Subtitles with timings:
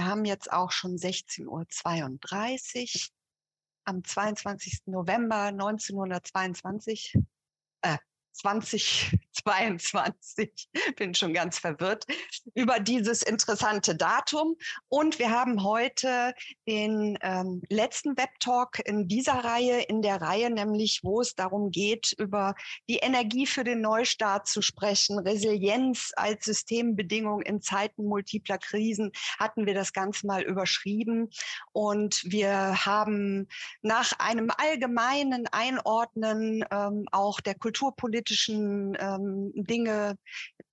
[0.00, 1.66] Wir haben jetzt auch schon 16.32 Uhr
[3.84, 4.86] am 22.
[4.86, 7.18] November 1922,
[7.82, 7.98] äh,
[8.32, 12.06] 2022, bin schon ganz verwirrt,
[12.54, 14.56] über dieses interessante Datum.
[14.88, 16.32] Und wir haben heute
[16.66, 22.14] den ähm, letzten Webtalk in dieser Reihe, in der Reihe nämlich, wo es darum geht,
[22.18, 22.54] über
[22.88, 29.66] die Energie für den Neustart zu sprechen, Resilienz als Systembedingung in Zeiten multipler Krisen, hatten
[29.66, 31.30] wir das Ganze mal überschrieben.
[31.72, 33.48] Und wir haben
[33.82, 40.16] nach einem allgemeinen Einordnen ähm, auch der kulturpolitischen politischen ähm, Dinge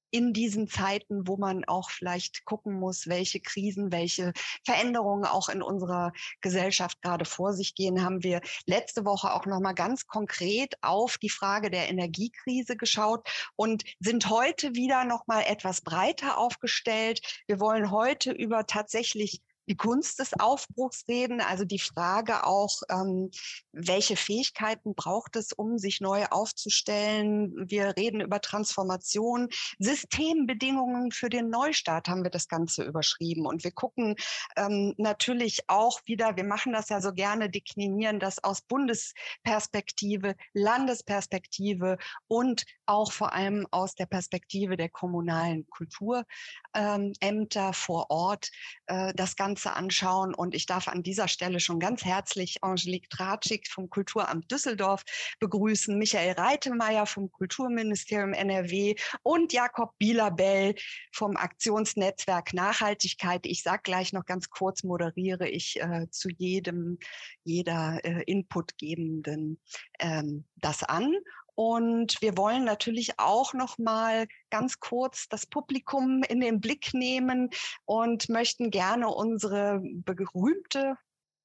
[0.09, 4.31] in diesen Zeiten, wo man auch vielleicht gucken muss, welche Krisen, welche
[4.65, 9.59] Veränderungen auch in unserer Gesellschaft gerade vor sich gehen, haben wir letzte Woche auch noch
[9.59, 15.41] mal ganz konkret auf die Frage der Energiekrise geschaut und sind heute wieder noch mal
[15.41, 17.19] etwas breiter aufgestellt.
[17.47, 23.29] Wir wollen heute über tatsächlich die Kunst des Aufbruchs reden, also die Frage auch, ähm,
[23.73, 27.53] welche Fähigkeiten braucht es, um sich neu aufzustellen.
[27.69, 33.45] Wir reden über Transformation, Systembedingungen für den Neustart haben wir das Ganze überschrieben.
[33.45, 34.15] Und wir gucken
[34.55, 41.97] ähm, natürlich auch wieder, wir machen das ja so gerne, deklinieren das aus Bundesperspektive, Landesperspektive
[42.27, 46.27] und auch vor allem aus der Perspektive der kommunalen Kulturämter
[46.73, 48.49] ähm, vor Ort.
[48.85, 50.35] Äh, das Ganze Ganze anschauen.
[50.35, 55.03] Und ich darf an dieser Stelle schon ganz herzlich Angelique Tratschik vom Kulturamt Düsseldorf
[55.39, 60.75] begrüßen, Michael Reitemeyer vom Kulturministerium NRW und Jakob Bielabell
[61.11, 63.47] vom Aktionsnetzwerk Nachhaltigkeit.
[63.47, 66.99] Ich sage gleich noch ganz kurz, moderiere ich äh, zu jedem,
[67.43, 69.59] jeder äh, Inputgebenden
[69.97, 71.15] ähm, das an.
[71.59, 77.49] Und wir wollen natürlich auch noch mal ganz kurz das Publikum in den Blick nehmen
[77.85, 80.97] und möchten gerne unsere berühmte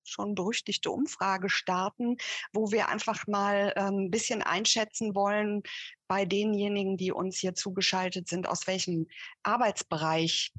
[0.05, 2.19] schon berüchtigte Umfrage starten,
[2.53, 5.63] wo wir einfach mal ein ähm, bisschen einschätzen wollen
[6.09, 9.07] bei denjenigen, die uns hier zugeschaltet sind, aus welchem
[9.45, 10.53] Arbeitsbereich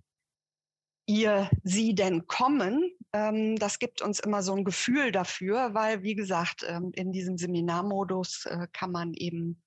[1.06, 2.90] ihr sie denn kommen.
[3.14, 7.38] Ähm, das gibt uns immer so ein Gefühl dafür, weil, wie gesagt, ähm, in diesem
[7.38, 9.62] Seminarmodus äh, kann man eben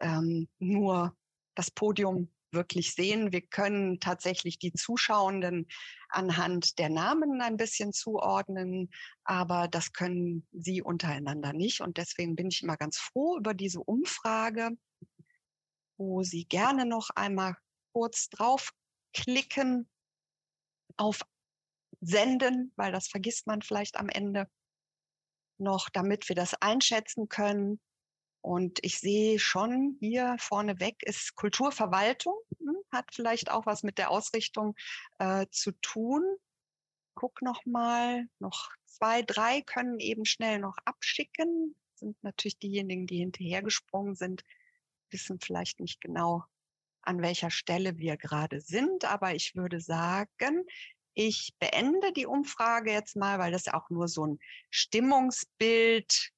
[0.00, 1.16] ähm, nur
[1.54, 3.32] das Podium wirklich sehen.
[3.32, 5.68] Wir können tatsächlich die Zuschauenden
[6.08, 8.90] anhand der Namen ein bisschen zuordnen,
[9.22, 11.80] aber das können sie untereinander nicht.
[11.80, 14.70] Und deswegen bin ich immer ganz froh über diese Umfrage,
[15.96, 17.56] wo Sie gerne noch einmal
[17.92, 19.88] kurz draufklicken
[20.96, 21.20] auf
[22.00, 24.48] Senden, weil das vergisst man vielleicht am Ende
[25.58, 27.80] noch, damit wir das einschätzen können.
[28.42, 34.10] Und ich sehe schon hier vorneweg ist Kulturverwaltung, hm, hat vielleicht auch was mit der
[34.10, 34.74] Ausrichtung
[35.18, 36.22] äh, zu tun.
[37.14, 41.76] Guck noch mal, noch zwei, drei können eben schnell noch abschicken.
[41.94, 44.42] Sind natürlich diejenigen, die hinterhergesprungen sind,
[45.10, 46.44] wissen vielleicht nicht genau,
[47.02, 49.04] an welcher Stelle wir gerade sind.
[49.04, 50.64] Aber ich würde sagen,
[51.14, 54.38] ich beende die Umfrage jetzt mal, weil das auch nur so ein
[54.70, 56.30] Stimmungsbild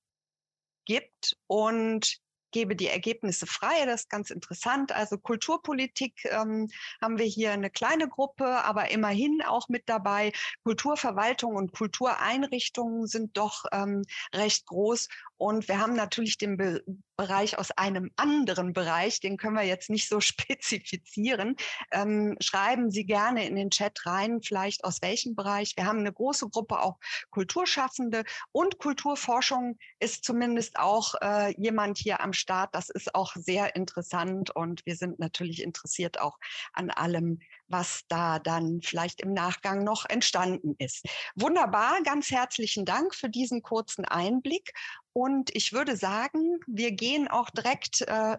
[0.84, 2.22] gibt und
[2.52, 3.84] gebe die Ergebnisse frei.
[3.86, 4.92] Das ist ganz interessant.
[4.92, 6.68] Also Kulturpolitik ähm,
[7.00, 10.32] haben wir hier eine kleine Gruppe, aber immerhin auch mit dabei.
[10.62, 14.02] Kulturverwaltung und Kultureinrichtungen sind doch ähm,
[14.34, 15.08] recht groß.
[15.42, 16.84] Und wir haben natürlich den Be
[17.16, 21.56] Bereich aus einem anderen Bereich, den können wir jetzt nicht so spezifizieren.
[21.92, 25.76] Ähm, schreiben Sie gerne in den Chat rein, vielleicht aus welchem Bereich.
[25.76, 26.98] Wir haben eine große Gruppe auch
[27.30, 32.74] Kulturschaffende und Kulturforschung ist zumindest auch äh, jemand hier am Start.
[32.74, 36.38] Das ist auch sehr interessant und wir sind natürlich interessiert auch
[36.72, 37.40] an allem,
[37.72, 41.06] was da dann vielleicht im Nachgang noch entstanden ist.
[41.34, 44.72] Wunderbar, ganz herzlichen Dank für diesen kurzen Einblick.
[45.14, 48.38] Und ich würde sagen, wir gehen auch direkt äh,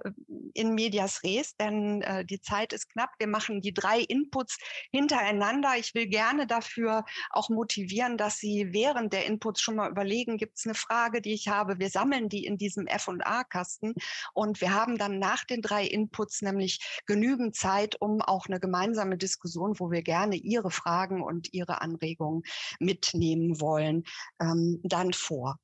[0.56, 3.12] in Medias Res, denn äh, die Zeit ist knapp.
[3.20, 4.58] Wir machen die drei Inputs
[4.92, 5.74] hintereinander.
[5.78, 10.58] Ich will gerne dafür auch motivieren, dass Sie während der Inputs schon mal überlegen, gibt
[10.58, 11.78] es eine Frage, die ich habe.
[11.78, 13.94] Wir sammeln die in diesem F&A-Kasten
[14.34, 19.18] und wir haben dann nach den drei Inputs nämlich genügend Zeit, um auch eine gemeinsame
[19.24, 22.44] Diskussion, wo wir gerne Ihre Fragen und Ihre Anregungen
[22.80, 24.04] mitnehmen wollen,
[24.40, 25.58] ähm, dann vor.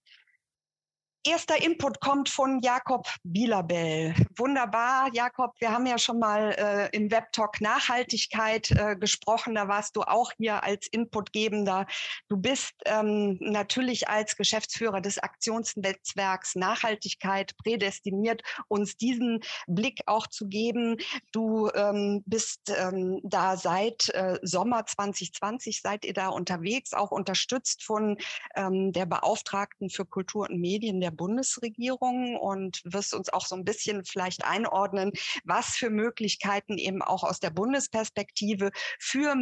[1.25, 4.15] Erster Input kommt von Jakob Bielabell.
[4.37, 5.53] Wunderbar, Jakob.
[5.59, 9.55] Wir haben ja schon mal äh, im Webtalk Nachhaltigkeit äh, gesprochen.
[9.55, 11.87] Da warst du auch hier als Inputgebender.
[12.29, 20.47] Du bist ähm, natürlich als Geschäftsführer des Aktionsnetzwerks Nachhaltigkeit prädestiniert, uns diesen Blick auch zu
[20.47, 20.95] geben.
[21.33, 27.83] Du ähm, bist ähm, da seit äh, Sommer 2020, seid ihr da unterwegs, auch unterstützt
[27.83, 28.17] von
[28.55, 33.65] ähm, der Beauftragten für Kultur und Medien der Bundesregierung und wirst uns auch so ein
[33.65, 35.11] bisschen vielleicht einordnen,
[35.43, 39.35] was für Möglichkeiten eben auch aus der Bundesperspektive für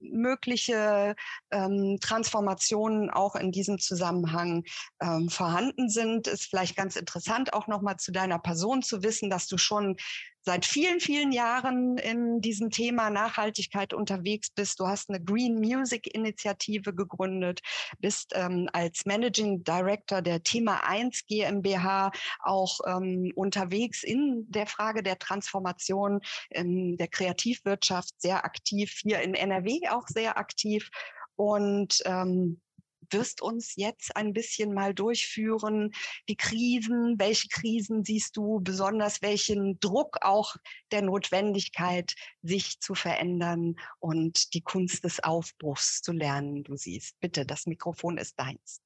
[0.00, 1.14] mögliche
[1.50, 4.64] ähm, Transformationen auch in diesem Zusammenhang
[5.00, 6.26] ähm, vorhanden sind.
[6.26, 9.96] Ist vielleicht ganz interessant auch nochmal zu deiner Person zu wissen, dass du schon
[10.44, 14.80] seit vielen, vielen Jahren in diesem Thema Nachhaltigkeit unterwegs bist.
[14.80, 17.60] Du hast eine Green Music Initiative gegründet,
[18.00, 22.10] bist ähm, als Managing Director der Thema 1 GmbH
[22.42, 29.34] auch ähm, unterwegs in der Frage der Transformation in der Kreativwirtschaft sehr aktiv, hier in
[29.34, 30.90] NRW auch sehr aktiv.
[31.36, 32.60] Und ähm,
[33.12, 35.92] wirst uns jetzt ein bisschen mal durchführen,
[36.28, 40.56] die Krisen, welche Krisen siehst du besonders, welchen Druck auch
[40.90, 47.18] der Notwendigkeit, sich zu verändern und die Kunst des Aufbruchs zu lernen, du siehst.
[47.20, 48.80] Bitte, das Mikrofon ist deins.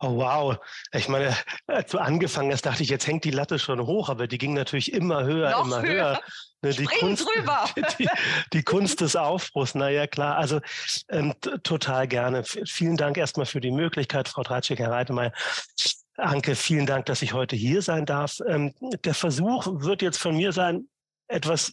[0.00, 0.56] Oh wow,
[0.92, 1.34] ich meine,
[1.66, 4.52] als du angefangen hast, dachte ich, jetzt hängt die Latte schon hoch, aber die ging
[4.52, 6.10] natürlich immer höher, Noch immer höher.
[6.10, 6.20] höher.
[6.62, 7.26] Ne, die, Kunst,
[7.98, 8.08] die,
[8.52, 10.60] die, Kunst des Aufbruchs, naja klar, also
[11.08, 12.42] ähm, total gerne.
[12.44, 15.32] vielen Dank erstmal für die Möglichkeit, Frau Tratschik, Herr Reitemeyer.
[16.16, 18.40] Anke, vielen Dank, dass ich heute hier sein darf.
[18.46, 18.74] Ähm,
[19.04, 20.88] der Versuch wird jetzt von mir sein,
[21.28, 21.72] etwas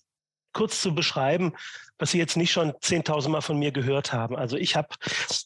[0.53, 1.53] kurz zu beschreiben,
[1.97, 4.35] was Sie jetzt nicht schon 10.000 Mal von mir gehört haben.
[4.35, 4.89] Also ich habe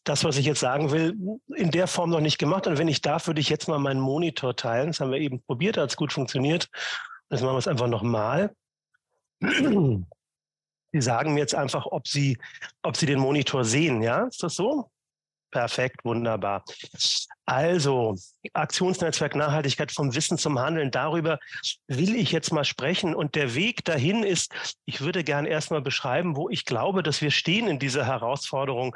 [0.05, 1.15] das, was ich jetzt sagen will,
[1.55, 2.65] in der Form noch nicht gemacht.
[2.67, 4.87] Und wenn ich darf, würde ich jetzt mal meinen Monitor teilen.
[4.87, 6.69] Das haben wir eben probiert, hat es gut funktioniert.
[7.29, 8.55] Jetzt machen wir es einfach nochmal.
[9.41, 12.37] Sie sagen mir jetzt einfach, ob Sie,
[12.83, 14.01] ob Sie den Monitor sehen.
[14.01, 14.89] Ja, ist das so?
[15.51, 16.63] Perfekt, wunderbar.
[17.45, 18.15] Also,
[18.53, 20.89] Aktionsnetzwerk Nachhaltigkeit vom Wissen zum Handeln.
[20.89, 21.39] Darüber
[21.87, 23.13] will ich jetzt mal sprechen.
[23.13, 24.51] Und der Weg dahin ist,
[24.85, 28.95] ich würde gerne erstmal beschreiben, wo ich glaube, dass wir stehen in dieser Herausforderung.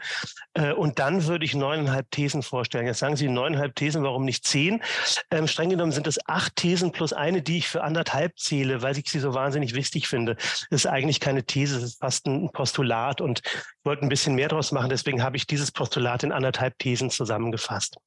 [0.53, 2.87] Äh, und dann würde ich neuneinhalb Thesen vorstellen.
[2.87, 4.81] Jetzt sagen Sie neuneinhalb Thesen, warum nicht zehn?
[5.29, 8.97] Ähm, streng genommen sind es acht Thesen plus eine, die ich für anderthalb zähle, weil
[8.97, 10.35] ich sie so wahnsinnig wichtig finde.
[10.35, 13.21] Das ist eigentlich keine These, es ist fast ein Postulat.
[13.21, 14.89] Und ich wollte ein bisschen mehr daraus machen.
[14.89, 17.97] Deswegen habe ich dieses Postulat in anderthalb Thesen zusammengefasst.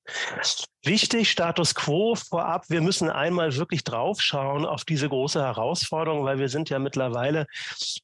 [0.84, 2.64] Wichtig, Status quo vorab.
[2.68, 7.46] Wir müssen einmal wirklich draufschauen auf diese große Herausforderung, weil wir sind ja mittlerweile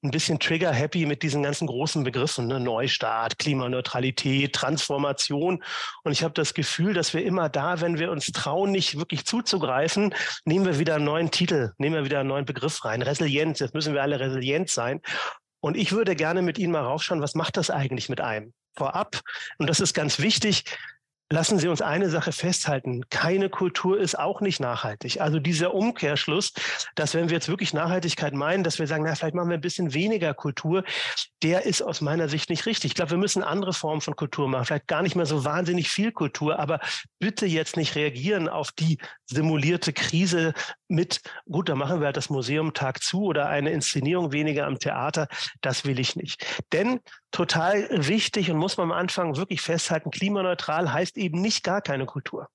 [0.02, 2.60] ein bisschen trigger-happy mit diesen ganzen großen Begriffen, ne?
[2.60, 5.64] Neustart, Klimaneutralität, Transformation.
[6.04, 9.26] Und ich habe das Gefühl, dass wir immer da, wenn wir uns trauen, nicht wirklich
[9.26, 10.14] zuzugreifen,
[10.44, 13.02] nehmen wir wieder einen neuen Titel, nehmen wir wieder einen neuen Begriff rein.
[13.02, 15.00] Resilienz, jetzt müssen wir alle resilient sein.
[15.60, 18.52] Und ich würde gerne mit Ihnen mal raufschauen, was macht das eigentlich mit einem?
[18.76, 19.20] Vorab,
[19.58, 20.62] und das ist ganz wichtig,
[21.30, 23.04] Lassen Sie uns eine Sache festhalten.
[23.10, 25.20] Keine Kultur ist auch nicht nachhaltig.
[25.20, 26.54] Also dieser Umkehrschluss,
[26.94, 29.60] dass wenn wir jetzt wirklich Nachhaltigkeit meinen, dass wir sagen, na, vielleicht machen wir ein
[29.60, 30.84] bisschen weniger Kultur,
[31.42, 32.92] der ist aus meiner Sicht nicht richtig.
[32.92, 34.64] Ich glaube, wir müssen andere Formen von Kultur machen.
[34.64, 36.80] Vielleicht gar nicht mehr so wahnsinnig viel Kultur, aber
[37.18, 40.54] bitte jetzt nicht reagieren auf die simulierte Krise
[40.88, 41.20] mit,
[41.50, 45.28] gut, da machen wir halt das Museum Tag zu oder eine Inszenierung weniger am Theater.
[45.60, 46.44] Das will ich nicht.
[46.72, 47.00] Denn
[47.30, 52.06] total wichtig und muss man am Anfang wirklich festhalten, klimaneutral heißt eben nicht gar keine
[52.06, 52.48] Kultur.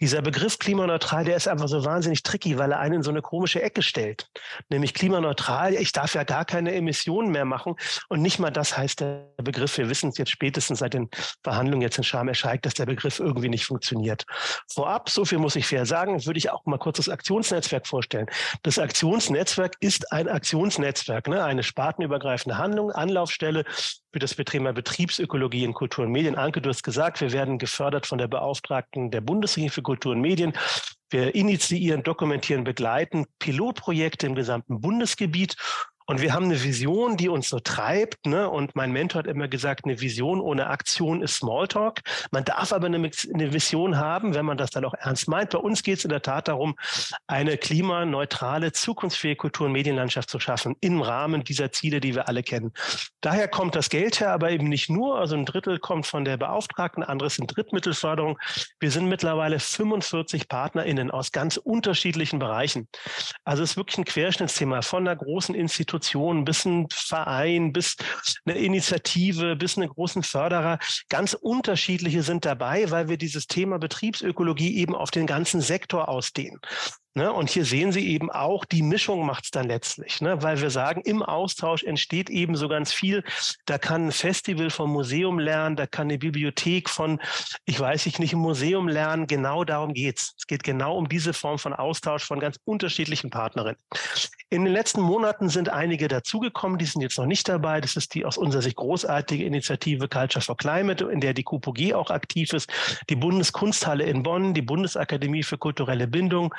[0.00, 3.20] Dieser Begriff klimaneutral, der ist einfach so wahnsinnig tricky, weil er einen in so eine
[3.20, 4.28] komische Ecke stellt.
[4.70, 7.74] Nämlich klimaneutral, ich darf ja gar keine Emissionen mehr machen.
[8.08, 9.76] Und nicht mal das heißt der Begriff.
[9.76, 11.10] Wir wissen es jetzt spätestens seit den
[11.42, 14.24] Verhandlungen jetzt in Scharm el dass der Begriff irgendwie nicht funktioniert.
[14.72, 18.26] Vorab, so viel muss ich fair sagen, würde ich auch mal kurz das Aktionsnetzwerk vorstellen.
[18.62, 21.42] Das Aktionsnetzwerk ist ein Aktionsnetzwerk, ne?
[21.44, 23.64] eine spartenübergreifende Handlung, Anlaufstelle
[24.12, 26.36] für das Thema Betriebsökologie in Kultur und Medien.
[26.36, 30.20] Anke, du hast gesagt, wir werden gefördert von der Beauftragten der Bundesregierung für Kultur und
[30.20, 30.52] Medien.
[31.10, 35.56] Wir initiieren, dokumentieren, begleiten Pilotprojekte im gesamten Bundesgebiet
[36.08, 38.24] und wir haben eine Vision, die uns so treibt.
[38.24, 38.48] Ne?
[38.48, 42.00] Und mein Mentor hat immer gesagt, eine Vision ohne Aktion ist Smalltalk.
[42.30, 45.50] Man darf aber eine, eine Vision haben, wenn man das dann auch ernst meint.
[45.50, 46.76] Bei uns geht es in der Tat darum,
[47.26, 52.42] eine klimaneutrale, zukunftsfähige Kultur- und Medienlandschaft zu schaffen im Rahmen dieser Ziele, die wir alle
[52.42, 52.72] kennen.
[53.20, 55.18] Daher kommt das Geld her, aber eben nicht nur.
[55.18, 58.38] Also ein Drittel kommt von der Beauftragten, anderes sind Drittmittelförderung.
[58.80, 62.88] Wir sind mittlerweile 45 PartnerInnen aus ganz unterschiedlichen Bereichen.
[63.44, 65.97] Also es ist wirklich ein Querschnittsthema von einer großen Institution
[66.44, 67.96] bis ein Verein, bis
[68.44, 70.78] eine Initiative, bis einen großen Förderer.
[71.08, 76.60] Ganz unterschiedliche sind dabei, weil wir dieses Thema Betriebsökologie eben auf den ganzen Sektor ausdehnen.
[77.18, 77.32] Ne?
[77.32, 80.40] Und hier sehen Sie eben auch, die Mischung macht es dann letztlich, ne?
[80.40, 83.24] weil wir sagen, im Austausch entsteht eben so ganz viel.
[83.66, 87.20] Da kann ein Festival vom Museum lernen, da kann eine Bibliothek von,
[87.64, 89.26] ich weiß nicht, ein Museum lernen.
[89.26, 90.36] Genau darum geht's.
[90.38, 93.80] Es geht genau um diese Form von Austausch von ganz unterschiedlichen Partnerinnen.
[94.50, 97.82] In den letzten Monaten sind einige dazugekommen, die sind jetzt noch nicht dabei.
[97.82, 101.92] Das ist die aus unserer Sicht großartige Initiative Culture for Climate, in der die KUPG
[101.92, 102.70] auch aktiv ist,
[103.10, 106.54] die Bundeskunsthalle in Bonn, die Bundesakademie für kulturelle Bindung,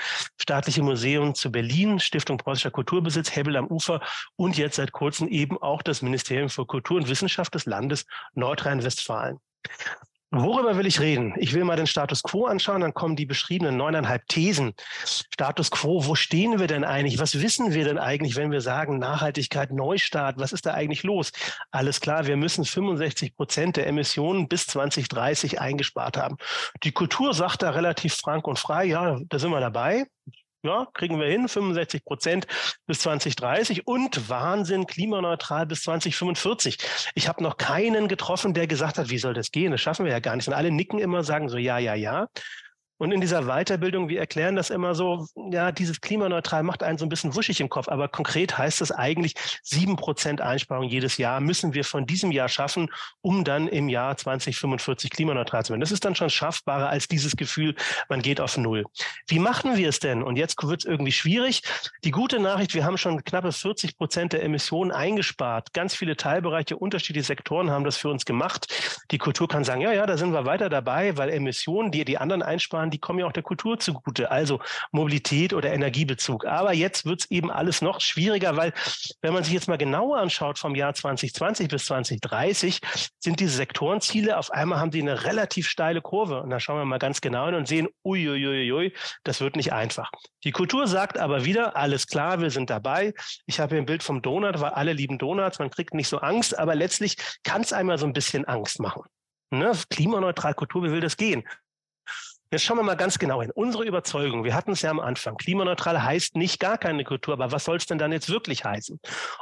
[0.50, 4.02] Staatliche Museum zu Berlin, Stiftung Preußischer Kulturbesitz, Hebel am Ufer
[4.36, 9.38] und jetzt seit kurzem eben auch das Ministerium für Kultur und Wissenschaft des Landes Nordrhein-Westfalen.
[10.32, 11.34] Worüber will ich reden?
[11.38, 14.74] Ich will mal den Status quo anschauen, dann kommen die beschriebenen neuneinhalb Thesen.
[15.04, 17.18] Status quo, wo stehen wir denn eigentlich?
[17.18, 20.38] Was wissen wir denn eigentlich, wenn wir sagen Nachhaltigkeit, Neustart?
[20.38, 21.32] Was ist da eigentlich los?
[21.72, 26.38] Alles klar, wir müssen 65 Prozent der Emissionen bis 2030 eingespart haben.
[26.84, 30.06] Die Kultur sagt da relativ frank und frei, ja, da sind wir dabei.
[30.62, 32.46] Ja, kriegen wir hin, 65 Prozent
[32.86, 36.78] bis 2030 und Wahnsinn, klimaneutral bis 2045.
[37.16, 39.72] Ich habe noch keinen getroffen, der gesagt hat, wie soll das gehen?
[39.72, 40.50] Das schaffen wir ja gar nicht.
[40.50, 42.28] Und alle nicken immer, sagen so, ja, ja, ja.
[43.00, 47.06] Und in dieser Weiterbildung, wir erklären das immer so, ja, dieses klimaneutral macht einen so
[47.06, 51.40] ein bisschen wuschig im Kopf, aber konkret heißt das eigentlich, sieben Prozent Einsparung jedes Jahr
[51.40, 52.90] müssen wir von diesem Jahr schaffen,
[53.22, 55.80] um dann im Jahr 2045 klimaneutral zu werden.
[55.80, 57.74] Das ist dann schon schaffbarer als dieses Gefühl,
[58.10, 58.84] man geht auf Null.
[59.28, 60.22] Wie machen wir es denn?
[60.22, 61.62] Und jetzt wird es irgendwie schwierig.
[62.04, 65.72] Die gute Nachricht, wir haben schon knappe 40 Prozent der Emissionen eingespart.
[65.74, 68.68] Ganz viele Teilbereiche, unterschiedliche Sektoren haben das für uns gemacht.
[69.12, 72.18] Die Kultur kann sagen, ja, ja, da sind wir weiter dabei, weil Emissionen, die die
[72.18, 74.60] anderen einsparen, die kommen ja auch der Kultur zugute, also
[74.92, 76.46] Mobilität oder Energiebezug.
[76.46, 78.74] Aber jetzt wird es eben alles noch schwieriger, weil
[79.22, 82.80] wenn man sich jetzt mal genauer anschaut vom Jahr 2020 bis 2030,
[83.20, 86.42] sind diese Sektorenziele, auf einmal haben sie eine relativ steile Kurve.
[86.42, 88.94] Und da schauen wir mal ganz genau hin und sehen, uiuiuiui,
[89.24, 90.12] das wird nicht einfach.
[90.44, 93.14] Die Kultur sagt aber wieder, alles klar, wir sind dabei.
[93.46, 96.20] Ich habe hier ein Bild vom Donut, weil alle lieben Donuts, man kriegt nicht so
[96.20, 99.04] Angst, aber letztlich kann es einmal so ein bisschen Angst machen.
[99.52, 99.72] Ne?
[99.90, 101.44] Klimaneutral Kultur, wie will das gehen?
[102.52, 103.52] Jetzt schauen wir mal ganz genau hin.
[103.54, 107.52] Unsere Überzeugung, wir hatten es ja am Anfang, klimaneutral heißt nicht gar keine Kultur, aber
[107.52, 109.00] was soll es denn dann jetzt wirklich heißen?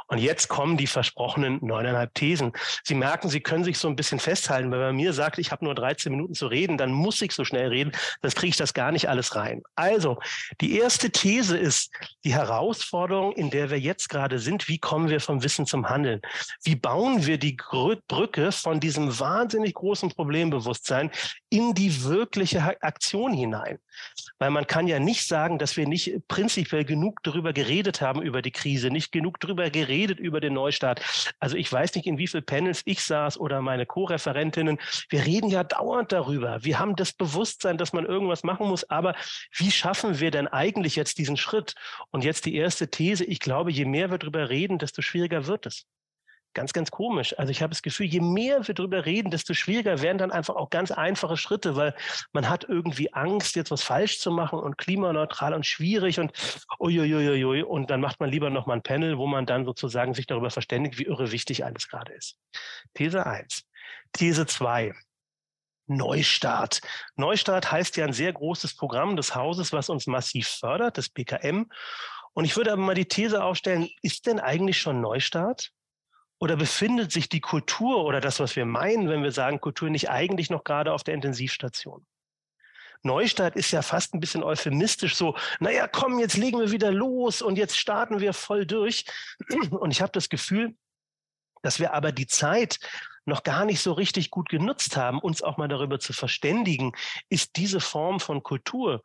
[0.08, 2.52] Und jetzt kommen die versprochenen neuneinhalb Thesen.
[2.84, 5.64] Sie merken, Sie können sich so ein bisschen festhalten, weil bei mir sagt, ich habe
[5.64, 8.74] nur 13 Minuten zu reden, dann muss ich so schnell reden, sonst kriege ich das
[8.74, 9.62] gar nicht alles rein.
[9.74, 10.18] Also,
[10.60, 11.90] die erste These ist
[12.24, 16.20] die Herausforderung, in der wir jetzt gerade sind, wie kommen wir vom Wissen zum Handeln?
[16.62, 21.10] Wie bauen wir die Brücke von diesem wahnsinnig großen Problembewusstsein
[21.48, 22.62] in die wirkliche
[22.98, 23.78] Aktion hinein.
[24.40, 28.42] Weil man kann ja nicht sagen, dass wir nicht prinzipiell genug darüber geredet haben, über
[28.42, 31.00] die Krise, nicht genug darüber geredet, über den Neustart.
[31.38, 34.78] Also ich weiß nicht, in wie vielen Panels ich saß oder meine Co-Referentinnen.
[35.10, 36.64] Wir reden ja dauernd darüber.
[36.64, 38.88] Wir haben das Bewusstsein, dass man irgendwas machen muss.
[38.90, 39.14] Aber
[39.56, 41.76] wie schaffen wir denn eigentlich jetzt diesen Schritt?
[42.10, 43.24] Und jetzt die erste These.
[43.24, 45.86] Ich glaube, je mehr wir darüber reden, desto schwieriger wird es
[46.58, 47.38] ganz, ganz komisch.
[47.38, 50.56] Also ich habe das Gefühl, je mehr wir darüber reden, desto schwieriger werden dann einfach
[50.56, 51.94] auch ganz einfache Schritte, weil
[52.32, 56.32] man hat irgendwie Angst, jetzt was falsch zu machen und klimaneutral und schwierig und
[56.80, 57.62] uiuiuiui.
[57.62, 60.50] Und dann macht man lieber noch mal ein Panel, wo man dann sozusagen sich darüber
[60.50, 62.36] verständigt, wie irre wichtig alles gerade ist.
[62.94, 63.64] These 1.
[64.12, 64.94] These 2.
[65.86, 66.80] Neustart.
[67.14, 71.66] Neustart heißt ja ein sehr großes Programm des Hauses, was uns massiv fördert, das BKM.
[72.34, 75.70] Und ich würde aber mal die These aufstellen, ist denn eigentlich schon Neustart?
[76.40, 80.08] Oder befindet sich die Kultur oder das, was wir meinen, wenn wir sagen Kultur, nicht
[80.08, 82.06] eigentlich noch gerade auf der Intensivstation?
[83.02, 87.42] Neustart ist ja fast ein bisschen euphemistisch so, naja, komm, jetzt legen wir wieder los
[87.42, 89.04] und jetzt starten wir voll durch.
[89.70, 90.74] Und ich habe das Gefühl,
[91.62, 92.80] dass wir aber die Zeit
[93.24, 96.92] noch gar nicht so richtig gut genutzt haben, uns auch mal darüber zu verständigen,
[97.28, 99.02] ist diese Form von Kultur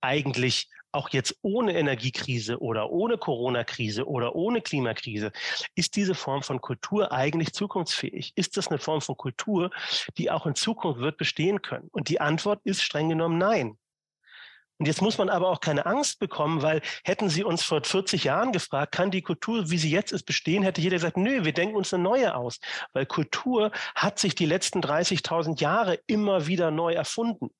[0.00, 5.30] eigentlich auch jetzt ohne Energiekrise oder ohne Corona-Krise oder ohne Klimakrise,
[5.74, 8.32] ist diese Form von Kultur eigentlich zukunftsfähig?
[8.34, 9.70] Ist das eine Form von Kultur,
[10.18, 11.88] die auch in Zukunft wird bestehen können?
[11.92, 13.78] Und die Antwort ist streng genommen nein.
[14.78, 18.24] Und jetzt muss man aber auch keine Angst bekommen, weil hätten Sie uns vor 40
[18.24, 21.52] Jahren gefragt, kann die Kultur, wie sie jetzt ist, bestehen, hätte jeder gesagt, nö, wir
[21.52, 22.60] denken uns eine neue aus.
[22.92, 27.50] Weil Kultur hat sich die letzten 30.000 Jahre immer wieder neu erfunden.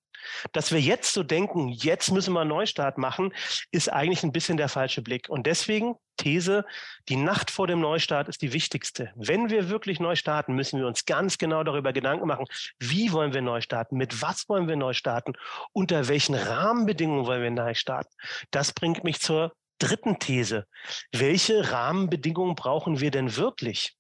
[0.52, 3.32] Dass wir jetzt so denken, jetzt müssen wir einen Neustart machen,
[3.70, 5.28] ist eigentlich ein bisschen der falsche Blick.
[5.28, 6.64] Und deswegen These,
[7.08, 9.12] die Nacht vor dem Neustart ist die wichtigste.
[9.16, 12.46] Wenn wir wirklich neu starten, müssen wir uns ganz genau darüber Gedanken machen,
[12.78, 15.34] wie wollen wir neu starten, mit was wollen wir neu starten,
[15.72, 18.14] unter welchen Rahmenbedingungen wollen wir neu starten.
[18.50, 20.66] Das bringt mich zur dritten These.
[21.12, 23.94] Welche Rahmenbedingungen brauchen wir denn wirklich?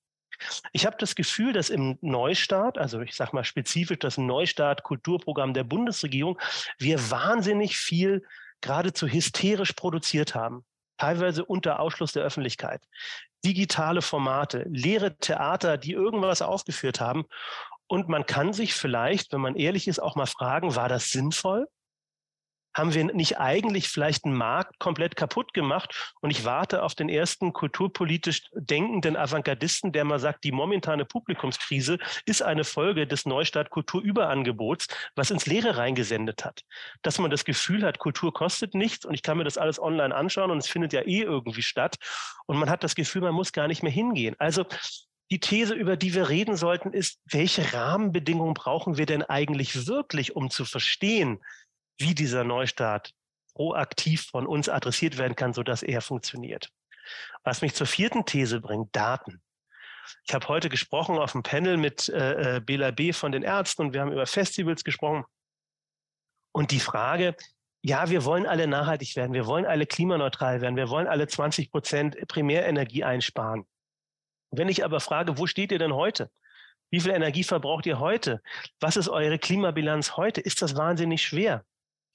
[0.72, 5.54] Ich habe das Gefühl, dass im Neustart, also ich sage mal spezifisch das Neustart Kulturprogramm
[5.54, 6.38] der Bundesregierung,
[6.78, 8.24] wir wahnsinnig viel
[8.60, 10.64] geradezu hysterisch produziert haben,
[10.98, 12.82] teilweise unter Ausschluss der Öffentlichkeit.
[13.44, 17.24] Digitale Formate, leere Theater, die irgendwas aufgeführt haben.
[17.86, 21.68] Und man kann sich vielleicht, wenn man ehrlich ist, auch mal fragen, war das sinnvoll?
[22.76, 26.14] Haben wir nicht eigentlich vielleicht einen Markt komplett kaputt gemacht?
[26.20, 31.98] Und ich warte auf den ersten kulturpolitisch denkenden Avantgardisten, der mal sagt, die momentane Publikumskrise
[32.26, 36.64] ist eine Folge des Neustart Kulturüberangebots, was ins Leere reingesendet hat.
[37.00, 40.14] Dass man das Gefühl hat, Kultur kostet nichts und ich kann mir das alles online
[40.14, 41.96] anschauen und es findet ja eh irgendwie statt.
[42.44, 44.36] Und man hat das Gefühl, man muss gar nicht mehr hingehen.
[44.38, 44.66] Also
[45.30, 50.36] die These, über die wir reden sollten, ist, welche Rahmenbedingungen brauchen wir denn eigentlich wirklich,
[50.36, 51.40] um zu verstehen,
[51.98, 53.12] wie dieser Neustart
[53.54, 56.70] proaktiv von uns adressiert werden kann, sodass er funktioniert.
[57.44, 59.40] Was mich zur vierten These bringt, Daten.
[60.24, 63.12] Ich habe heute gesprochen auf dem Panel mit äh, äh Bela B.
[63.12, 65.24] von den Ärzten und wir haben über Festivals gesprochen.
[66.52, 67.36] Und die Frage,
[67.82, 71.70] ja, wir wollen alle nachhaltig werden, wir wollen alle klimaneutral werden, wir wollen alle 20
[71.70, 73.66] Prozent Primärenergie einsparen.
[74.50, 76.30] Wenn ich aber frage, wo steht ihr denn heute?
[76.90, 78.42] Wie viel Energie verbraucht ihr heute?
[78.80, 80.40] Was ist eure Klimabilanz heute?
[80.40, 81.64] Ist das wahnsinnig schwer?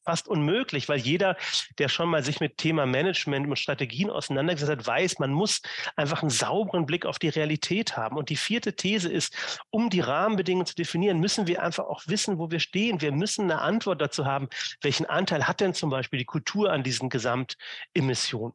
[0.04, 1.38] Fast unmöglich, weil jeder,
[1.78, 5.62] der schon mal sich mit Thema Management und Strategien auseinandergesetzt hat, weiß, man muss
[5.96, 8.18] einfach einen sauberen Blick auf die Realität haben.
[8.18, 12.40] Und die vierte These ist, um die Rahmenbedingungen zu definieren, müssen wir einfach auch wissen,
[12.40, 13.02] wo wir stehen.
[13.02, 14.50] Wir müssen eine Antwort dazu haben,
[14.82, 18.54] welchen Anteil hat denn zum Beispiel die Kultur an diesen Gesamtemissionen.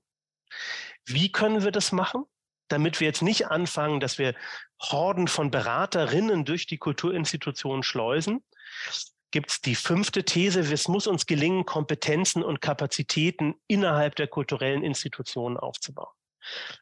[1.04, 2.24] Wie können wir das machen?
[2.68, 4.34] damit wir jetzt nicht anfangen, dass wir
[4.82, 8.42] Horden von Beraterinnen durch die Kulturinstitutionen schleusen,
[9.36, 14.82] gibt es die fünfte These, es muss uns gelingen, Kompetenzen und Kapazitäten innerhalb der kulturellen
[14.82, 16.08] Institutionen aufzubauen.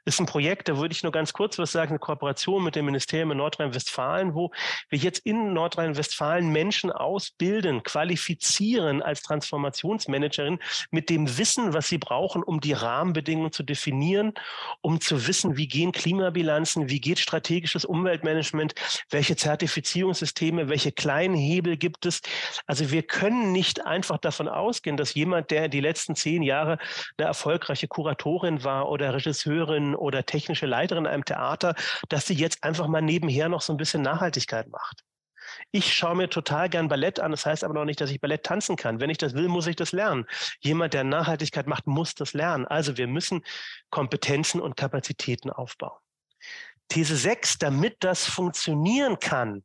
[0.04, 2.84] Ist ein Projekt, da würde ich nur ganz kurz was sagen, eine Kooperation mit dem
[2.84, 4.50] Ministerium in Nordrhein-Westfalen, wo
[4.90, 10.58] wir jetzt in Nordrhein-Westfalen Menschen ausbilden, qualifizieren als Transformationsmanagerin
[10.90, 14.34] mit dem Wissen, was sie brauchen, um die Rahmenbedingungen zu definieren,
[14.82, 18.74] um zu wissen, wie gehen Klimabilanzen, wie geht strategisches Umweltmanagement,
[19.10, 22.20] welche Zertifizierungssysteme, welche kleinen Hebel gibt es.
[22.66, 26.78] Also wir können nicht einfach davon ausgehen, dass jemand, der die letzten zehn Jahre
[27.16, 31.74] eine erfolgreiche Kuratorin war oder Regisseur Regisseurin oder technische Leiterin in einem Theater,
[32.08, 35.04] dass sie jetzt einfach mal nebenher noch so ein bisschen Nachhaltigkeit macht.
[35.72, 37.30] Ich schaue mir total gern Ballett an.
[37.30, 39.00] Das heißt aber noch nicht, dass ich Ballett tanzen kann.
[39.00, 40.26] Wenn ich das will, muss ich das lernen.
[40.60, 42.66] Jemand, der Nachhaltigkeit macht, muss das lernen.
[42.66, 43.44] Also wir müssen
[43.90, 45.98] Kompetenzen und Kapazitäten aufbauen.
[46.88, 49.64] These 6, damit das funktionieren kann,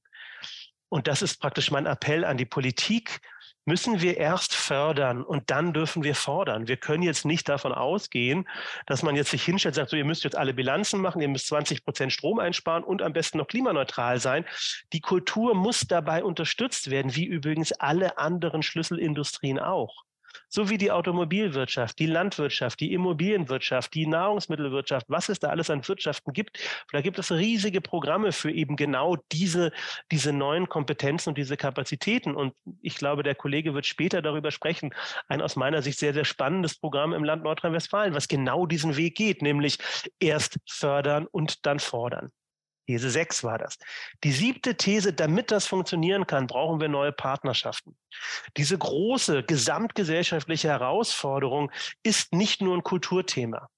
[0.89, 3.21] und das ist praktisch mein Appell an die Politik,
[3.69, 6.67] müssen wir erst fördern und dann dürfen wir fordern.
[6.67, 8.49] Wir können jetzt nicht davon ausgehen,
[8.87, 11.27] dass man jetzt sich hinstellt und sagt, so, ihr müsst jetzt alle Bilanzen machen, ihr
[11.27, 14.43] müsst 20 Prozent Strom einsparen und am besten noch klimaneutral sein.
[14.91, 20.03] Die Kultur muss dabei unterstützt werden, wie übrigens alle anderen Schlüsselindustrien auch
[20.49, 25.87] so wie die Automobilwirtschaft, die Landwirtschaft, die Immobilienwirtschaft, die Nahrungsmittelwirtschaft, was es da alles an
[25.87, 26.59] Wirtschaften gibt.
[26.91, 29.71] Da gibt es riesige Programme für eben genau diese,
[30.11, 32.35] diese neuen Kompetenzen und diese Kapazitäten.
[32.35, 34.93] Und ich glaube, der Kollege wird später darüber sprechen.
[35.27, 39.15] Ein aus meiner Sicht sehr, sehr spannendes Programm im Land Nordrhein-Westfalen, was genau diesen Weg
[39.15, 39.77] geht, nämlich
[40.19, 42.31] erst fördern und dann fordern.
[42.89, 43.77] These 6 war das.
[44.23, 47.95] Die siebte These, damit das funktionieren kann, brauchen wir neue Partnerschaften.
[48.57, 51.71] Diese große gesamtgesellschaftliche Herausforderung
[52.01, 53.69] ist nicht nur ein Kulturthema.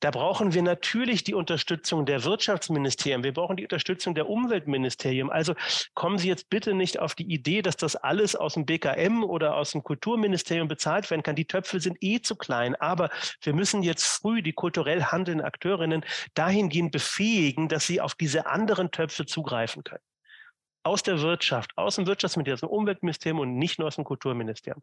[0.00, 3.24] Da brauchen wir natürlich die Unterstützung der Wirtschaftsministerien.
[3.24, 5.30] Wir brauchen die Unterstützung der Umweltministerien.
[5.30, 5.54] Also
[5.94, 9.56] kommen Sie jetzt bitte nicht auf die Idee, dass das alles aus dem BKM oder
[9.56, 11.34] aus dem Kulturministerium bezahlt werden kann.
[11.34, 12.76] Die Töpfe sind eh zu klein.
[12.76, 13.10] Aber
[13.42, 18.92] wir müssen jetzt früh die kulturell handelnden Akteurinnen dahingehend befähigen, dass sie auf diese anderen
[18.92, 20.02] Töpfe zugreifen können
[20.84, 24.82] aus der Wirtschaft, aus dem Wirtschaftsministerium, aus dem Umweltministerium und nicht nur aus dem Kulturministerium.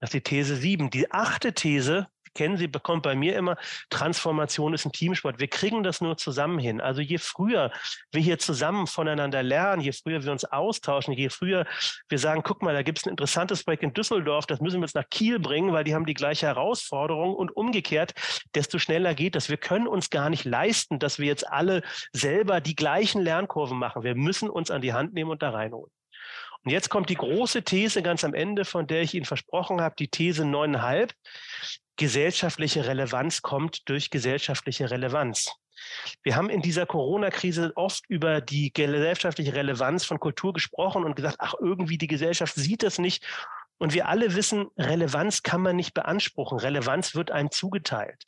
[0.00, 0.90] Das ist die These 7.
[0.90, 3.56] Die achte These, kennen Sie, bekommt bei mir immer,
[3.90, 5.40] Transformation ist ein Teamsport.
[5.40, 6.80] Wir kriegen das nur zusammen hin.
[6.80, 7.72] Also je früher
[8.12, 11.66] wir hier zusammen voneinander lernen, je früher wir uns austauschen, je früher
[12.08, 14.86] wir sagen, guck mal, da gibt es ein interessantes Projekt in Düsseldorf, das müssen wir
[14.86, 18.12] jetzt nach Kiel bringen, weil die haben die gleiche Herausforderung und umgekehrt,
[18.54, 19.48] desto schneller geht das.
[19.48, 24.02] Wir können uns gar nicht leisten, dass wir jetzt alle selber die gleichen Lernkurven machen.
[24.02, 25.95] Wir müssen uns an die Hand nehmen und da reinholen.
[26.66, 29.94] Und jetzt kommt die große These ganz am Ende, von der ich Ihnen versprochen habe,
[29.96, 31.14] die These neuneinhalb.
[31.94, 35.48] Gesellschaftliche Relevanz kommt durch gesellschaftliche Relevanz.
[36.24, 41.36] Wir haben in dieser Corona-Krise oft über die gesellschaftliche Relevanz von Kultur gesprochen und gesagt,
[41.38, 43.24] ach, irgendwie die Gesellschaft sieht das nicht.
[43.78, 46.58] Und wir alle wissen, Relevanz kann man nicht beanspruchen.
[46.58, 48.26] Relevanz wird einem zugeteilt.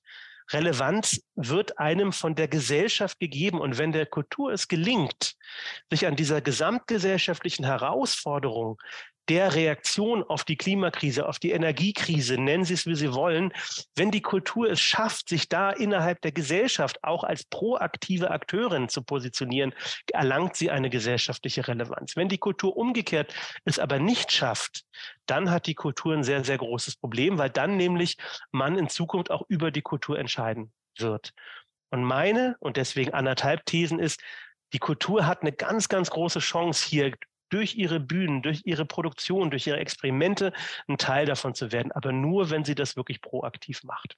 [0.52, 3.60] Relevanz wird einem von der Gesellschaft gegeben.
[3.60, 5.34] Und wenn der Kultur es gelingt,
[5.90, 8.78] sich an dieser gesamtgesellschaftlichen Herausforderung
[9.28, 13.52] der Reaktion auf die Klimakrise, auf die Energiekrise, nennen Sie es, wie Sie wollen,
[13.94, 19.02] wenn die Kultur es schafft, sich da innerhalb der Gesellschaft auch als proaktive Akteurin zu
[19.02, 19.74] positionieren,
[20.12, 22.16] erlangt sie eine gesellschaftliche Relevanz.
[22.16, 23.34] Wenn die Kultur umgekehrt
[23.64, 24.84] es aber nicht schafft,
[25.30, 28.16] dann hat die Kultur ein sehr, sehr großes Problem, weil dann nämlich
[28.50, 31.32] man in Zukunft auch über die Kultur entscheiden wird.
[31.90, 34.20] Und meine, und deswegen anderthalb Thesen ist,
[34.72, 37.14] die Kultur hat eine ganz, ganz große Chance, hier
[37.48, 40.52] durch ihre Bühnen, durch ihre Produktion, durch ihre Experimente
[40.86, 44.16] ein Teil davon zu werden, aber nur, wenn sie das wirklich proaktiv macht.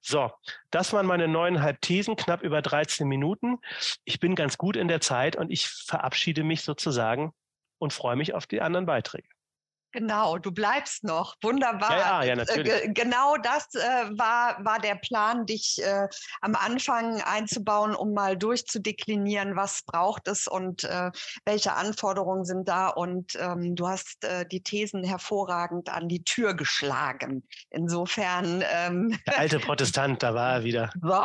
[0.00, 0.30] So,
[0.70, 3.58] das waren meine neuneinhalb Thesen, knapp über 13 Minuten.
[4.04, 7.32] Ich bin ganz gut in der Zeit und ich verabschiede mich sozusagen
[7.78, 9.28] und freue mich auf die anderen Beiträge.
[9.98, 11.34] Genau, du bleibst noch.
[11.42, 11.90] Wunderbar.
[11.90, 12.94] Ja, ja, ja äh, natürlich.
[12.94, 16.06] genau das äh, war, war der Plan, dich äh,
[16.40, 21.10] am Anfang einzubauen, um mal durchzudeklinieren, was braucht es und äh,
[21.44, 22.86] welche Anforderungen sind da.
[22.86, 27.42] Und ähm, du hast äh, die Thesen hervorragend an die Tür geschlagen.
[27.70, 28.62] Insofern.
[28.72, 30.90] Ähm, der alte Protestant, da war er wieder.
[31.08, 31.24] So,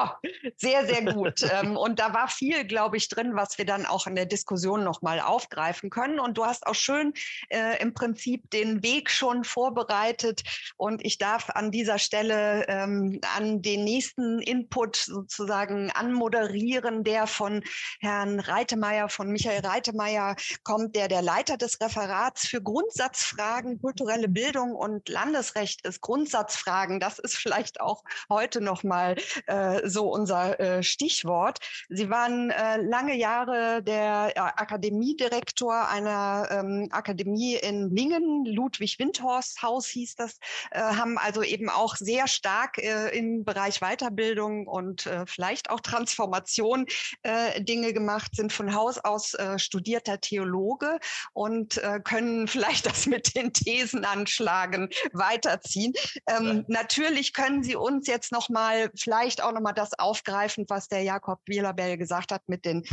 [0.55, 1.41] sehr, sehr gut.
[1.43, 4.83] ähm, und da war viel, glaube ich, drin, was wir dann auch in der Diskussion
[4.83, 6.19] nochmal aufgreifen können.
[6.19, 7.13] Und du hast auch schön
[7.49, 10.43] äh, im Prinzip den Weg schon vorbereitet
[10.78, 17.63] und ich darf an dieser Stelle ähm, an den nächsten Input sozusagen anmoderieren, der von
[17.99, 24.73] Herrn Reitemeyer, von Michael Reitemeyer kommt, der der Leiter des Referats für Grundsatzfragen, kulturelle Bildung
[24.73, 26.02] und Landesrecht ist.
[26.02, 29.15] Grundsatzfragen, das ist vielleicht auch heute noch mal
[29.47, 31.60] äh, so unser äh, Stichwort.
[31.89, 39.62] Sie waren äh, lange Jahre der äh, Akademiedirektor einer ähm, Akademie in Lingen, Ludwig Windhorst
[39.62, 40.38] Haus hieß das,
[40.71, 45.79] äh, haben also eben auch sehr stark äh, im Bereich Weiterbildung und äh, vielleicht auch
[45.79, 46.86] Transformation
[47.23, 50.99] äh, Dinge gemacht, sind von Haus aus äh, studierter Theologe
[51.34, 55.93] und äh, können vielleicht das mit den Thesen anschlagen weiterziehen.
[56.27, 60.88] Ähm, natürlich können Sie uns jetzt noch mal vielleicht auch noch mal das aufgreifen, was
[60.88, 62.84] der Jakob Wielerberg gesagt hat mit den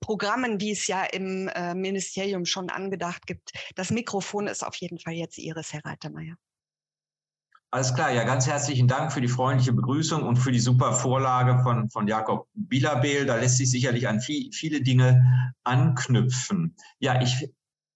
[0.00, 3.52] Programmen, die es ja im äh, Ministerium schon angedacht gibt.
[3.74, 6.36] Das Mikrofon ist auf jeden Fall jetzt Ihres, Herr Reitermeier.
[7.72, 11.62] Alles klar, ja, ganz herzlichen Dank für die freundliche Begrüßung und für die super Vorlage
[11.62, 13.26] von, von Jakob Bielabel.
[13.26, 16.76] Da lässt sich sicherlich an viel, viele Dinge anknüpfen.
[17.00, 17.50] Ja, ich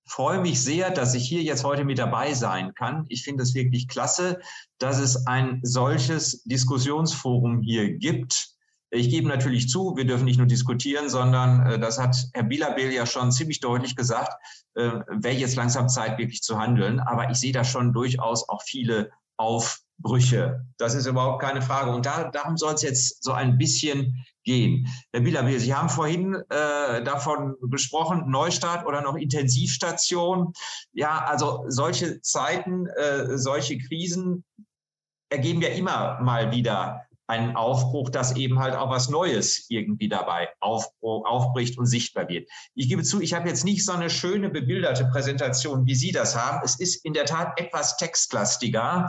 [0.04, 3.06] freue mich sehr, dass ich hier jetzt heute mit dabei sein kann.
[3.08, 4.40] Ich finde es wirklich klasse,
[4.78, 8.49] dass es ein solches Diskussionsforum hier gibt
[8.90, 12.92] ich gebe natürlich zu, wir dürfen nicht nur diskutieren, sondern äh, das hat Herr Bilabel
[12.92, 14.32] ja schon ziemlich deutlich gesagt,
[14.74, 17.00] äh, wäre jetzt langsam Zeit, wirklich zu handeln.
[17.00, 20.66] Aber ich sehe da schon durchaus auch viele Aufbrüche.
[20.76, 21.92] Das ist überhaupt keine Frage.
[21.92, 24.88] Und da, darum soll es jetzt so ein bisschen gehen.
[25.12, 30.52] Herr Bilabel, Sie haben vorhin äh, davon besprochen, Neustart oder noch Intensivstation.
[30.92, 34.44] Ja, also solche Zeiten, äh, solche Krisen
[35.28, 40.48] ergeben ja immer mal wieder einen Aufbruch, dass eben halt auch was Neues irgendwie dabei
[40.60, 42.50] aufbricht und sichtbar wird.
[42.74, 46.36] Ich gebe zu, ich habe jetzt nicht so eine schöne bebilderte Präsentation, wie Sie das
[46.36, 46.60] haben.
[46.64, 49.08] Es ist in der Tat etwas textlastiger.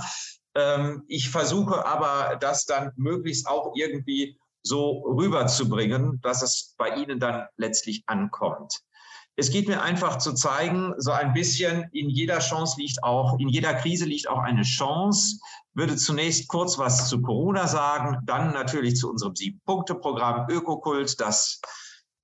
[0.56, 7.20] Ähm, ich versuche aber, das dann möglichst auch irgendwie so rüberzubringen, dass es bei Ihnen
[7.20, 8.82] dann letztlich ankommt.
[9.38, 13.50] Es geht mir einfach zu zeigen, so ein bisschen in jeder Chance liegt auch, in
[13.50, 15.40] jeder Krise liegt auch eine Chance
[15.74, 21.62] würde zunächst kurz was zu Corona sagen, dann natürlich zu unserem Sieben-Punkte-Programm Ökokult, das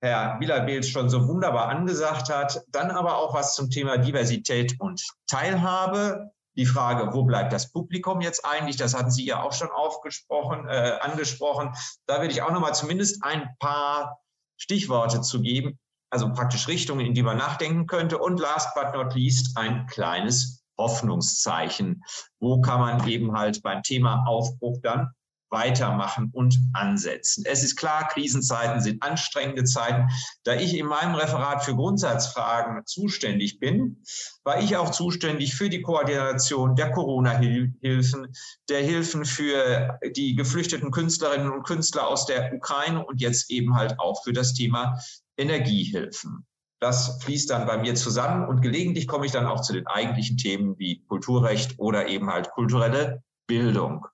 [0.00, 5.02] Herr Wielerbeels schon so wunderbar angesagt hat, dann aber auch was zum Thema Diversität und
[5.26, 6.30] Teilhabe.
[6.56, 8.76] Die Frage, wo bleibt das Publikum jetzt eigentlich?
[8.76, 11.72] Das hatten Sie ja auch schon aufgesprochen, äh, angesprochen.
[12.06, 14.18] Da würde ich auch noch mal zumindest ein paar
[14.56, 15.78] Stichworte zu geben,
[16.10, 18.18] also praktisch Richtungen, in die man nachdenken könnte.
[18.18, 22.02] Und last but not least ein kleines Hoffnungszeichen.
[22.40, 25.10] Wo kann man eben halt beim Thema Aufbruch dann
[25.50, 27.44] weitermachen und ansetzen.
[27.46, 30.08] Es ist klar, Krisenzeiten sind anstrengende Zeiten.
[30.44, 34.02] Da ich in meinem Referat für Grundsatzfragen zuständig bin,
[34.44, 38.34] war ich auch zuständig für die Koordination der Corona-Hilfen,
[38.68, 43.98] der Hilfen für die geflüchteten Künstlerinnen und Künstler aus der Ukraine und jetzt eben halt
[43.98, 44.98] auch für das Thema
[45.36, 46.46] Energiehilfen.
[46.80, 50.36] Das fließt dann bei mir zusammen und gelegentlich komme ich dann auch zu den eigentlichen
[50.36, 54.06] Themen wie Kulturrecht oder eben halt kulturelle Bildung.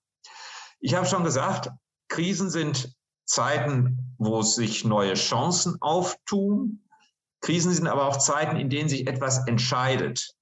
[0.79, 1.69] Ich habe schon gesagt,
[2.07, 6.87] Krisen sind Zeiten, wo sich neue Chancen auftun.
[7.41, 10.35] Krisen sind aber auch Zeiten, in denen sich etwas entscheidet.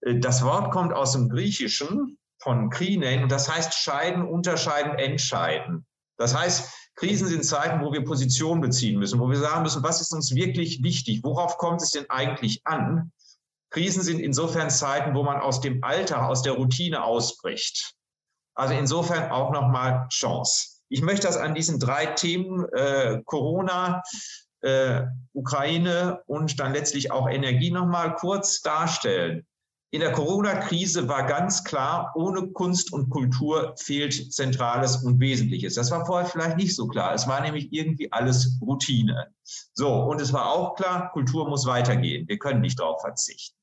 [0.00, 5.86] Das Wort kommt aus dem Griechischen von Krinein und das heißt scheiden, unterscheiden, entscheiden.
[6.16, 10.00] Das heißt, Krisen sind Zeiten, wo wir Position beziehen müssen, wo wir sagen müssen, was
[10.00, 11.22] ist uns wirklich wichtig?
[11.22, 13.12] Worauf kommt es denn eigentlich an?
[13.70, 17.94] Krisen sind insofern Zeiten, wo man aus dem Alltag, aus der Routine ausbricht.
[18.54, 20.80] Also insofern auch nochmal Chance.
[20.88, 24.02] Ich möchte das an diesen drei Themen äh, Corona,
[24.62, 25.02] äh,
[25.34, 29.46] Ukraine und dann letztlich auch Energie nochmal kurz darstellen.
[29.92, 35.74] In der Corona-Krise war ganz klar, ohne Kunst und Kultur fehlt Zentrales und Wesentliches.
[35.74, 37.14] Das war vorher vielleicht nicht so klar.
[37.14, 39.32] Es war nämlich irgendwie alles Routine.
[39.74, 42.26] So, und es war auch klar, Kultur muss weitergehen.
[42.28, 43.56] Wir können nicht darauf verzichten.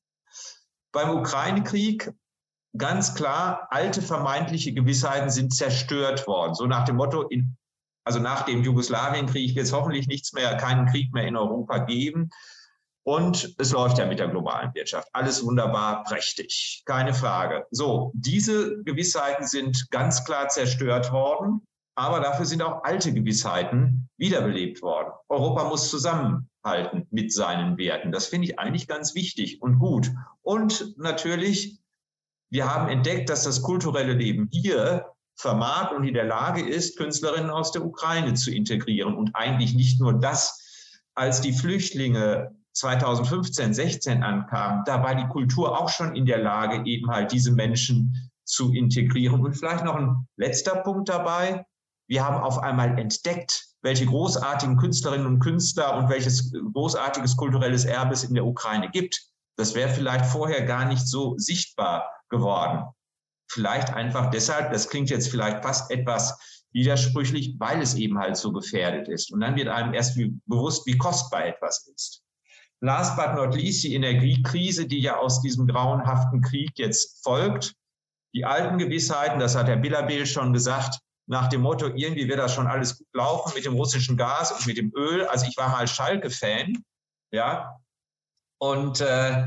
[0.92, 2.10] Beim Ukraine-Krieg
[2.76, 6.54] ganz klar, alte vermeintliche Gewissheiten sind zerstört worden.
[6.54, 7.56] So nach dem Motto, in,
[8.04, 12.30] also nach dem Jugoslawienkrieg wird es hoffentlich nichts mehr, keinen Krieg mehr in Europa geben.
[13.04, 15.08] Und es läuft ja mit der globalen Wirtschaft.
[15.12, 16.82] Alles wunderbar, prächtig.
[16.86, 17.66] Keine Frage.
[17.70, 21.60] So, diese Gewissheiten sind ganz klar zerstört worden.
[21.96, 25.12] Aber dafür sind auch alte Gewissheiten wiederbelebt worden.
[25.28, 28.10] Europa muss zusammenhalten mit seinen Werten.
[28.10, 30.10] Das finde ich eigentlich ganz wichtig und gut.
[30.42, 31.78] Und natürlich
[32.54, 37.50] wir haben entdeckt, dass das kulturelle Leben hier vermag und in der Lage ist, Künstlerinnen
[37.50, 39.16] aus der Ukraine zu integrieren.
[39.16, 45.80] Und eigentlich nicht nur das, als die Flüchtlinge 2015, 16 ankamen, da war die Kultur
[45.80, 49.40] auch schon in der Lage, eben halt diese Menschen zu integrieren.
[49.40, 51.64] Und vielleicht noch ein letzter Punkt dabei.
[52.08, 58.12] Wir haben auf einmal entdeckt, welche großartigen Künstlerinnen und Künstler und welches großartiges kulturelles Erbe
[58.12, 59.22] es in der Ukraine gibt.
[59.56, 62.84] Das wäre vielleicht vorher gar nicht so sichtbar geworden.
[63.50, 66.38] Vielleicht einfach deshalb, das klingt jetzt vielleicht fast etwas
[66.72, 69.32] widersprüchlich, weil es eben halt so gefährdet ist.
[69.32, 72.22] Und dann wird einem erst bewusst, wie kostbar etwas ist.
[72.84, 77.74] Last but not least die Energiekrise, die ja aus diesem grauenhaften Krieg jetzt folgt.
[78.34, 82.52] Die alten Gewissheiten, das hat Herr Billabel schon gesagt, nach dem Motto, irgendwie wird das
[82.52, 85.26] schon alles gut laufen mit dem russischen Gas und mit dem Öl.
[85.26, 86.84] Also ich war mal Schalke-Fan,
[87.32, 87.78] ja,
[88.58, 89.46] und äh,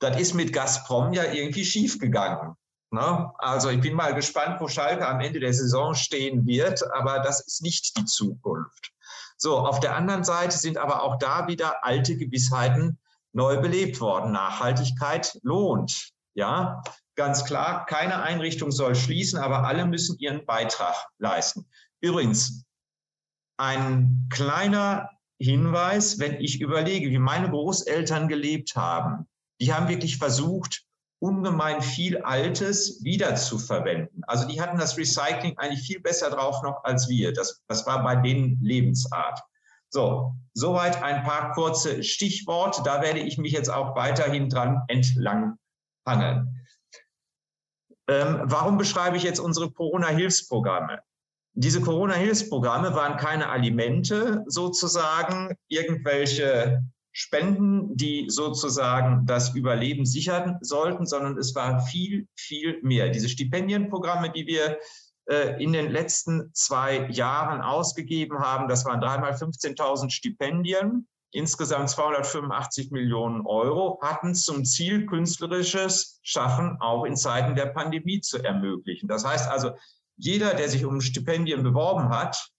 [0.00, 2.54] das ist mit Gazprom ja irgendwie schiefgegangen.
[2.90, 3.32] Ne?
[3.38, 7.40] Also ich bin mal gespannt, wo Schalke am Ende der Saison stehen wird, aber das
[7.40, 8.93] ist nicht die Zukunft.
[9.44, 12.98] So, auf der anderen Seite sind aber auch da wieder alte Gewissheiten
[13.34, 14.32] neu belebt worden.
[14.32, 16.12] Nachhaltigkeit lohnt.
[16.32, 16.82] Ja,
[17.14, 21.66] ganz klar, keine Einrichtung soll schließen, aber alle müssen ihren Beitrag leisten.
[22.00, 22.64] Übrigens,
[23.58, 29.28] ein kleiner Hinweis, wenn ich überlege, wie meine Großeltern gelebt haben,
[29.60, 30.86] die haben wirklich versucht,
[31.24, 34.22] ungemein viel Altes wiederzuverwenden.
[34.26, 37.32] Also die hatten das Recycling eigentlich viel besser drauf noch als wir.
[37.32, 39.40] Das, das war bei denen Lebensart.
[39.88, 42.82] So, soweit ein paar kurze Stichworte.
[42.84, 45.56] Da werde ich mich jetzt auch weiterhin dran entlang
[46.06, 46.60] hangeln.
[48.06, 50.98] Ähm, warum beschreibe ich jetzt unsere Corona-Hilfsprogramme?
[51.54, 56.84] Diese Corona-Hilfsprogramme waren keine Alimente sozusagen, irgendwelche
[57.16, 63.08] Spenden, die sozusagen das Überleben sichern sollten, sondern es war viel, viel mehr.
[63.10, 64.78] Diese Stipendienprogramme, die wir
[65.26, 72.90] äh, in den letzten zwei Jahren ausgegeben haben, das waren dreimal 15.000 Stipendien, insgesamt 285
[72.90, 79.06] Millionen Euro, hatten zum Ziel, künstlerisches Schaffen auch in Zeiten der Pandemie zu ermöglichen.
[79.06, 79.70] Das heißt also,
[80.16, 82.50] jeder, der sich um Stipendien beworben hat,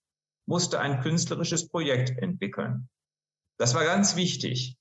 [0.46, 2.88] musste ein künstlerisches Projekt entwickeln.
[3.58, 4.76] Das war ganz wichtig.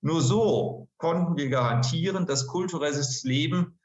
[0.00, 3.78] Nur so konnten wir garantieren, dass kulturelles Leben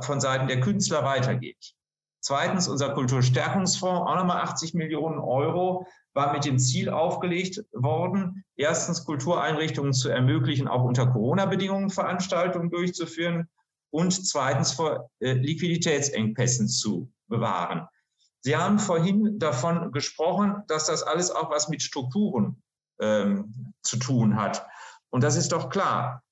[0.00, 1.74] von Seiten der Künstler weitergeht.
[2.20, 9.04] Zweitens, unser Kulturstärkungsfonds, auch nochmal 80 Millionen Euro, war mit dem Ziel aufgelegt worden, erstens
[9.04, 13.48] Kultureinrichtungen zu ermöglichen, auch unter Corona-Bedingungen Veranstaltungen durchzuführen
[13.90, 17.86] und zweitens vor äh, Liquiditätsengpässen zu bewahren.
[18.40, 22.62] Sie haben vorhin davon gesprochen, dass das alles auch was mit Strukturen
[22.98, 24.66] ähm, zu tun hat.
[25.10, 26.22] Und das ist doch klar.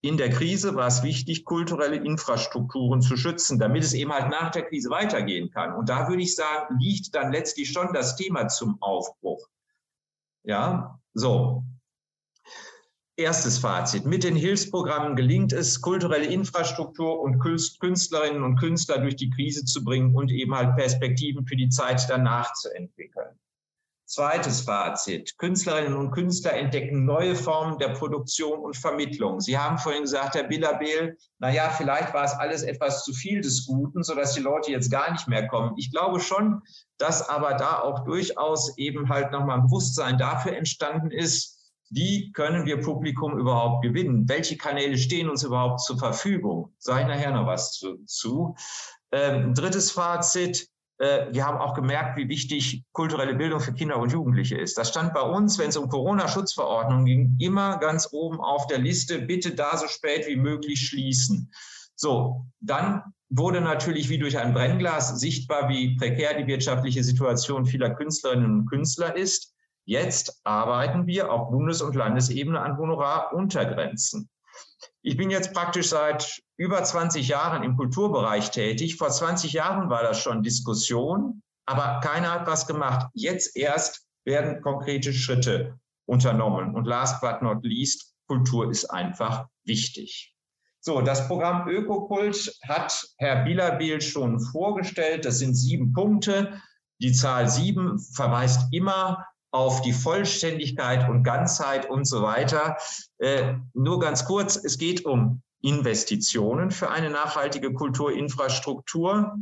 [0.00, 4.50] In der Krise war es wichtig, kulturelle Infrastrukturen zu schützen, damit es eben halt nach
[4.50, 5.74] der Krise weitergehen kann.
[5.74, 9.48] Und da würde ich sagen, liegt dann letztlich schon das Thema zum Aufbruch.
[10.44, 11.64] Ja, so.
[13.16, 14.06] Erstes Fazit.
[14.06, 19.82] Mit den Hilfsprogrammen gelingt es, kulturelle Infrastruktur und Künstlerinnen und Künstler durch die Krise zu
[19.82, 23.36] bringen und eben halt Perspektiven für die Zeit danach zu entwickeln.
[24.08, 25.36] Zweites Fazit.
[25.36, 29.38] Künstlerinnen und Künstler entdecken neue Formen der Produktion und Vermittlung.
[29.38, 33.66] Sie haben vorhin gesagt, Herr Billabel, naja, vielleicht war es alles etwas zu viel des
[33.66, 35.74] Guten, sodass die Leute jetzt gar nicht mehr kommen.
[35.76, 36.62] Ich glaube schon,
[36.96, 41.58] dass aber da auch durchaus eben halt nochmal ein Bewusstsein dafür entstanden ist,
[41.90, 44.26] wie können wir Publikum überhaupt gewinnen?
[44.26, 46.72] Welche Kanäle stehen uns überhaupt zur Verfügung?
[46.78, 47.98] Sage ich nachher noch was zu.
[48.06, 48.56] zu.
[49.12, 50.66] Ähm, drittes Fazit
[50.98, 54.76] wir haben auch gemerkt, wie wichtig kulturelle Bildung für Kinder und Jugendliche ist.
[54.76, 59.20] Das stand bei uns, wenn es um Corona-Schutzverordnungen ging, immer ganz oben auf der Liste,
[59.20, 61.52] bitte da so spät wie möglich schließen.
[61.94, 67.90] So, dann wurde natürlich wie durch ein Brennglas sichtbar, wie prekär die wirtschaftliche Situation vieler
[67.90, 69.54] Künstlerinnen und Künstler ist.
[69.84, 74.28] Jetzt arbeiten wir auf Bundes- und Landesebene an Honoraruntergrenzen.
[75.02, 78.96] Ich bin jetzt praktisch seit über 20 Jahren im Kulturbereich tätig.
[78.96, 83.06] Vor 20 Jahren war das schon Diskussion, aber keiner hat was gemacht.
[83.14, 86.74] Jetzt erst werden konkrete Schritte unternommen.
[86.74, 90.34] Und last but not least, Kultur ist einfach wichtig.
[90.80, 95.24] So, das Programm Ökokult hat Herr Bielabil schon vorgestellt.
[95.24, 96.60] Das sind sieben Punkte.
[97.00, 102.76] Die Zahl sieben verweist immer auf die Vollständigkeit und Ganzheit und so weiter.
[103.18, 109.36] Äh, nur ganz kurz, es geht um Investitionen für eine nachhaltige Kulturinfrastruktur.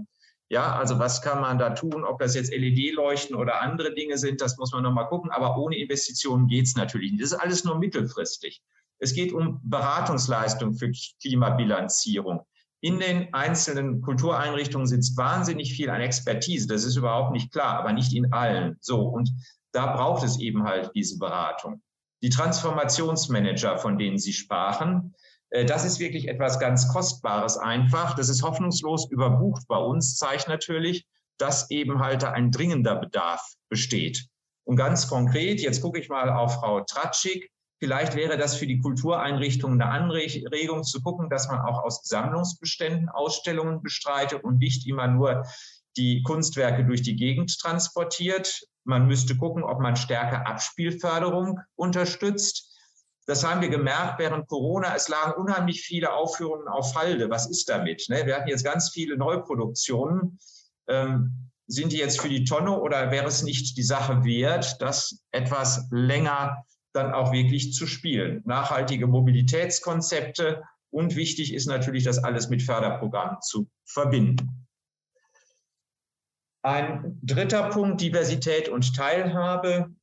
[0.49, 2.05] Ja, also was kann man da tun?
[2.05, 5.31] Ob das jetzt LED-Leuchten oder andere Dinge sind, das muss man nochmal gucken.
[5.31, 7.23] Aber ohne Investitionen geht es natürlich nicht.
[7.23, 8.63] Das ist alles nur mittelfristig.
[8.99, 12.47] Es geht um Beratungsleistung für Klimabilanzierung.
[12.81, 16.67] In den einzelnen Kultureinrichtungen sitzt wahnsinnig viel an Expertise.
[16.67, 18.77] Das ist überhaupt nicht klar, aber nicht in allen.
[18.81, 19.01] So.
[19.01, 19.31] Und
[19.73, 21.83] da braucht es eben halt diese Beratung.
[22.23, 25.15] Die Transformationsmanager, von denen Sie sprachen,
[25.51, 28.15] das ist wirklich etwas ganz Kostbares einfach.
[28.15, 31.07] Das ist hoffnungslos überbucht bei uns, zeigt natürlich,
[31.39, 34.27] dass eben halt da ein dringender Bedarf besteht.
[34.65, 38.81] Und ganz konkret, jetzt gucke ich mal auf Frau Tratschik, Vielleicht wäre das für die
[38.81, 45.09] Kultureinrichtungen eine Anregung zu gucken, dass man auch aus Sammlungsbeständen Ausstellungen bestreitet und nicht immer
[45.09, 45.45] nur
[45.97, 48.67] die Kunstwerke durch die Gegend transportiert.
[48.85, 52.76] Man müsste gucken, ob man stärker Abspielförderung unterstützt.
[53.27, 54.95] Das haben wir gemerkt während Corona.
[54.95, 57.29] Es lagen unheimlich viele Aufführungen auf Halde.
[57.29, 58.07] Was ist damit?
[58.09, 58.25] Ne?
[58.25, 60.39] Wir hatten jetzt ganz viele Neuproduktionen.
[60.89, 65.25] Ähm, sind die jetzt für die Tonne oder wäre es nicht die Sache wert, das
[65.33, 68.43] etwas länger dann auch wirklich zu spielen?
[68.45, 74.67] Nachhaltige Mobilitätskonzepte und wichtig ist natürlich, das alles mit Förderprogrammen zu verbinden.
[76.63, 79.95] Ein dritter Punkt, Diversität und Teilhabe.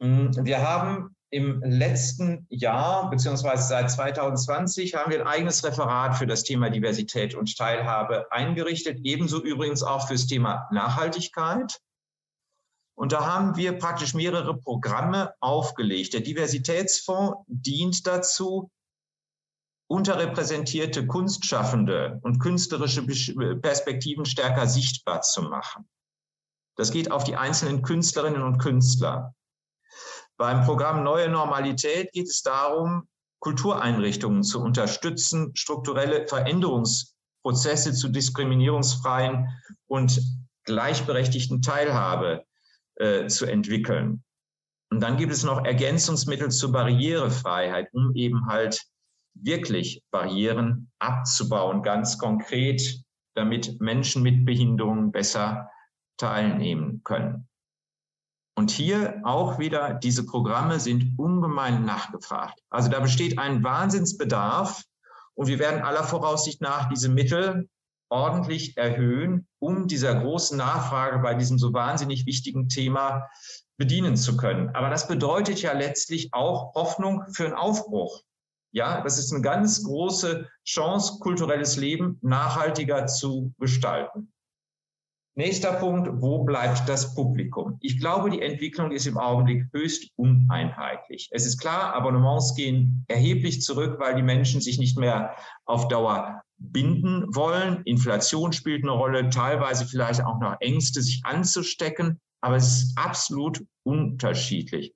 [0.00, 6.26] Hm, wir haben im letzten Jahr, beziehungsweise seit 2020, haben wir ein eigenes Referat für
[6.26, 11.80] das Thema Diversität und Teilhabe eingerichtet, ebenso übrigens auch für das Thema Nachhaltigkeit.
[12.94, 16.14] Und da haben wir praktisch mehrere Programme aufgelegt.
[16.14, 18.70] Der Diversitätsfonds dient dazu,
[19.88, 23.06] unterrepräsentierte Kunstschaffende und künstlerische
[23.56, 25.88] Perspektiven stärker sichtbar zu machen.
[26.76, 29.34] Das geht auf die einzelnen Künstlerinnen und Künstler.
[30.38, 33.08] Beim Programm Neue Normalität geht es darum,
[33.40, 39.48] Kultureinrichtungen zu unterstützen, strukturelle Veränderungsprozesse zu diskriminierungsfreien
[39.88, 40.20] und
[40.64, 42.44] gleichberechtigten Teilhabe
[42.96, 44.22] äh, zu entwickeln.
[44.90, 48.80] Und dann gibt es noch Ergänzungsmittel zur Barrierefreiheit, um eben halt
[49.34, 53.02] wirklich Barrieren abzubauen, ganz konkret,
[53.34, 55.68] damit Menschen mit Behinderungen besser
[56.16, 57.48] teilnehmen können.
[58.58, 62.58] Und hier auch wieder, diese Programme sind ungemein nachgefragt.
[62.70, 64.82] Also da besteht ein Wahnsinnsbedarf
[65.34, 67.68] und wir werden aller Voraussicht nach diese Mittel
[68.08, 73.28] ordentlich erhöhen, um dieser großen Nachfrage bei diesem so wahnsinnig wichtigen Thema
[73.76, 74.74] bedienen zu können.
[74.74, 78.24] Aber das bedeutet ja letztlich auch Hoffnung für einen Aufbruch.
[78.72, 84.32] Ja, das ist eine ganz große Chance, kulturelles Leben nachhaltiger zu gestalten.
[85.38, 87.78] Nächster Punkt, wo bleibt das Publikum?
[87.80, 91.28] Ich glaube, die Entwicklung ist im Augenblick höchst uneinheitlich.
[91.30, 96.42] Es ist klar, Abonnements gehen erheblich zurück, weil die Menschen sich nicht mehr auf Dauer
[96.56, 97.82] binden wollen.
[97.84, 103.64] Inflation spielt eine Rolle, teilweise vielleicht auch noch Ängste, sich anzustecken, aber es ist absolut
[103.84, 104.92] unterschiedlich.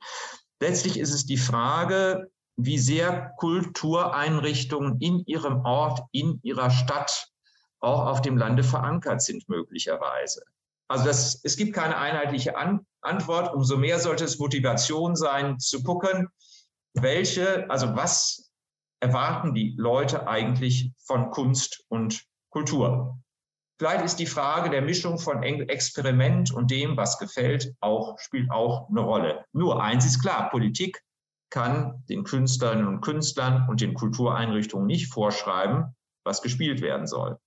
[0.60, 7.31] Letztlich ist es die Frage, wie sehr Kultureinrichtungen in ihrem Ort, in ihrer Stadt,
[7.82, 10.44] auch auf dem Lande verankert sind möglicherweise.
[10.88, 13.54] Also das, es gibt keine einheitliche An Antwort.
[13.54, 16.28] Umso mehr sollte es Motivation sein, zu gucken,
[16.94, 18.52] welche, also was
[19.00, 23.18] erwarten die Leute eigentlich von Kunst und Kultur?
[23.78, 28.88] Vielleicht ist die Frage der Mischung von Experiment und dem, was gefällt, auch, spielt auch
[28.88, 29.44] eine Rolle.
[29.52, 31.02] Nur eins ist klar, Politik
[31.50, 37.38] kann den Künstlerinnen und Künstlern und den Kultureinrichtungen nicht vorschreiben, was gespielt werden soll.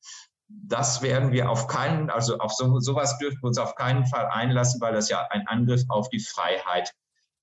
[0.48, 4.28] Das werden wir auf keinen, also auf so, sowas dürfen wir uns auf keinen Fall
[4.28, 6.94] einlassen, weil das ja ein Angriff auf die Freiheit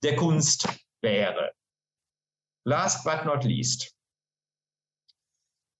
[0.03, 0.69] der Kunst
[1.01, 1.53] wäre.
[2.65, 3.93] Last but not least.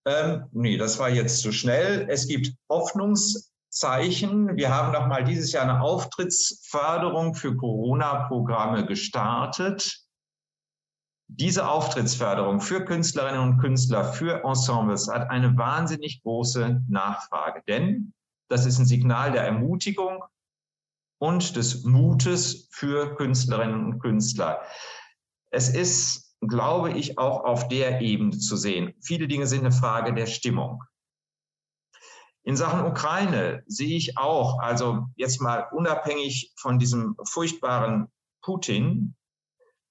[0.05, 2.07] Ähm, nee, das war jetzt zu schnell.
[2.09, 4.57] Es gibt Hoffnungs, Zeichen.
[4.57, 10.02] Wir haben noch mal dieses Jahr eine Auftrittsförderung für Corona-Programme gestartet.
[11.37, 18.13] Diese Auftrittsförderung für Künstlerinnen und Künstler, für Ensembles hat eine wahnsinnig große Nachfrage, denn
[18.51, 20.23] das ist ein Signal der Ermutigung
[21.19, 24.61] und des Mutes für Künstlerinnen und Künstler.
[25.51, 28.93] Es ist, glaube ich, auch auf der Ebene zu sehen.
[29.01, 30.83] Viele Dinge sind eine Frage der Stimmung.
[32.43, 38.09] In Sachen Ukraine sehe ich auch, also jetzt mal unabhängig von diesem furchtbaren
[38.43, 39.15] Putin,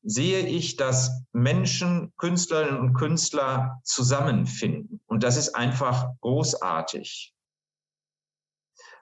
[0.04, 5.00] sehe ich, dass Menschen, Künstlerinnen und Künstler zusammenfinden.
[5.06, 7.34] Und das ist einfach großartig.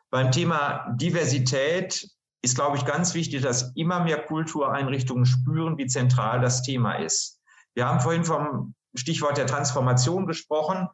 [0.10, 2.10] Beim Thema Diversität
[2.42, 7.40] ist, glaube ich, ganz wichtig, dass immer mehr Kultureinrichtungen spüren, wie zentral das Thema ist.
[7.76, 10.88] Wir haben vorhin vom Stichwort der Transformation gesprochen.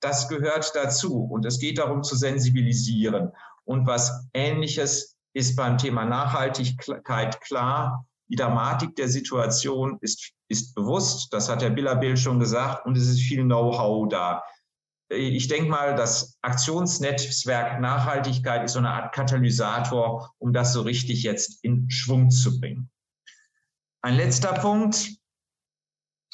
[0.00, 1.24] Das gehört dazu.
[1.24, 3.32] Und es geht darum zu sensibilisieren.
[3.64, 8.06] Und was Ähnliches ist beim Thema Nachhaltigkeit klar.
[8.28, 11.32] Die Dramatik der Situation ist, ist bewusst.
[11.32, 12.86] Das hat Herr Billerbill schon gesagt.
[12.86, 14.42] Und es ist viel Know-how da.
[15.10, 21.22] Ich denke mal, das Aktionsnetzwerk Nachhaltigkeit ist so eine Art Katalysator, um das so richtig
[21.22, 22.90] jetzt in Schwung zu bringen.
[24.00, 25.10] Ein letzter Punkt.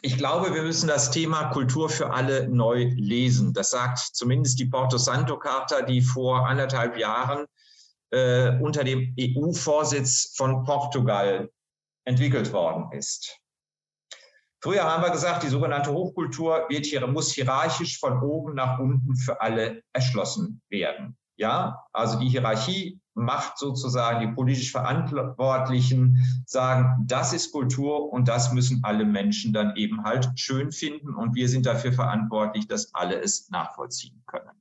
[0.03, 3.53] Ich glaube, wir müssen das Thema Kultur für alle neu lesen.
[3.53, 7.47] Das sagt zumindest die Porto Santo Charta, die vor anderthalb Jahren
[8.11, 11.51] äh, unter dem EU-Vorsitz von Portugal
[12.05, 13.41] entwickelt worden ist.
[14.63, 19.17] Früher haben wir gesagt, die sogenannte Hochkultur wird hier, muss hierarchisch von oben nach unten
[19.17, 21.17] für alle erschlossen werden.
[21.37, 28.53] Ja, also die Hierarchie macht sozusagen die politisch Verantwortlichen sagen, das ist Kultur und das
[28.53, 33.19] müssen alle Menschen dann eben halt schön finden und wir sind dafür verantwortlich, dass alle
[33.19, 34.60] es nachvollziehen können.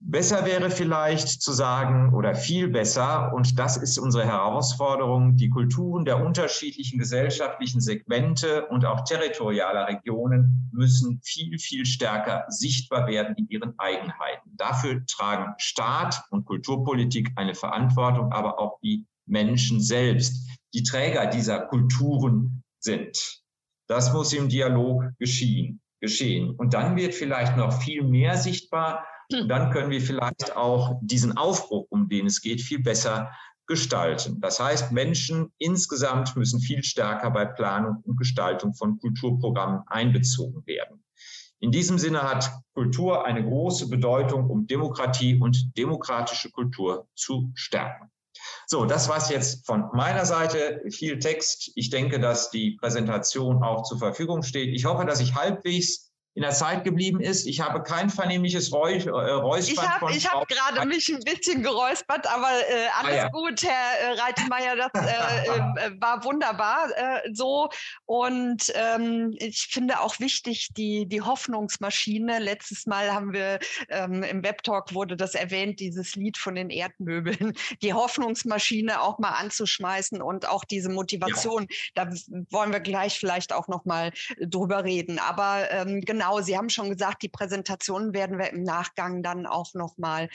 [0.00, 6.04] Besser wäre vielleicht zu sagen oder viel besser, und das ist unsere Herausforderung, die Kulturen
[6.04, 13.48] der unterschiedlichen gesellschaftlichen Segmente und auch territorialer Regionen müssen viel, viel stärker sichtbar werden in
[13.48, 14.56] ihren Eigenheiten.
[14.56, 21.60] Dafür tragen Staat und Kulturpolitik eine Verantwortung, aber auch die Menschen selbst, die Träger dieser
[21.60, 23.42] Kulturen sind.
[23.88, 25.80] Das muss im Dialog geschehen.
[26.00, 26.50] geschehen.
[26.50, 31.86] Und dann wird vielleicht noch viel mehr sichtbar, dann können wir vielleicht auch diesen Aufbruch,
[31.90, 33.32] um den es geht, viel besser
[33.66, 34.40] gestalten.
[34.40, 41.02] Das heißt, Menschen insgesamt müssen viel stärker bei Planung und Gestaltung von Kulturprogrammen einbezogen werden.
[41.58, 48.10] In diesem Sinne hat Kultur eine große Bedeutung, um Demokratie und demokratische Kultur zu stärken.
[48.66, 50.82] So, das war es jetzt von meiner Seite.
[50.90, 51.72] Viel Text.
[51.74, 54.74] Ich denke, dass die Präsentation auch zur Verfügung steht.
[54.74, 56.05] Ich hoffe, dass ich halbwegs
[56.36, 57.46] in der Zeit geblieben ist.
[57.46, 60.10] Ich habe kein vernehmliches Räuch, äh, Räuspern.
[60.10, 63.28] Ich habe hab gerade mich ein bisschen geräuspert, aber äh, alles ah, ja.
[63.28, 67.70] gut, Herr äh, Reitmeier, das äh, äh, war wunderbar äh, so.
[68.04, 72.38] Und ähm, ich finde auch wichtig, die, die Hoffnungsmaschine.
[72.38, 73.58] Letztes Mal haben wir
[73.88, 79.30] ähm, im Webtalk wurde das erwähnt, dieses Lied von den Erdmöbeln, die Hoffnungsmaschine auch mal
[79.30, 81.66] anzuschmeißen und auch diese Motivation.
[81.96, 82.04] Ja.
[82.04, 82.10] Da
[82.50, 85.18] wollen wir gleich vielleicht auch noch mal drüber reden.
[85.18, 89.46] Aber ähm, genau genau, Sie haben schon gesagt, die Präsentationen werden wir im Nachgang dann
[89.46, 90.28] auch nochmal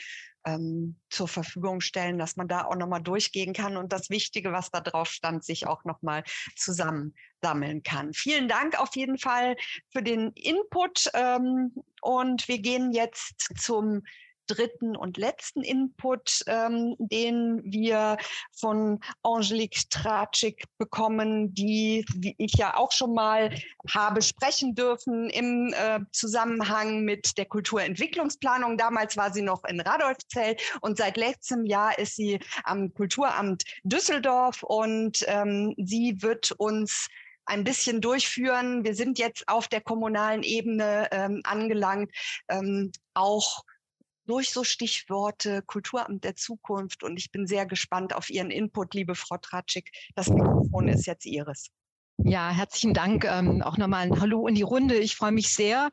[0.44, 4.70] ähm, zur Verfügung stellen, dass man da auch nochmal durchgehen kann und das Wichtige, was
[4.70, 6.24] da drauf stand, sich auch nochmal
[6.56, 8.12] zusammensammeln kann.
[8.12, 9.56] Vielen Dank auf jeden Fall
[9.90, 14.02] für den Input ähm, und wir gehen jetzt zum
[14.46, 18.16] dritten und letzten Input, ähm, den wir
[18.52, 23.54] von Angelique Tratschik bekommen, die, wie ich ja auch schon mal
[23.90, 28.76] habe sprechen dürfen im äh, Zusammenhang mit der Kulturentwicklungsplanung.
[28.76, 34.62] Damals war sie noch in Radolfzell und seit letztem Jahr ist sie am Kulturamt Düsseldorf
[34.62, 37.08] und ähm, sie wird uns
[37.46, 38.84] ein bisschen durchführen.
[38.84, 42.12] Wir sind jetzt auf der kommunalen Ebene ähm, angelangt,
[42.48, 43.64] ähm, auch
[44.26, 47.02] durch so Stichworte Kulturamt der Zukunft.
[47.02, 49.90] Und ich bin sehr gespannt auf Ihren Input, liebe Frau Tratschik.
[50.14, 51.70] Das Mikrofon ist jetzt Ihres.
[52.24, 53.24] Ja, herzlichen Dank.
[53.24, 54.96] Ähm, auch nochmal ein Hallo in die Runde.
[54.96, 55.90] Ich freue mich sehr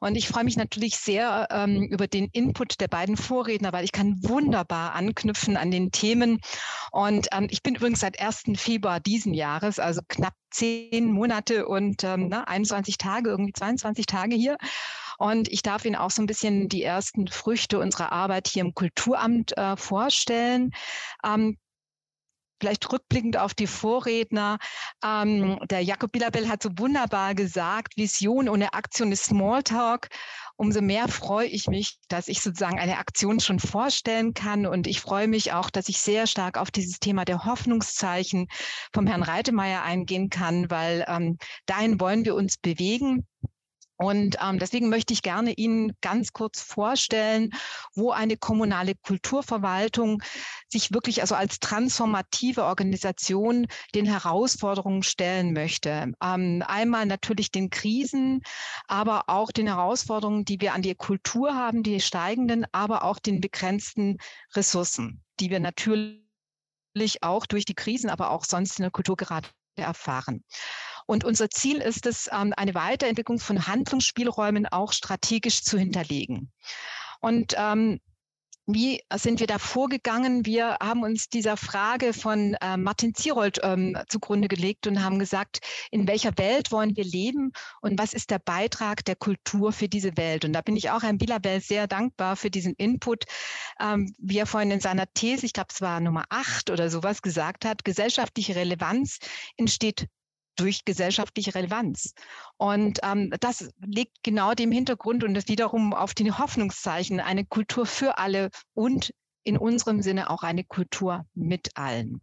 [0.00, 3.90] und ich freue mich natürlich sehr ähm, über den Input der beiden Vorredner, weil ich
[3.90, 6.40] kann wunderbar anknüpfen an den Themen.
[6.92, 8.44] Und ähm, ich bin übrigens seit 1.
[8.56, 14.36] Februar diesen Jahres, also knapp zehn Monate und ähm, na, 21 Tage, irgendwie 22 Tage
[14.36, 14.58] hier.
[15.22, 18.74] Und ich darf Ihnen auch so ein bisschen die ersten Früchte unserer Arbeit hier im
[18.74, 20.72] Kulturamt äh, vorstellen.
[21.24, 21.58] Ähm,
[22.60, 24.58] vielleicht rückblickend auf die Vorredner.
[25.04, 30.08] Ähm, der Jakob Bilabel hat so wunderbar gesagt, Vision ohne Aktion ist Smalltalk.
[30.56, 34.66] Umso mehr freue ich mich, dass ich sozusagen eine Aktion schon vorstellen kann.
[34.66, 38.48] Und ich freue mich auch, dass ich sehr stark auf dieses Thema der Hoffnungszeichen
[38.92, 43.24] vom Herrn Reitemeyer eingehen kann, weil ähm, dahin wollen wir uns bewegen.
[44.02, 47.50] Und ähm, deswegen möchte ich gerne Ihnen ganz kurz vorstellen,
[47.94, 50.22] wo eine kommunale Kulturverwaltung
[50.68, 56.12] sich wirklich also als transformative Organisation den Herausforderungen stellen möchte.
[56.20, 58.42] Ähm, einmal natürlich den Krisen,
[58.88, 63.40] aber auch den Herausforderungen, die wir an die Kultur haben, die steigenden, aber auch den
[63.40, 64.16] begrenzten
[64.56, 66.18] Ressourcen, die wir natürlich
[67.20, 70.42] auch durch die Krisen, aber auch sonst in der Kultur gerade erfahren.
[71.06, 76.50] Und unser Ziel ist es, ähm, eine Weiterentwicklung von Handlungsspielräumen auch strategisch zu hinterlegen.
[77.20, 78.00] Und ähm,
[78.66, 80.46] wie sind wir da vorgegangen?
[80.46, 85.58] Wir haben uns dieser Frage von äh, Martin Zierold ähm, zugrunde gelegt und haben gesagt,
[85.90, 87.50] in welcher Welt wollen wir leben
[87.80, 90.44] und was ist der Beitrag der Kultur für diese Welt?
[90.44, 93.24] Und da bin ich auch Herrn Bilabel sehr dankbar für diesen Input,
[93.80, 97.20] ähm, wie er vorhin in seiner These, ich glaube es war Nummer acht oder sowas
[97.20, 99.18] gesagt hat, gesellschaftliche Relevanz
[99.56, 100.06] entsteht
[100.56, 102.14] durch gesellschaftliche Relevanz.
[102.56, 107.86] Und ähm, das liegt genau dem Hintergrund und das wiederum auf die Hoffnungszeichen, eine Kultur
[107.86, 109.12] für alle und
[109.44, 112.22] in unserem Sinne auch eine Kultur mit allen.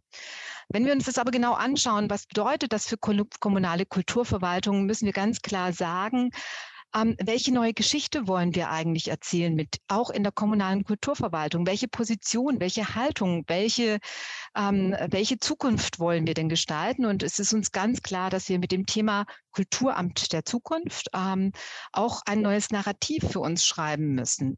[0.68, 5.12] Wenn wir uns das aber genau anschauen, was bedeutet das für kommunale Kulturverwaltung, müssen wir
[5.12, 6.30] ganz klar sagen,
[6.94, 11.66] ähm, welche neue Geschichte wollen wir eigentlich erzählen mit, auch in der kommunalen Kulturverwaltung?
[11.66, 13.98] Welche Position, welche Haltung, welche,
[14.56, 17.04] ähm, welche Zukunft wollen wir denn gestalten?
[17.04, 21.52] Und es ist uns ganz klar, dass wir mit dem Thema Kulturamt der Zukunft ähm,
[21.92, 24.56] auch ein neues Narrativ für uns schreiben müssen.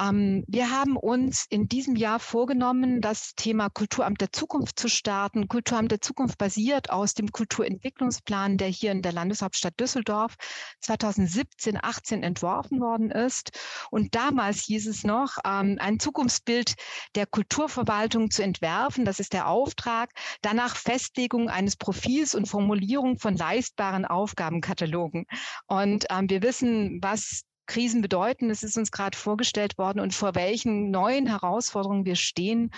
[0.00, 5.46] Ähm, wir haben uns in diesem Jahr vorgenommen, das Thema Kulturamt der Zukunft zu starten.
[5.48, 10.36] Kulturamt der Zukunft basiert aus dem Kulturentwicklungsplan, der hier in der Landeshauptstadt Düsseldorf
[10.80, 13.50] 2017, 18 entworfen worden ist.
[13.90, 16.74] Und damals hieß es noch, ähm, ein Zukunftsbild
[17.14, 19.04] der Kulturverwaltung zu entwerfen.
[19.04, 20.10] Das ist der Auftrag.
[20.40, 25.26] Danach Festlegung eines Profils und Formulierung von leistbaren Aufgabenkatalogen.
[25.66, 28.50] Und ähm, wir wissen, was Krisen bedeuten.
[28.50, 32.72] Es ist uns gerade vorgestellt worden und vor welchen neuen Herausforderungen wir stehen.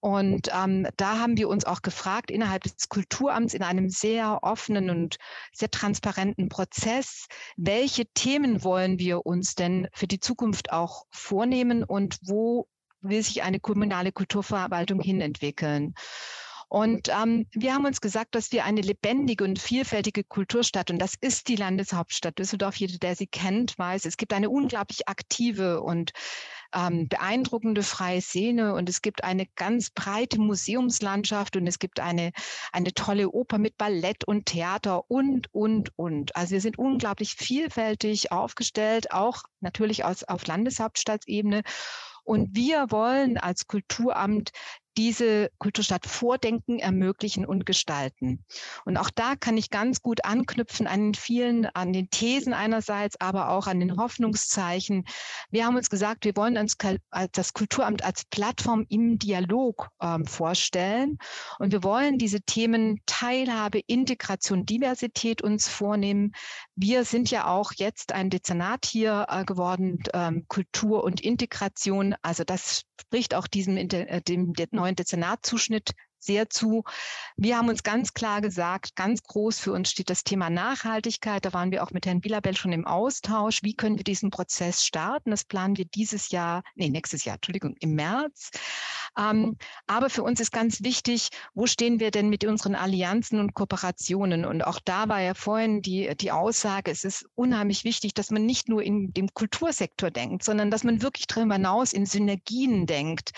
[0.00, 4.90] Und ähm, da haben wir uns auch gefragt, innerhalb des Kulturamts in einem sehr offenen
[4.90, 5.16] und
[5.52, 7.26] sehr transparenten Prozess,
[7.56, 12.68] welche Themen wollen wir uns denn für die Zukunft auch vornehmen und wo
[13.00, 15.94] will sich eine kommunale Kulturverwaltung hinentwickeln?
[16.68, 21.14] Und ähm, wir haben uns gesagt, dass wir eine lebendige und vielfältige Kulturstadt, und das
[21.20, 26.12] ist die Landeshauptstadt Düsseldorf, jeder, der sie kennt, weiß, es gibt eine unglaublich aktive und
[26.74, 32.32] ähm, beeindruckende freie Szene und es gibt eine ganz breite Museumslandschaft und es gibt eine,
[32.72, 36.34] eine tolle Oper mit Ballett und Theater und, und, und.
[36.34, 41.62] Also wir sind unglaublich vielfältig aufgestellt, auch natürlich aus, auf Landeshauptstadtsebene.
[42.24, 44.50] Und wir wollen als Kulturamt
[44.96, 48.44] diese Kulturstadt vordenken, ermöglichen und gestalten.
[48.84, 53.20] Und auch da kann ich ganz gut anknüpfen an den vielen, an den Thesen einerseits,
[53.20, 55.04] aber auch an den Hoffnungszeichen.
[55.50, 56.76] Wir haben uns gesagt, wir wollen uns
[57.32, 61.18] das Kulturamt als Plattform im Dialog ähm, vorstellen.
[61.58, 66.32] Und wir wollen diese Themen Teilhabe, Integration, Diversität uns vornehmen.
[66.74, 72.14] Wir sind ja auch jetzt ein Dezernat hier äh, geworden, ähm, Kultur und Integration.
[72.22, 76.82] Also das spricht auch diesem, äh, dem, neuen Dezernatzuschnitt sehr zu.
[77.36, 81.44] Wir haben uns ganz klar gesagt, ganz groß für uns steht das Thema Nachhaltigkeit.
[81.44, 83.62] Da waren wir auch mit Herrn Bilabel schon im Austausch.
[83.62, 85.30] Wie können wir diesen Prozess starten?
[85.30, 88.50] Das planen wir dieses Jahr, nee, nächstes Jahr, Entschuldigung, im März.
[89.18, 89.56] Ähm,
[89.86, 94.44] aber für uns ist ganz wichtig, wo stehen wir denn mit unseren Allianzen und Kooperationen?
[94.44, 98.44] Und auch da war ja vorhin die, die Aussage, es ist unheimlich wichtig, dass man
[98.44, 103.32] nicht nur in dem Kultursektor denkt, sondern dass man wirklich darüber hinaus in Synergien denkt.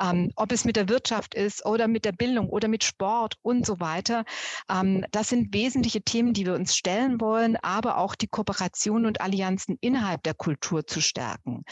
[0.00, 3.66] Ähm, ob es mit der Wirtschaft ist oder mit der Bildung oder mit Sport und
[3.66, 4.24] so weiter.
[4.70, 9.20] Ähm, das sind wesentliche Themen, die wir uns stellen wollen, aber auch die Kooperation und
[9.20, 11.64] Allianzen innerhalb der Kultur zu stärken.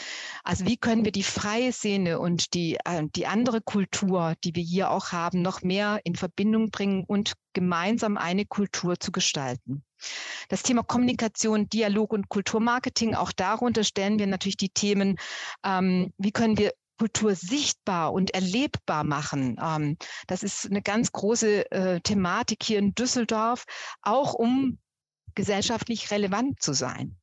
[0.43, 4.63] Also wie können wir die freie Szene und die, äh, die andere Kultur, die wir
[4.63, 9.83] hier auch haben, noch mehr in Verbindung bringen und gemeinsam eine Kultur zu gestalten.
[10.49, 15.17] Das Thema Kommunikation, Dialog und Kulturmarketing, auch darunter stellen wir natürlich die Themen,
[15.63, 19.57] ähm, wie können wir Kultur sichtbar und erlebbar machen.
[19.61, 19.97] Ähm,
[20.27, 23.65] das ist eine ganz große äh, Thematik hier in Düsseldorf,
[24.01, 24.79] auch um
[25.35, 27.17] gesellschaftlich relevant zu sein.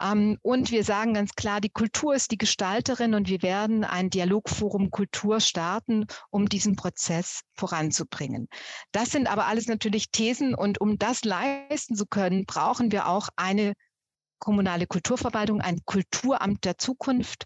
[0.00, 4.10] Ähm, und wir sagen ganz klar, die Kultur ist die Gestalterin und wir werden ein
[4.10, 8.48] Dialogforum Kultur starten, um diesen Prozess voranzubringen.
[8.92, 13.28] Das sind aber alles natürlich Thesen und um das leisten zu können, brauchen wir auch
[13.36, 13.74] eine
[14.38, 17.44] kommunale Kulturverwaltung, ein Kulturamt der Zukunft.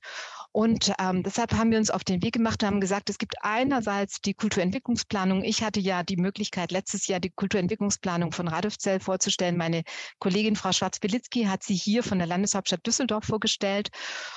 [0.51, 3.35] Und ähm, deshalb haben wir uns auf den Weg gemacht und haben gesagt, es gibt
[3.43, 5.45] einerseits die Kulturentwicklungsplanung.
[5.45, 9.57] Ich hatte ja die Möglichkeit, letztes Jahr die Kulturentwicklungsplanung von Radolfzell vorzustellen.
[9.57, 9.83] Meine
[10.19, 13.91] Kollegin Frau Schwarz-Belitzky hat sie hier von der Landeshauptstadt Düsseldorf vorgestellt.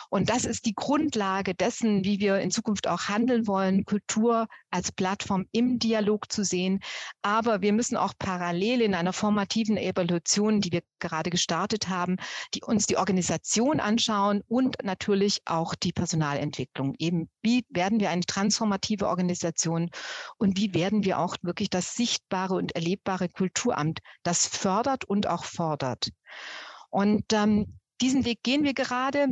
[0.10, 4.92] Und das ist die Grundlage dessen, wie wir in Zukunft auch handeln wollen, Kultur als
[4.92, 6.82] Plattform im Dialog zu sehen.
[7.22, 12.18] Aber wir müssen auch parallel in einer formativen Evolution, die wir gerade gestartet haben,
[12.54, 16.96] die uns die Organisation anschauen und natürlich auch die Personalentwicklung.
[16.98, 19.92] Eben, wie werden wir eine transformative Organisation
[20.40, 25.44] und wie werden wir auch wirklich das sichtbare und erlebbare Kulturamt, das fördert und auch
[25.44, 26.10] fordert.
[26.90, 29.28] Und ähm, diesen Weg gehen wir gerade.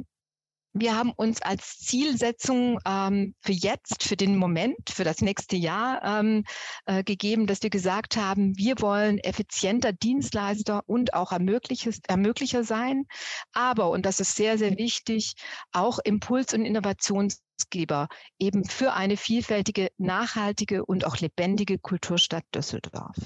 [0.80, 6.02] Wir haben uns als Zielsetzung ähm, für jetzt, für den Moment, für das nächste Jahr
[6.04, 6.46] ähm,
[6.86, 13.06] äh, gegeben, dass wir gesagt haben, wir wollen effizienter Dienstleister und auch Ermöglicher, sein,
[13.52, 15.34] aber, und das ist sehr, sehr wichtig,
[15.72, 18.08] auch Impuls- und Innovationsgeber
[18.40, 23.18] eben für eine vielfältige, nachhaltige und auch lebendige Kulturstadt Düsseldorf.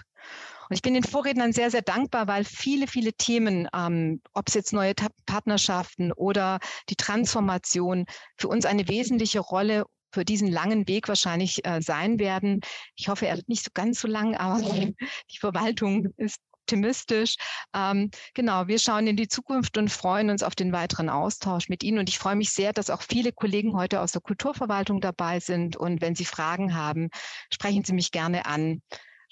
[0.70, 4.54] Und ich bin den Vorrednern sehr, sehr dankbar, weil viele, viele Themen, ähm, ob es
[4.54, 4.94] jetzt neue
[5.26, 6.60] Partnerschaften oder
[6.90, 8.06] die Transformation,
[8.38, 12.62] für uns eine wesentliche Rolle für diesen langen Weg wahrscheinlich äh, sein werden.
[12.96, 14.62] Ich hoffe, er wird nicht so ganz so lang, aber
[15.32, 17.36] die Verwaltung ist optimistisch.
[17.76, 21.84] Ähm, genau, wir schauen in die Zukunft und freuen uns auf den weiteren Austausch mit
[21.84, 22.00] Ihnen.
[22.00, 25.76] Und ich freue mich sehr, dass auch viele Kollegen heute aus der Kulturverwaltung dabei sind.
[25.76, 27.10] Und wenn Sie Fragen haben,
[27.52, 28.82] sprechen Sie mich gerne an.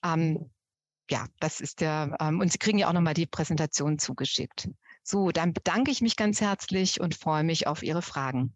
[0.03, 0.51] Ähm,
[1.11, 4.69] ja, das ist der, ähm, und Sie kriegen ja auch nochmal die Präsentation zugeschickt.
[5.03, 8.55] So, dann bedanke ich mich ganz herzlich und freue mich auf Ihre Fragen.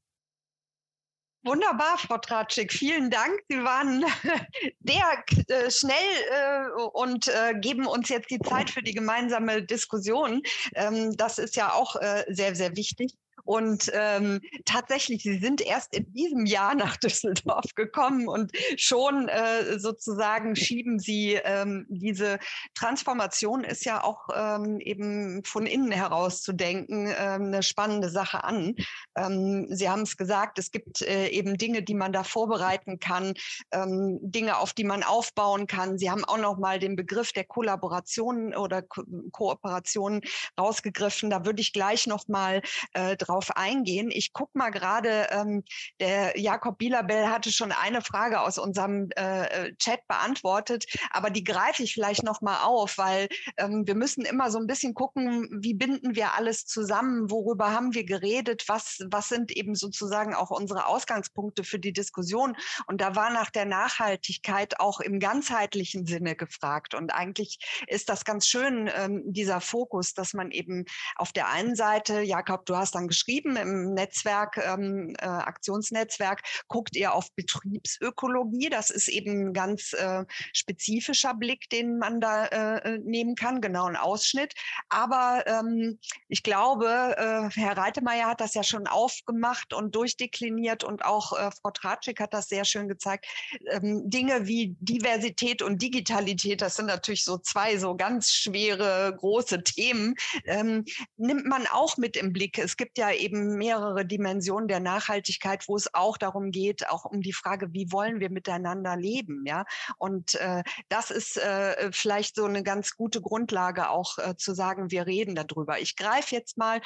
[1.43, 2.73] Wunderbar, Frau Tratschik.
[2.73, 3.39] Vielen Dank.
[3.49, 4.03] Sie waren
[4.79, 5.93] sehr äh, schnell
[6.31, 10.41] äh, und äh, geben uns jetzt die Zeit für die gemeinsame Diskussion.
[10.73, 13.13] Ähm, das ist ja auch äh, sehr, sehr wichtig.
[13.45, 19.79] Und ähm, tatsächlich, sie sind erst in diesem Jahr nach Düsseldorf gekommen und schon äh,
[19.79, 22.39] sozusagen schieben sie ähm, diese
[22.73, 28.43] Transformation ist ja auch ähm, eben von innen heraus zu denken, ähm, eine spannende Sache
[28.43, 28.75] an.
[29.15, 33.33] Ähm, sie haben es gesagt, es gibt äh, eben Dinge, die man da vorbereiten kann,
[33.71, 35.97] ähm, Dinge, auf die man aufbauen kann.
[35.97, 40.21] Sie haben auch noch mal den Begriff der Kollaboration oder Ko Kooperation
[40.59, 41.29] rausgegriffen.
[41.29, 42.61] Da würde ich gleich noch mal
[42.93, 44.09] äh, drauf drauf eingehen.
[44.11, 45.63] Ich gucke mal gerade, ähm,
[45.99, 51.43] der Jakob Bielabell hatte schon eine Frage aus unserem äh, äh, Chat beantwortet, aber die
[51.43, 53.27] greife ich vielleicht noch mal auf, weil
[53.57, 57.93] ähm, wir müssen immer so ein bisschen gucken, wie binden wir alles zusammen, worüber haben
[57.93, 62.55] wir geredet, was, was sind eben sozusagen auch unsere Ausgangspunkte für die Diskussion.
[62.87, 66.95] Und da war nach der Nachhaltigkeit auch im ganzheitlichen Sinne gefragt.
[66.95, 70.85] Und eigentlich ist das ganz schön, ähm, dieser Fokus, dass man eben
[71.17, 76.95] auf der einen Seite, Jakob, du hast dann geschrieben im Netzwerk, ähm, äh, Aktionsnetzwerk, guckt
[76.95, 78.69] ihr auf Betriebsökologie.
[78.69, 83.61] Das ist eben ein ganz äh, spezifischer Blick, den man da äh, äh, nehmen kann,
[83.61, 84.53] genau ein Ausschnitt.
[84.89, 91.05] Aber ähm, ich glaube, äh, Herr Reitemeyer hat das ja schon aufgemacht und durchdekliniert und
[91.05, 93.25] auch äh, Frau Tratschik hat das sehr schön gezeigt.
[93.71, 99.63] Ähm, Dinge wie Diversität und Digitalität, das sind natürlich so zwei so ganz schwere, große
[99.63, 100.15] Themen,
[100.45, 100.85] ähm,
[101.17, 102.57] nimmt man auch mit im Blick.
[102.57, 107.21] Es gibt ja eben mehrere Dimensionen der Nachhaltigkeit, wo es auch darum geht, auch um
[107.21, 109.65] die Frage, wie wollen wir miteinander leben, ja?
[109.97, 114.91] Und äh, das ist äh, vielleicht so eine ganz gute Grundlage auch äh, zu sagen,
[114.91, 115.79] wir reden darüber.
[115.79, 116.81] Ich greife jetzt mal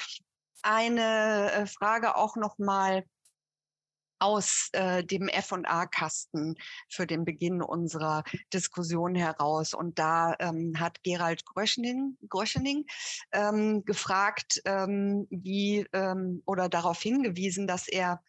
[0.61, 3.03] eine äh, Frage auch noch mal
[4.19, 6.55] aus äh, dem F&A-Kasten
[6.89, 9.73] für den Beginn unserer Diskussion heraus.
[9.73, 12.85] Und da ähm, hat Gerald Gröschening, Gröschening
[13.31, 18.21] ähm, gefragt, ähm, wie ähm, oder darauf hingewiesen, dass er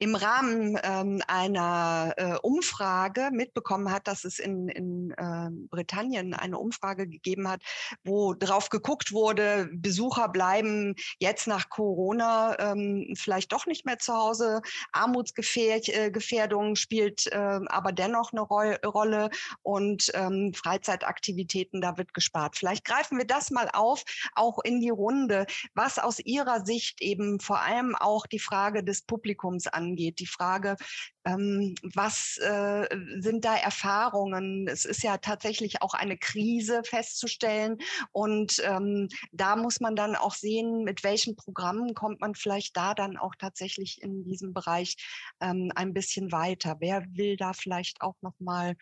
[0.00, 6.58] im Rahmen ähm, einer äh, Umfrage mitbekommen hat, dass es in, in äh, Britannien eine
[6.58, 7.62] Umfrage gegeben hat,
[8.02, 14.14] wo drauf geguckt wurde, Besucher bleiben jetzt nach Corona ähm, vielleicht doch nicht mehr zu
[14.14, 14.62] Hause.
[14.92, 19.28] Armutsgefährdung äh, spielt äh, aber dennoch eine Ro Rolle
[19.62, 22.56] und ähm, Freizeitaktivitäten, da wird gespart.
[22.56, 24.02] Vielleicht greifen wir das mal auf,
[24.34, 25.44] auch in die Runde,
[25.74, 30.20] was aus Ihrer Sicht eben vor allem auch die Frage des Publikums an angeht.
[30.20, 30.76] Die Frage,
[31.24, 32.86] ähm, was äh,
[33.18, 34.66] sind da Erfahrungen?
[34.68, 37.78] Es ist ja tatsächlich auch eine Krise festzustellen.
[38.12, 42.94] Und ähm, da muss man dann auch sehen, mit welchen Programmen kommt man vielleicht da
[42.94, 44.96] dann auch tatsächlich in diesem Bereich
[45.40, 46.76] ähm, ein bisschen weiter.
[46.80, 48.76] Wer will da vielleicht auch nochmal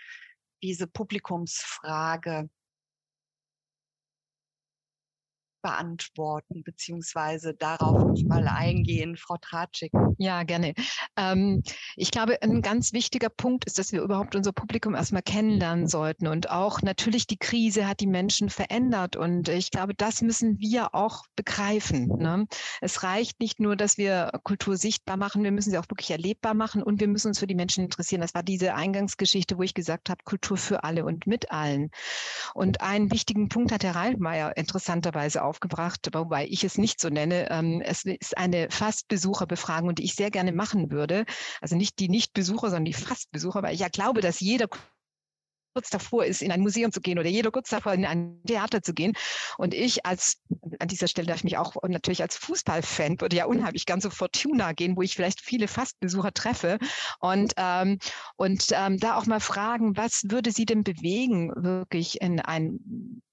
[0.63, 2.49] diese Publikumsfrage
[5.63, 9.93] beantworten, beziehungsweise darauf mal eingehen, Frau Tratschik.
[10.19, 10.75] Ja, gerne.
[11.17, 11.63] Ähm,
[11.97, 16.27] ich glaube, ein ganz wichtiger Punkt ist, dass wir überhaupt unser Publikum erstmal kennenlernen sollten.
[16.27, 19.17] Und auch natürlich die Krise hat die Menschen verändert.
[19.17, 22.09] Und ich glaube, das müssen wir auch begreifen.
[22.19, 22.47] Ne?
[22.81, 26.55] Es reicht nicht nur, dass wir Kultur sichtbar machen, wir müssen sie auch wirklich erlebbar
[26.55, 28.21] machen und wir müssen uns für die Menschen interessieren.
[28.21, 31.91] Das war diese Eingangsgeschichte, wo ich gesagt habe, Kultur für alle und mit allen.
[32.55, 37.09] Und einen wichtigen Punkt hat Herr Reilmeier interessanterweise auch aufgebracht, wobei ich es nicht so
[37.09, 37.51] nenne.
[37.51, 41.25] Ähm, es ist eine Fastbesucherbefragung, die ich sehr gerne machen würde.
[41.61, 44.69] Also nicht die Nichtbesucher, sondern die Fastbesucher, weil ich ja glaube, dass jeder
[45.79, 48.83] kurz davor ist, in ein Museum zu gehen oder jeder kurz davor in ein Theater
[48.83, 49.13] zu gehen.
[49.59, 50.41] Und ich als,
[50.81, 54.11] an dieser Stelle darf ich mich auch natürlich als Fußballfan, würde ja unheimlich gern zu
[54.11, 56.79] Fortuna gehen, wo ich vielleicht viele Fastbesucher treffe
[57.21, 58.01] und, ähm,
[58.35, 62.81] und ähm, da auch mal fragen, was würde sie denn bewegen, wirklich in ein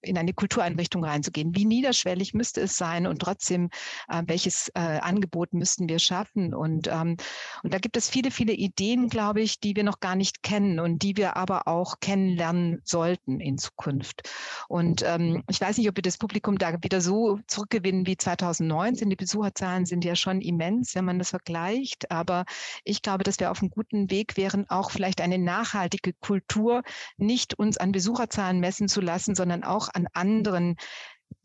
[0.06, 1.56] in eine Kultureinrichtung reinzugehen.
[1.56, 3.70] Wie niederschwellig müsste es sein und trotzdem,
[4.08, 6.54] äh, welches äh, Angebot müssten wir schaffen?
[6.54, 7.18] Und, ähm,
[7.64, 10.80] und da gibt es viele, viele Ideen, glaube ich, die wir noch gar nicht kennen
[10.80, 12.00] und die wir aber auch
[12.36, 14.30] kennenlernen sollten in Zukunft.
[14.68, 19.10] Und ähm, ich weiß nicht, ob wir das Publikum da wieder so zurückgewinnen wie 2019.
[19.10, 22.12] Die Besucherzahlen sind ja schon immens, wenn man das vergleicht.
[22.12, 22.46] Aber
[22.84, 26.84] ich glaube, dass wir auf einem guten Weg wären, auch vielleicht eine nachhaltige Kultur
[27.18, 30.76] nicht uns an Besucherzahlen messen zu lassen, sondern auch an anderen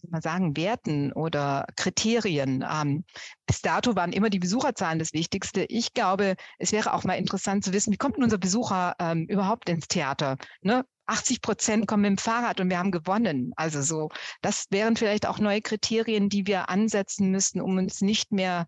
[0.08, 2.64] mal sagen, Werten oder Kriterien.
[2.68, 3.04] Ähm,
[3.46, 5.64] bis dato waren immer die Besucherzahlen das Wichtigste.
[5.68, 9.26] Ich glaube, es wäre auch mal interessant zu wissen, wie kommt denn unser Besucher ähm,
[9.26, 10.36] überhaupt ins Theater?
[10.62, 10.84] Ne?
[11.06, 13.52] 80 Prozent kommen mit dem Fahrrad und wir haben gewonnen.
[13.56, 14.10] Also so,
[14.42, 18.66] das wären vielleicht auch neue Kriterien, die wir ansetzen müssten, um uns nicht mehr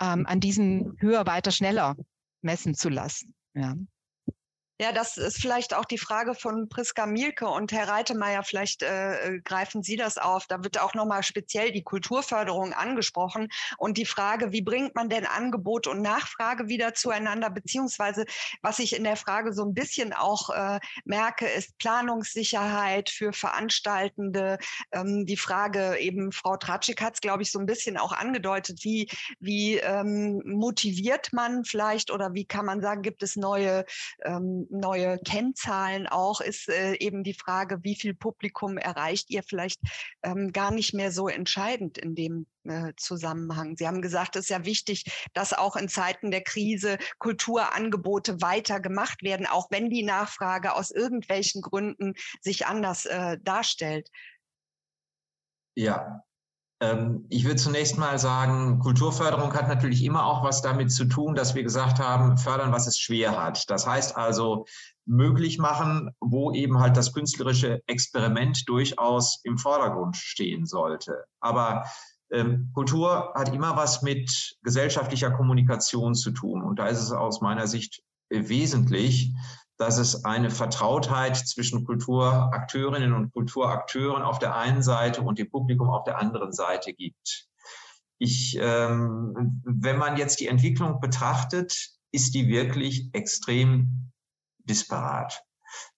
[0.00, 1.96] ähm, an diesen höher, weiter, schneller
[2.42, 3.34] messen zu lassen.
[3.54, 3.74] Ja.
[4.80, 9.16] Ja, das ist vielleicht auch die Frage von Priska Mielke und Herr Reitemeier, vielleicht äh,
[9.16, 10.46] äh, greifen Sie das auf.
[10.46, 15.26] Da wird auch nochmal speziell die Kulturförderung angesprochen und die Frage, wie bringt man denn
[15.26, 18.24] Angebot und Nachfrage wieder zueinander, beziehungsweise
[18.62, 24.58] was ich in der Frage so ein bisschen auch äh, merke, ist Planungssicherheit für Veranstaltende.
[24.92, 28.84] Ähm, die Frage eben, Frau Tratschik hat es, glaube ich, so ein bisschen auch angedeutet,
[28.84, 29.10] wie,
[29.40, 33.84] wie ähm, motiviert man vielleicht oder wie kann man sagen, gibt es neue
[34.24, 39.80] ähm, neue Kennzahlen auch, ist äh, eben die Frage, wie viel Publikum erreicht ihr vielleicht
[40.22, 43.76] ähm, gar nicht mehr so entscheidend in dem äh, Zusammenhang.
[43.76, 48.80] Sie haben gesagt, es ist ja wichtig, dass auch in Zeiten der Krise Kulturangebote weiter
[48.80, 54.08] gemacht werden, auch wenn die Nachfrage aus irgendwelchen Gründen sich anders äh, darstellt.
[55.74, 56.24] Ja,
[57.28, 61.56] ich würde zunächst mal sagen, Kulturförderung hat natürlich immer auch was damit zu tun, dass
[61.56, 63.68] wir gesagt haben, fördern, was es schwer hat.
[63.68, 64.64] Das heißt also,
[65.04, 71.24] möglich machen, wo eben halt das künstlerische Experiment durchaus im Vordergrund stehen sollte.
[71.40, 71.84] Aber
[72.30, 76.62] ähm, Kultur hat immer was mit gesellschaftlicher Kommunikation zu tun.
[76.62, 79.34] Und da ist es aus meiner Sicht wesentlich,
[79.78, 85.88] dass es eine Vertrautheit zwischen Kulturakteurinnen und Kulturakteuren auf der einen Seite und dem Publikum
[85.88, 87.46] auf der anderen Seite gibt.
[88.18, 94.10] Ich, ähm, wenn man jetzt die Entwicklung betrachtet, ist die wirklich extrem
[94.58, 95.44] disparat.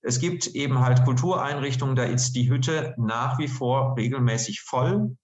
[0.03, 5.17] Es gibt eben halt Kultureinrichtungen, da ist die Hütte nach wie vor regelmäßig voll.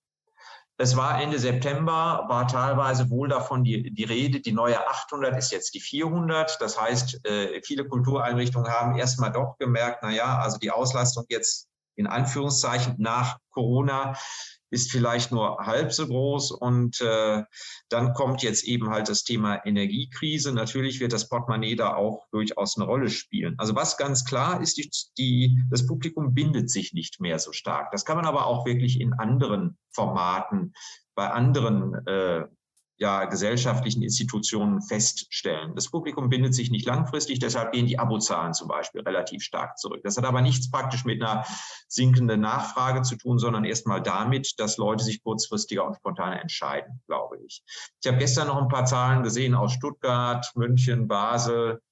[0.78, 5.50] Es war Ende September, war teilweise wohl davon die, die Rede, die neue 800 ist
[5.50, 6.58] jetzt die 400.
[6.60, 11.68] Das heißt, äh, viele Kultureinrichtungen haben erstmal doch gemerkt, na ja, also die Auslastung jetzt
[11.94, 14.16] in Anführungszeichen nach Corona
[14.70, 16.50] ist vielleicht nur halb so groß.
[16.52, 17.42] Und äh,
[17.88, 20.52] dann kommt jetzt eben halt das Thema Energiekrise.
[20.52, 23.54] Natürlich wird das Portemonnaie da auch durchaus eine Rolle spielen.
[23.58, 27.90] Also was ganz klar ist, die, die, das Publikum bindet sich nicht mehr so stark.
[27.92, 30.74] Das kann man aber auch wirklich in anderen Formaten,
[31.14, 32.44] bei anderen äh,
[32.98, 35.74] ja, gesellschaftlichen Institutionen feststellen.
[35.74, 40.00] Das Publikum bindet sich nicht langfristig, deshalb gehen die Abozahlen zum Beispiel relativ stark zurück.
[40.02, 41.44] Das hat aber nichts praktisch mit einer
[41.88, 47.38] sinkenden Nachfrage zu tun, sondern erstmal damit, dass Leute sich kurzfristiger und spontaner entscheiden, glaube
[47.44, 47.62] ich.
[48.02, 51.82] Ich habe gestern noch ein paar Zahlen gesehen aus Stuttgart, München, Basel,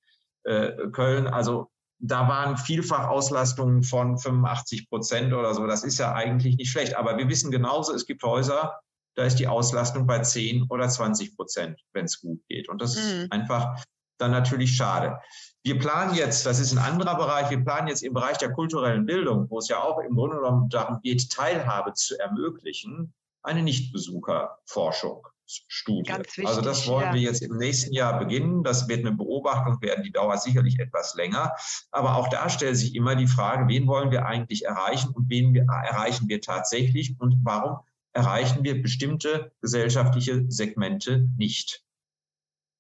[0.45, 1.27] äh, Köln.
[1.27, 5.67] Also da waren vielfach Auslastungen von 85 Prozent oder so.
[5.67, 6.97] Das ist ja eigentlich nicht schlecht.
[6.97, 8.79] Aber wir wissen genauso, es gibt Häuser,
[9.15, 12.69] da ist die Auslastung bei 10 oder 20 Prozent, wenn es gut geht.
[12.69, 13.01] Und das mhm.
[13.01, 13.83] ist einfach
[14.19, 15.19] dann natürlich schade.
[15.63, 19.07] Wir planen jetzt, das ist ein anderer Bereich, wir planen jetzt im Bereich der kulturellen
[19.07, 25.27] Bildung, wo es ja auch im Grunde genommen darum geht, Teilhabe zu ermöglichen, eine Nichtbesucherforschung.
[25.47, 26.11] Studie.
[26.47, 27.15] Also das wollen ja.
[27.15, 28.63] wir jetzt im nächsten Jahr beginnen.
[28.63, 31.53] Das wird eine Beobachtung werden, die dauert sicherlich etwas länger.
[31.91, 35.53] Aber auch da stellt sich immer die Frage, wen wollen wir eigentlich erreichen und wen
[35.53, 37.81] wir, erreichen wir tatsächlich und warum
[38.15, 41.85] erreichen wir bestimmte gesellschaftliche Segmente nicht.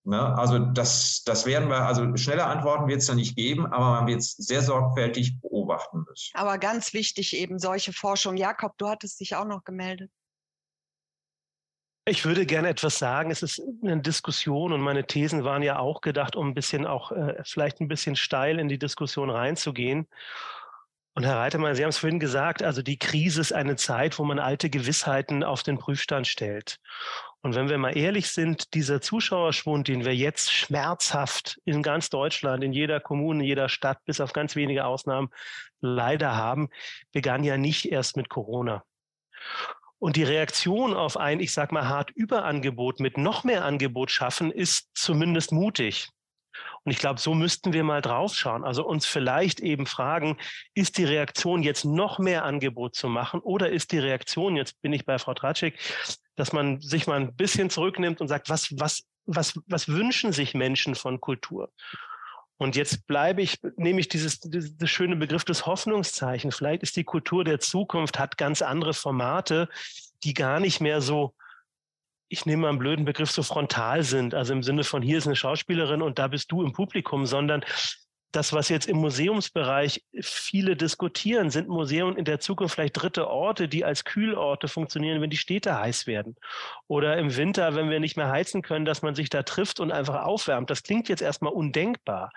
[0.04, 0.20] Ne?
[0.38, 4.06] Also das, das werden wir, also schnelle Antworten wird es da nicht geben, aber man
[4.06, 6.30] wird es sehr sorgfältig beobachten müssen.
[6.34, 8.36] Aber ganz wichtig eben solche Forschung.
[8.36, 10.10] Jakob, du hattest dich auch noch gemeldet.
[12.06, 13.30] Ich würde gerne etwas sagen.
[13.30, 17.12] Es ist eine Diskussion und meine Thesen waren ja auch gedacht, um ein bisschen auch
[17.12, 20.06] äh, vielleicht ein bisschen steil in die Diskussion reinzugehen.
[21.14, 24.24] Und Herr Reitemann, Sie haben es vorhin gesagt, also die Krise ist eine Zeit, wo
[24.24, 26.80] man alte Gewissheiten auf den Prüfstand stellt.
[27.40, 32.64] Und wenn wir mal ehrlich sind, dieser Zuschauerschwund, den wir jetzt schmerzhaft in ganz Deutschland,
[32.64, 35.28] in jeder Kommune, in jeder Stadt, bis auf ganz wenige Ausnahmen
[35.80, 36.68] leider haben,
[37.12, 38.82] begann ja nicht erst mit Corona.
[39.98, 44.50] Und die Reaktion auf ein, ich sag mal, hart Überangebot mit noch mehr Angebot schaffen,
[44.50, 46.08] ist zumindest mutig.
[46.84, 48.64] Und ich glaube, so müssten wir mal draufschauen.
[48.64, 50.36] Also uns vielleicht eben fragen,
[50.74, 54.92] ist die Reaktion jetzt noch mehr Angebot zu machen oder ist die Reaktion, jetzt bin
[54.92, 55.78] ich bei Frau Tratschik,
[56.36, 60.54] dass man sich mal ein bisschen zurücknimmt und sagt, was, was, was, was wünschen sich
[60.54, 61.70] Menschen von Kultur?
[62.56, 66.52] Und jetzt bleibe ich, nehme ich dieses, dieses, dieses schöne Begriff des Hoffnungszeichen.
[66.52, 69.68] Vielleicht ist die Kultur der Zukunft, hat ganz andere Formate,
[70.22, 71.34] die gar nicht mehr so
[72.28, 75.26] ich nehme mal einen blöden Begriff, so frontal sind, also im Sinne von hier ist
[75.26, 77.64] eine Schauspielerin und da bist du im Publikum, sondern
[78.34, 83.68] das, was jetzt im Museumsbereich viele diskutieren, sind Museen in der Zukunft vielleicht dritte Orte,
[83.68, 86.36] die als Kühlorte funktionieren, wenn die Städte heiß werden.
[86.88, 89.92] Oder im Winter, wenn wir nicht mehr heizen können, dass man sich da trifft und
[89.92, 90.70] einfach aufwärmt.
[90.70, 92.32] Das klingt jetzt erstmal undenkbar.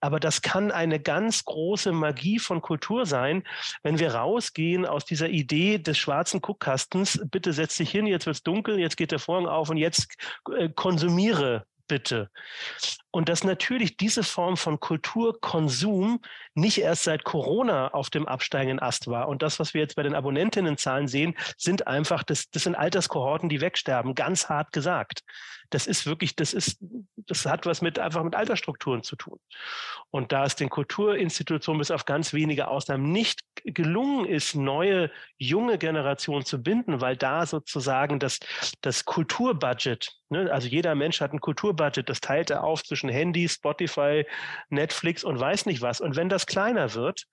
[0.00, 3.42] Aber das kann eine ganz große Magie von Kultur sein,
[3.82, 7.20] wenn wir rausgehen aus dieser Idee des schwarzen Guckkastens.
[7.30, 10.14] Bitte setz dich hin, jetzt wird es dunkel, jetzt geht der Vorhang auf und jetzt
[10.56, 12.30] äh, konsumiere bitte.
[13.12, 16.20] Und dass natürlich diese Form von Kulturkonsum
[16.54, 19.28] nicht erst seit Corona auf dem absteigenden Ast war.
[19.28, 23.48] Und das, was wir jetzt bei den Abonnentinnenzahlen sehen, sind einfach, das, das sind Alterskohorten,
[23.48, 25.22] die wegsterben, ganz hart gesagt.
[25.70, 26.78] Das ist wirklich, das ist,
[27.16, 29.38] das hat was mit einfach mit Altersstrukturen zu tun.
[30.10, 35.78] Und da es den Kulturinstitutionen bis auf ganz wenige Ausnahmen nicht gelungen ist, neue junge
[35.78, 38.40] Generationen zu binden, weil da sozusagen das,
[38.80, 43.48] das Kulturbudget, ne, also jeder Mensch hat ein Kulturbudget, das teilt er auf zwischen Handy,
[43.48, 44.26] Spotify,
[44.68, 46.00] Netflix und weiß nicht was.
[46.00, 47.26] Und wenn das kleiner wird,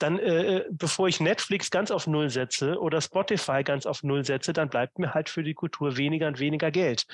[0.00, 4.24] dann, äh, äh, bevor ich Netflix ganz auf Null setze oder Spotify ganz auf Null
[4.24, 7.06] setze, dann bleibt mir halt für die Kultur weniger und weniger Geld.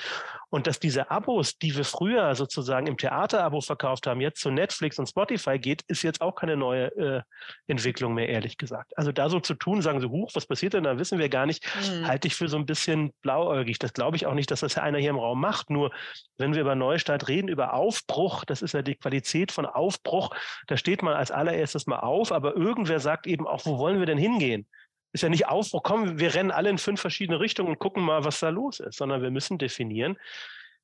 [0.51, 4.99] Und dass diese Abos, die wir früher sozusagen im Theaterabo verkauft haben, jetzt zu Netflix
[4.99, 7.23] und Spotify geht, ist jetzt auch keine neue äh,
[7.67, 8.97] Entwicklung mehr, ehrlich gesagt.
[8.97, 11.47] Also da so zu tun, sagen sie, huch, was passiert denn da, wissen wir gar
[11.47, 12.07] nicht, mhm.
[12.07, 13.81] halte ich für so ein bisschen blauäugig.
[13.81, 15.71] Das glaube ich auch nicht, dass das ja einer hier im Raum macht.
[15.71, 15.91] Nur
[16.39, 20.31] wenn wir über Neustart reden, über Aufbruch, das ist ja die Qualität von Aufbruch,
[20.69, 23.99] da steht man als allererstes mal auf, aber irgendwie irgendwer sagt eben auch, wo wollen
[23.99, 24.67] wir denn hingehen?
[25.13, 28.03] Ist ja nicht auf, wo kommen, wir rennen alle in fünf verschiedene Richtungen und gucken
[28.03, 30.19] mal, was da los ist, sondern wir müssen definieren,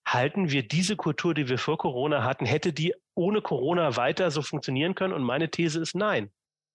[0.06, 4.40] halten wir diese Kultur, die wir vor Corona hatten, hätte die ohne Corona weiter so
[4.40, 5.12] funktionieren können?
[5.12, 6.30] Und meine These ist nein.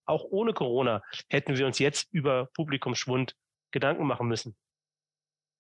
[0.05, 3.36] Auch ohne Corona hätten wir uns jetzt über Publikumsschwund
[3.72, 4.55] Gedanken machen müssen.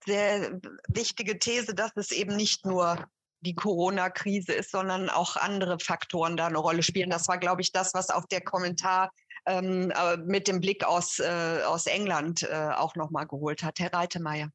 [0.05, 3.07] Sehr wichtige These, dass es eben nicht nur
[3.41, 7.09] die Corona-Krise ist, sondern auch andere Faktoren da eine Rolle spielen.
[7.09, 9.11] Das war, glaube ich, das, was auch der Kommentar
[9.47, 13.79] ähm, äh, mit dem Blick aus, äh, aus England äh, auch nochmal geholt hat.
[13.79, 14.49] Herr Reitemeyer.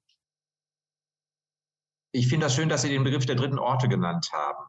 [2.15, 4.65] Ich finde das schön, dass Sie den Begriff der dritten Orte genannt haben.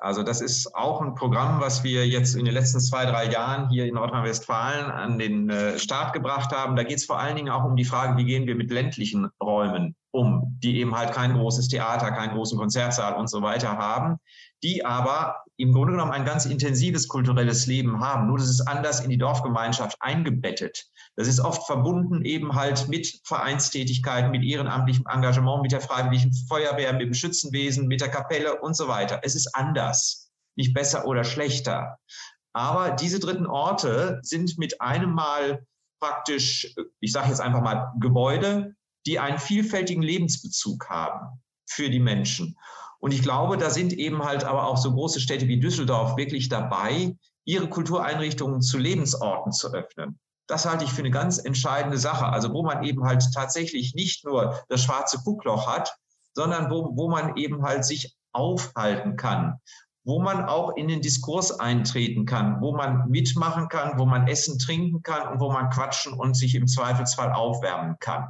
[0.00, 3.68] Also das ist auch ein Programm, was wir jetzt in den letzten zwei, drei Jahren
[3.68, 6.76] hier in Nordrhein-Westfalen an den äh, Start gebracht haben.
[6.76, 9.28] Da geht es vor allen Dingen auch um die Frage, wie gehen wir mit ländlichen
[9.42, 14.18] Räumen um, die eben halt kein großes Theater, keinen großen Konzertsaal und so weiter haben,
[14.62, 18.28] die aber im Grunde genommen ein ganz intensives kulturelles Leben haben.
[18.28, 20.86] Nur das ist anders in die Dorfgemeinschaft eingebettet.
[21.16, 26.92] Das ist oft verbunden eben halt mit Vereinstätigkeiten, mit ehrenamtlichem Engagement, mit der freiwilligen Feuerwehr,
[26.92, 29.20] mit dem Schützenwesen, mit der Kapelle und so weiter.
[29.24, 31.98] Es ist anders, nicht besser oder schlechter.
[32.52, 35.66] Aber diese dritten Orte sind mit einem Mal
[36.00, 42.56] praktisch, ich sage jetzt einfach mal Gebäude, die einen vielfältigen Lebensbezug haben für die Menschen.
[43.00, 46.48] Und ich glaube, da sind eben halt aber auch so große Städte wie Düsseldorf wirklich
[46.48, 50.18] dabei, ihre Kultureinrichtungen zu Lebensorten zu öffnen.
[50.48, 52.26] Das halte ich für eine ganz entscheidende Sache.
[52.26, 55.96] Also wo man eben halt tatsächlich nicht nur das schwarze Guckloch hat,
[56.34, 59.58] sondern wo, wo man eben halt sich aufhalten kann
[60.08, 64.58] wo man auch in den Diskurs eintreten kann, wo man mitmachen kann, wo man essen,
[64.58, 68.28] trinken kann und wo man quatschen und sich im Zweifelsfall aufwärmen kann.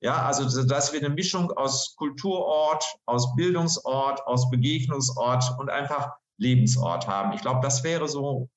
[0.00, 7.06] Ja, also dass wir eine Mischung aus Kulturort, aus Bildungsort, aus Begegnungsort und einfach Lebensort
[7.06, 7.32] haben.
[7.32, 8.48] Ich glaube, das wäre so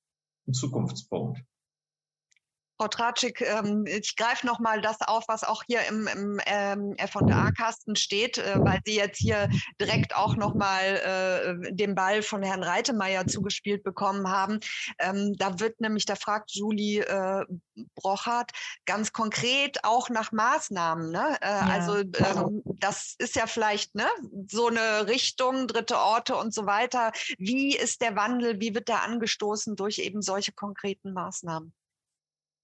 [0.48, 1.44] ein Zukunftspunkt.
[2.84, 7.96] Frau Tratschik, ähm, ich greife nochmal das auf, was auch hier im, im ähm, FA-Kasten
[7.96, 9.48] steht, äh, weil Sie jetzt hier
[9.80, 14.60] direkt auch nochmal äh, den Ball von Herrn Reitemeier zugespielt bekommen haben.
[15.00, 17.46] Ähm, da wird nämlich, da fragt Julie äh,
[17.96, 18.52] Brochert
[18.86, 21.10] ganz konkret auch nach Maßnahmen.
[21.10, 21.38] Ne?
[21.40, 21.60] Äh, ja.
[21.62, 24.08] Also ähm, das ist ja vielleicht ne,
[24.50, 27.14] so eine Richtung, dritte Orte und so weiter.
[27.38, 31.74] Wie ist der Wandel, wie wird der angestoßen durch eben solche konkreten Maßnahmen?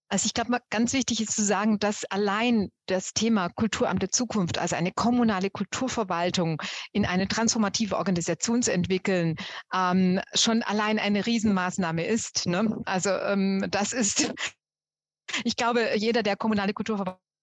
[0.10, 4.57] Also ich glaube, ganz wichtig ist zu sagen, dass allein das Thema Kulturamt der Zukunft,
[4.57, 6.60] also eine kommunale Kulturverwaltung
[6.91, 9.36] in eine transformative Organisation zu entwickeln,
[9.72, 12.47] ähm, schon allein eine Riesenmaßnahme ist.
[12.47, 12.82] Ne?
[12.86, 14.34] Also ähm, das ist,
[15.43, 16.74] ich glaube, jeder, der kommunale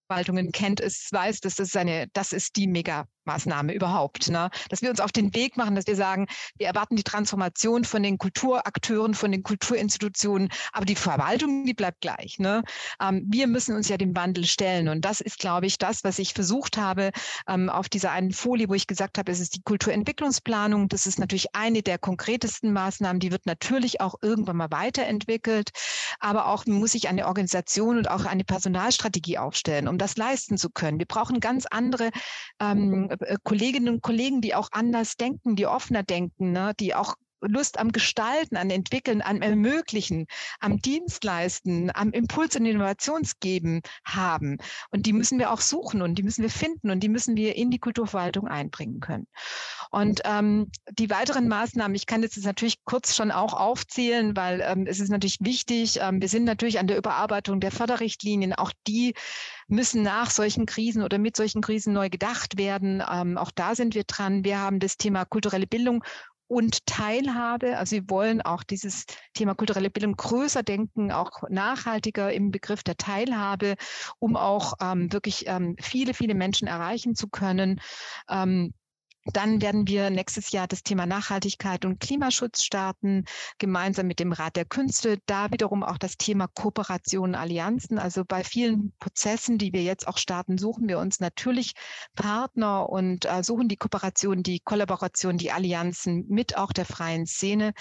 [0.06, 4.30] Kulturverwaltungen kennt, es weiß, dass das eine, das ist die mega Maßnahme überhaupt.
[4.30, 4.50] Ne?
[4.70, 6.26] Dass wir uns auf den Weg machen, dass wir sagen,
[6.56, 12.00] wir erwarten die Transformation von den Kulturakteuren, von den Kulturinstitutionen, aber die Verwaltung, die bleibt
[12.00, 12.38] gleich.
[12.38, 12.62] Ne?
[13.00, 14.88] Ähm, wir müssen uns ja dem Wandel stellen.
[14.88, 17.10] Und das ist, glaube ich, das, was ich versucht habe
[17.48, 20.88] ähm, auf dieser einen Folie, wo ich gesagt habe, es ist die Kulturentwicklungsplanung.
[20.88, 23.20] Das ist natürlich eine der konkretesten Maßnahmen.
[23.20, 25.70] Die wird natürlich auch irgendwann mal weiterentwickelt.
[26.20, 30.70] Aber auch muss sich eine Organisation und auch eine Personalstrategie aufstellen, um das leisten zu
[30.70, 30.98] können.
[30.98, 32.10] Wir brauchen ganz andere
[32.60, 37.14] ähm, äh, Kolleginnen und Kollegen, die auch anders denken, die offener denken, ne, die auch
[37.40, 40.26] Lust am Gestalten, an Entwickeln, am Ermöglichen,
[40.60, 44.58] am Dienstleisten, am Impuls- und Innovationsgeben haben.
[44.90, 47.56] Und die müssen wir auch suchen und die müssen wir finden und die müssen wir
[47.56, 49.26] in die Kulturverwaltung einbringen können.
[49.90, 54.86] Und ähm, die weiteren Maßnahmen, ich kann jetzt natürlich kurz schon auch aufzählen, weil ähm,
[54.86, 58.54] es ist natürlich wichtig, ähm, wir sind natürlich an der Überarbeitung der Förderrichtlinien.
[58.54, 59.14] Auch die
[59.68, 63.02] müssen nach solchen Krisen oder mit solchen Krisen neu gedacht werden.
[63.08, 64.44] Ähm, auch da sind wir dran.
[64.44, 66.04] Wir haben das Thema kulturelle Bildung
[66.48, 67.76] und Teilhabe.
[67.78, 72.96] Also wir wollen auch dieses Thema kulturelle Bildung größer denken, auch nachhaltiger im Begriff der
[72.96, 73.76] Teilhabe,
[74.18, 77.80] um auch ähm, wirklich ähm, viele, viele Menschen erreichen zu können.
[78.28, 78.72] Ähm,
[79.32, 83.24] dann werden wir nächstes Jahr das Thema Nachhaltigkeit und Klimaschutz starten,
[83.58, 85.18] gemeinsam mit dem Rat der Künste.
[85.26, 87.98] Da wiederum auch das Thema Kooperation, Allianzen.
[87.98, 91.74] Also bei vielen Prozessen, die wir jetzt auch starten, suchen wir uns natürlich
[92.14, 97.72] Partner und äh, suchen die Kooperation, die Kollaboration, die Allianzen mit auch der freien Szene.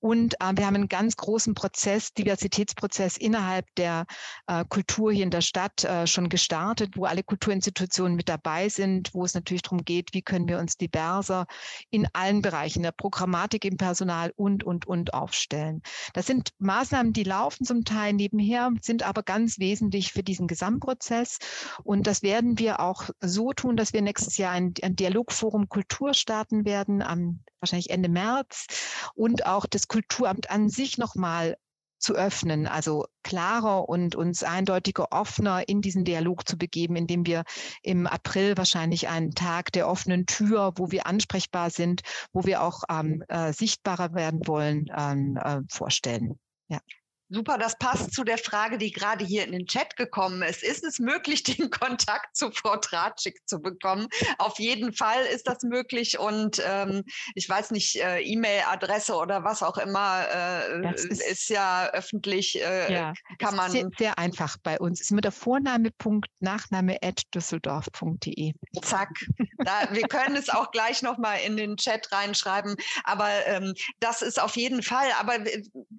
[0.00, 4.06] Und äh, wir haben einen ganz großen Prozess, Diversitätsprozess innerhalb der
[4.46, 9.14] äh, Kultur hier in der Stadt äh, schon gestartet, wo alle Kulturinstitutionen mit dabei sind,
[9.14, 11.46] wo es natürlich darum geht, wie können wir uns ganz diverser
[11.90, 15.82] in allen Bereichen der Programmatik im Personal und, und, und aufstellen.
[16.14, 21.38] Das sind Maßnahmen, die laufen zum Teil nebenher, sind aber ganz wesentlich für diesen Gesamtprozess.
[21.84, 26.14] Und das werden wir auch so tun, dass wir nächstes Jahr ein, ein Dialogforum Kultur
[26.14, 28.66] starten werden, am wahrscheinlich Ende März
[29.14, 31.56] und auch das Kulturamt an sich nochmal
[32.02, 37.44] zu öffnen, also klarer und uns eindeutiger, offener in diesen Dialog zu begeben, indem wir
[37.82, 42.82] im April wahrscheinlich einen Tag der offenen Tür, wo wir ansprechbar sind, wo wir auch
[42.90, 46.38] ähm, äh, sichtbarer werden wollen, ähm, äh, vorstellen.
[46.68, 46.80] Ja.
[47.34, 50.62] Super, das passt zu der Frage, die gerade hier in den Chat gekommen ist.
[50.62, 54.08] Ist es möglich, den Kontakt zu Frau Tratschik zu bekommen?
[54.36, 57.04] Auf jeden Fall ist das möglich und ähm,
[57.34, 62.92] ich weiß nicht, äh, E-Mail-Adresse oder was auch immer äh, ist, ist, ja öffentlich, äh,
[62.92, 63.70] ja, kann man.
[63.70, 65.00] Sehr, sehr, einfach bei uns.
[65.00, 68.52] Ist mit der Vorname.Punkt Nachname at düsseldorf.de.
[68.82, 69.08] Zack.
[69.58, 74.40] Da, wir können es auch gleich nochmal in den Chat reinschreiben, aber ähm, das ist
[74.40, 75.06] auf jeden Fall.
[75.18, 75.38] Aber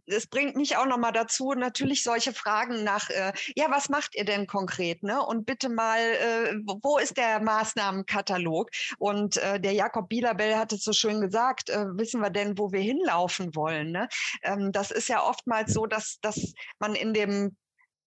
[0.06, 4.16] es bringt mich auch nochmal dazu, dazu natürlich solche Fragen nach, äh, ja, was macht
[4.16, 5.04] ihr denn konkret?
[5.04, 5.22] Ne?
[5.22, 8.70] Und bitte mal, äh, wo ist der Maßnahmenkatalog?
[8.98, 12.72] Und äh, der Jakob Bielabell hat es so schön gesagt, äh, wissen wir denn, wo
[12.72, 13.92] wir hinlaufen wollen?
[13.92, 14.08] Ne?
[14.44, 17.56] Ähm, das ist ja oftmals so, dass, dass man in dem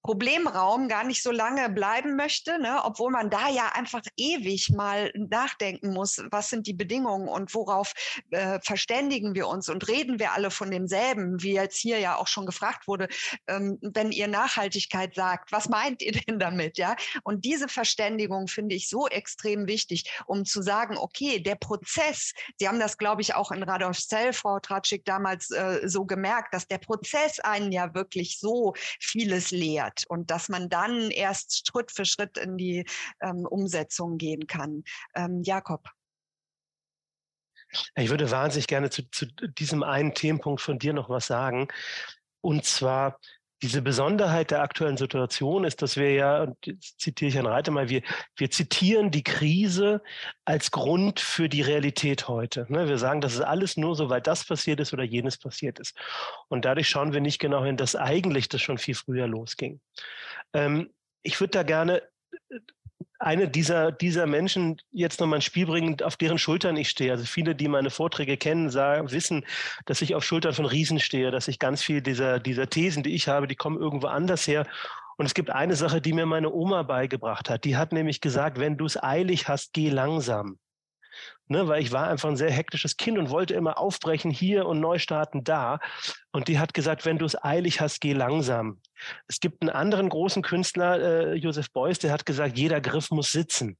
[0.06, 2.78] Problemraum gar nicht so lange bleiben möchte, ne?
[2.84, 7.92] obwohl man da ja einfach ewig mal nachdenken muss, was sind die Bedingungen und worauf
[8.30, 12.28] äh, verständigen wir uns und reden wir alle von demselben, wie jetzt hier ja auch
[12.28, 13.08] schon gefragt wurde,
[13.48, 16.78] ähm, wenn ihr Nachhaltigkeit sagt, was meint ihr denn damit?
[16.78, 16.94] Ja?
[17.24, 22.68] Und diese Verständigung finde ich so extrem wichtig, um zu sagen, okay, der Prozess, Sie
[22.68, 26.78] haben das, glaube ich, auch in Radolfzell, Frau Tratschik, damals äh, so gemerkt, dass der
[26.78, 29.95] Prozess einen ja wirklich so vieles lehrt.
[29.96, 32.86] Hat und dass man dann erst Schritt für Schritt in die
[33.20, 34.84] ähm, Umsetzung gehen kann.
[35.14, 35.88] Ähm, Jakob.
[37.96, 41.68] Ich würde wahnsinnig gerne zu, zu diesem einen Themenpunkt von dir noch was sagen.
[42.40, 43.18] Und zwar,
[43.62, 47.72] diese Besonderheit der aktuellen Situation ist, dass wir ja, und jetzt zitiere ich Herrn Reiter
[47.72, 48.02] mal, wir,
[48.36, 50.02] wir zitieren die Krise
[50.44, 52.66] als Grund für die Realität heute.
[52.68, 52.88] Ne?
[52.88, 55.96] Wir sagen, das ist alles nur so, weil das passiert ist oder jenes passiert ist.
[56.48, 59.80] Und dadurch schauen wir nicht genau hin, dass eigentlich das schon viel früher losging.
[60.52, 60.90] Ähm,
[61.22, 62.02] ich würde da gerne
[63.18, 67.12] eine dieser, dieser Menschen jetzt nochmal ins Spiel bringen, auf deren Schultern ich stehe.
[67.12, 69.44] Also viele, die meine Vorträge kennen, sagen, wissen,
[69.86, 73.14] dass ich auf Schultern von Riesen stehe, dass ich ganz viel dieser, dieser Thesen, die
[73.14, 74.66] ich habe, die kommen irgendwo anders her.
[75.16, 77.64] Und es gibt eine Sache, die mir meine Oma beigebracht hat.
[77.64, 80.58] Die hat nämlich gesagt, wenn du es eilig hast, geh langsam.
[81.48, 84.80] Ne, weil ich war einfach ein sehr hektisches Kind und wollte immer aufbrechen hier und
[84.80, 85.78] neu starten da.
[86.32, 88.80] Und die hat gesagt, wenn du es eilig hast, geh langsam.
[89.28, 93.30] Es gibt einen anderen großen Künstler, äh, Josef Beuys, der hat gesagt, jeder Griff muss
[93.30, 93.76] sitzen.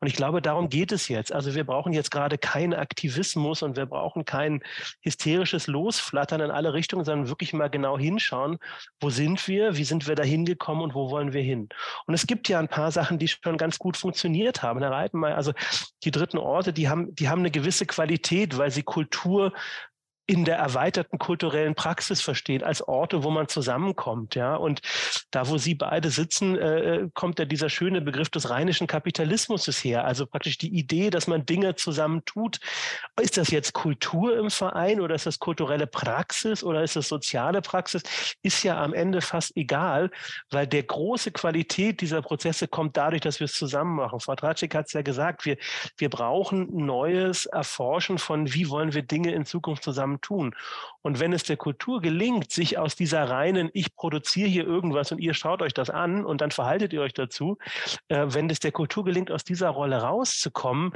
[0.00, 1.32] Und ich glaube, darum geht es jetzt.
[1.32, 4.62] Also wir brauchen jetzt gerade keinen Aktivismus und wir brauchen kein
[5.02, 8.58] hysterisches Losflattern in alle Richtungen, sondern wirklich mal genau hinschauen,
[9.00, 11.68] wo sind wir, wie sind wir da hingekommen und wo wollen wir hin.
[12.06, 14.80] Und es gibt ja ein paar Sachen, die schon ganz gut funktioniert haben.
[14.80, 15.52] Herr Reitenmeier, also
[16.02, 19.52] die dritten Orte, die haben, die haben eine gewisse Qualität, weil sie Kultur
[20.30, 24.36] in der erweiterten kulturellen Praxis verstehen, als Orte, wo man zusammenkommt.
[24.36, 24.54] Ja?
[24.54, 24.80] Und
[25.32, 30.04] da, wo Sie beide sitzen, äh, kommt ja dieser schöne Begriff des rheinischen Kapitalismus her.
[30.04, 32.60] Also praktisch die Idee, dass man Dinge zusammen tut.
[33.20, 37.60] Ist das jetzt Kultur im Verein oder ist das kulturelle Praxis oder ist das soziale
[37.60, 38.04] Praxis?
[38.40, 40.12] Ist ja am Ende fast egal,
[40.50, 44.20] weil der große Qualität dieser Prozesse kommt dadurch, dass wir es zusammen machen.
[44.20, 45.56] Frau Tratschik hat es ja gesagt, wir,
[45.96, 50.54] wir brauchen neues Erforschen von, wie wollen wir Dinge in Zukunft zusammen tun.
[51.02, 55.18] Und wenn es der Kultur gelingt, sich aus dieser reinen, ich produziere hier irgendwas und
[55.18, 57.58] ihr schaut euch das an und dann verhaltet ihr euch dazu,
[58.08, 60.92] äh, wenn es der Kultur gelingt, aus dieser Rolle rauszukommen,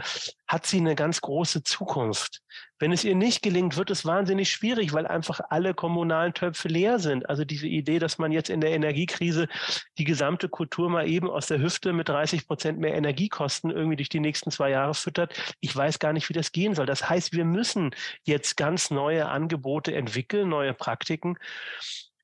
[0.46, 2.42] hat sie eine ganz große Zukunft.
[2.78, 6.98] Wenn es ihr nicht gelingt, wird es wahnsinnig schwierig, weil einfach alle kommunalen Töpfe leer
[6.98, 7.28] sind.
[7.28, 9.48] Also diese Idee, dass man jetzt in der Energiekrise
[9.96, 14.08] die gesamte Kultur mal eben aus der Hüfte mit 30 Prozent mehr Energiekosten irgendwie durch
[14.08, 16.86] die nächsten zwei Jahre füttert, ich weiß gar nicht, wie das gehen soll.
[16.86, 21.38] Das heißt, wir müssen jetzt ganz neue Angebote entwickeln, neue Praktiken.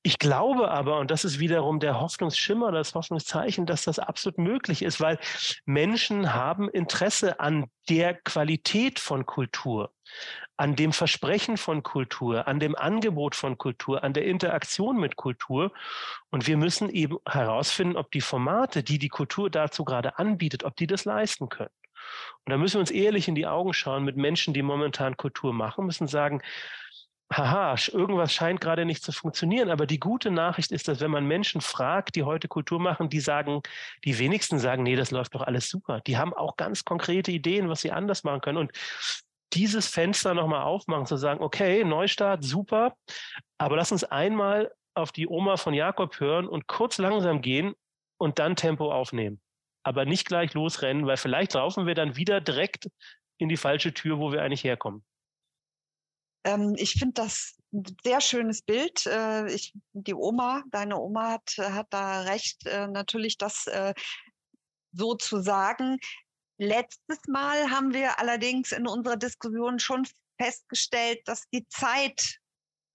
[0.03, 4.81] Ich glaube aber, und das ist wiederum der Hoffnungsschimmer, das Hoffnungszeichen, dass das absolut möglich
[4.81, 5.19] ist, weil
[5.67, 9.93] Menschen haben Interesse an der Qualität von Kultur,
[10.57, 15.71] an dem Versprechen von Kultur, an dem Angebot von Kultur, an der Interaktion mit Kultur.
[16.31, 20.77] Und wir müssen eben herausfinden, ob die Formate, die die Kultur dazu gerade anbietet, ob
[20.77, 21.71] die das leisten können.
[22.47, 25.53] Und da müssen wir uns ehrlich in die Augen schauen mit Menschen, die momentan Kultur
[25.53, 26.41] machen, müssen sagen,
[27.33, 29.71] haha, irgendwas scheint gerade nicht zu funktionieren.
[29.71, 33.21] Aber die gute Nachricht ist, dass wenn man Menschen fragt, die heute Kultur machen, die
[33.21, 33.63] sagen,
[34.05, 36.01] die wenigsten sagen, nee, das läuft doch alles super.
[36.01, 38.59] Die haben auch ganz konkrete Ideen, was sie anders machen können.
[38.59, 38.73] Und
[39.53, 42.95] dieses Fenster nochmal aufmachen, zu sagen, okay, Neustart, super,
[43.59, 47.75] aber lass uns einmal auf die Oma von Jakob hören und kurz langsam gehen
[48.19, 49.41] und dann Tempo aufnehmen.
[49.83, 52.89] Aber nicht gleich losrennen, weil vielleicht laufen wir dann wieder direkt
[53.39, 55.05] in die falsche Tür, wo wir eigentlich herkommen.
[56.45, 59.07] Ähm, ich finde das ein sehr schönes Bild.
[59.07, 63.95] Äh, ich, die Oma, deine Oma hat, hat da recht, äh, natürlich das äh,
[64.93, 65.99] so zu sagen.
[66.59, 70.07] Letztes Mal haben wir allerdings in unserer Diskussion schon
[70.41, 72.39] festgestellt, dass die Zeit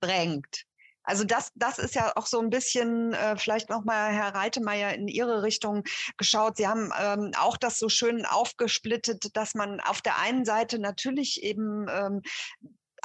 [0.02, 0.66] drängt.
[1.06, 5.08] Also das, das ist ja auch so ein bisschen äh, vielleicht nochmal Herr Reitemeier in
[5.08, 5.84] Ihre Richtung
[6.18, 6.58] geschaut.
[6.58, 11.44] Sie haben ähm, auch das so schön aufgesplittet, dass man auf der einen Seite natürlich
[11.44, 12.22] eben ähm,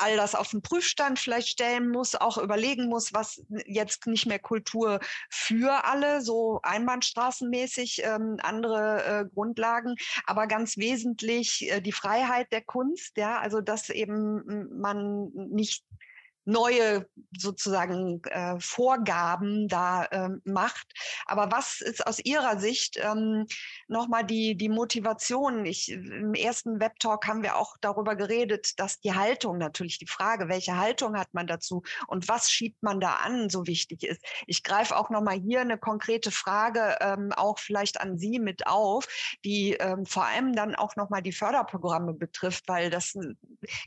[0.01, 4.39] all das auf den Prüfstand vielleicht stellen muss, auch überlegen muss, was jetzt nicht mehr
[4.39, 9.97] Kultur für alle, so einbahnstraßenmäßig, ähm, andere äh, Grundlagen,
[10.27, 15.85] aber ganz wesentlich äh, die Freiheit der Kunst, ja, also dass eben man nicht
[16.45, 20.87] neue sozusagen äh, Vorgaben da ähm, macht.
[21.27, 23.47] Aber was ist aus Ihrer Sicht ähm,
[23.89, 25.65] nochmal die, die Motivation?
[25.65, 30.49] Ich, Im ersten Webtalk haben wir auch darüber geredet, dass die Haltung natürlich die Frage,
[30.49, 34.23] welche Haltung hat man dazu und was schiebt man da an, so wichtig ist.
[34.47, 39.07] Ich greife auch nochmal hier eine konkrete Frage ähm, auch vielleicht an Sie mit auf,
[39.45, 43.15] die ähm, vor allem dann auch nochmal die Förderprogramme betrifft, weil das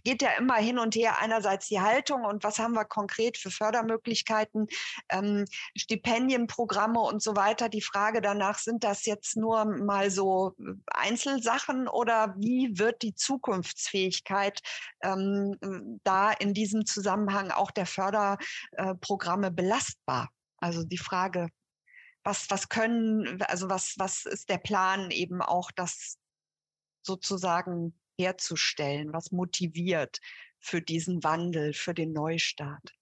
[0.04, 1.20] geht ja immer hin und her.
[1.20, 4.68] Einerseits die Haltung und was haben wir konkret für Fördermöglichkeiten,
[5.10, 5.46] ähm,
[5.76, 7.70] Stipendienprogramme und so weiter.
[7.70, 13.16] Die Frage danach, sind das jetzt nur mal so äh, Einzelsachen oder wie wird die
[13.16, 14.62] Zukunftsfähigkeit
[15.02, 20.30] ähm, da in diesem Zusammenhang auch der Förderprogramme belastbar?
[20.58, 21.50] Also die Frage
[22.24, 26.18] was, was können, also was, was ist der Plan eben auch, das
[27.02, 29.14] sozusagen herzustellen?
[29.14, 30.20] Was motiviert
[30.64, 32.94] für diesen Wandel, für den Neustart?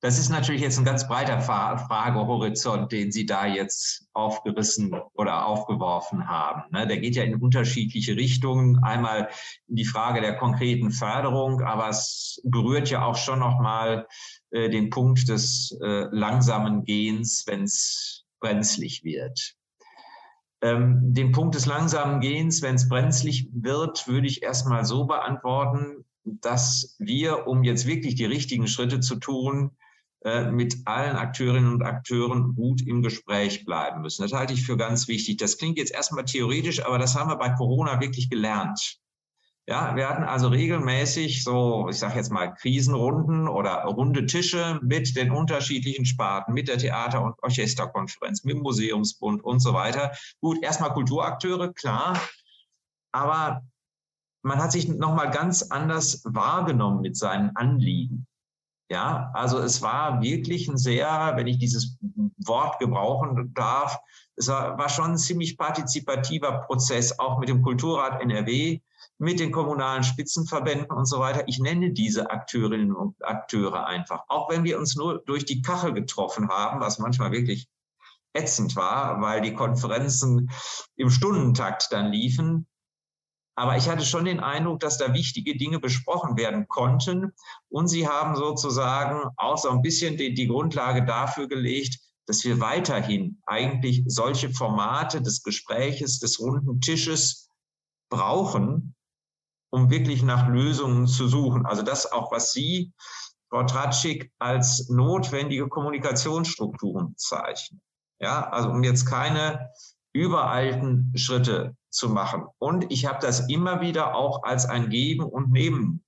[0.00, 6.26] Das ist natürlich jetzt ein ganz breiter Fragehorizont, den Sie da jetzt aufgerissen oder aufgeworfen
[6.26, 6.64] haben.
[6.72, 6.88] Ne?
[6.88, 8.82] Der geht ja in unterschiedliche Richtungen.
[8.82, 9.28] Einmal
[9.68, 14.08] in die Frage der konkreten Förderung, aber es berührt ja auch schon nochmal
[14.50, 19.54] äh, den Punkt des äh, langsamen Gehens, wenn es brenzlig wird.
[20.62, 26.04] Ähm, den Punkt des langsamen Gehens, wenn es brenzlig wird, würde ich erstmal so beantworten,
[26.24, 29.72] dass wir, um jetzt wirklich die richtigen Schritte zu tun,
[30.24, 34.22] äh, mit allen Akteurinnen und Akteuren gut im Gespräch bleiben müssen.
[34.22, 35.38] Das halte ich für ganz wichtig.
[35.38, 39.01] Das klingt jetzt erstmal theoretisch, aber das haben wir bei Corona wirklich gelernt.
[39.68, 45.14] Ja, wir hatten also regelmäßig so, ich sage jetzt mal Krisenrunden oder runde Tische mit
[45.14, 50.10] den unterschiedlichen Sparten, mit der Theater- und Orchesterkonferenz, mit dem Museumsbund und so weiter.
[50.40, 52.20] Gut, erstmal Kulturakteure, klar,
[53.12, 53.62] aber
[54.42, 58.26] man hat sich nochmal ganz anders wahrgenommen mit seinen Anliegen.
[58.90, 61.98] Ja, also es war wirklich ein sehr, wenn ich dieses
[62.44, 63.98] Wort gebrauchen darf,
[64.34, 68.80] es war, war schon ein ziemlich partizipativer Prozess, auch mit dem Kulturrat NRW,
[69.18, 71.44] mit den kommunalen Spitzenverbänden und so weiter.
[71.46, 74.24] Ich nenne diese Akteurinnen und Akteure einfach.
[74.28, 77.68] Auch wenn wir uns nur durch die Kachel getroffen haben, was manchmal wirklich
[78.32, 80.50] ätzend war, weil die Konferenzen
[80.96, 82.66] im Stundentakt dann liefen,
[83.54, 87.32] aber ich hatte schon den Eindruck, dass da wichtige Dinge besprochen werden konnten.
[87.68, 92.60] Und sie haben sozusagen auch so ein bisschen die, die Grundlage dafür gelegt, dass wir
[92.60, 97.50] weiterhin eigentlich solche Formate des Gespräches, des runden Tisches
[98.08, 98.94] brauchen,
[99.72, 101.64] um wirklich nach Lösungen zu suchen.
[101.64, 102.92] Also das auch, was Sie,
[103.48, 107.80] Frau Tratschik, als notwendige Kommunikationsstrukturen bezeichnen.
[108.20, 109.70] Ja, also um jetzt keine
[110.12, 112.44] überalten Schritte zu machen.
[112.58, 116.04] Und ich habe das immer wieder auch als ein Geben und Nehmen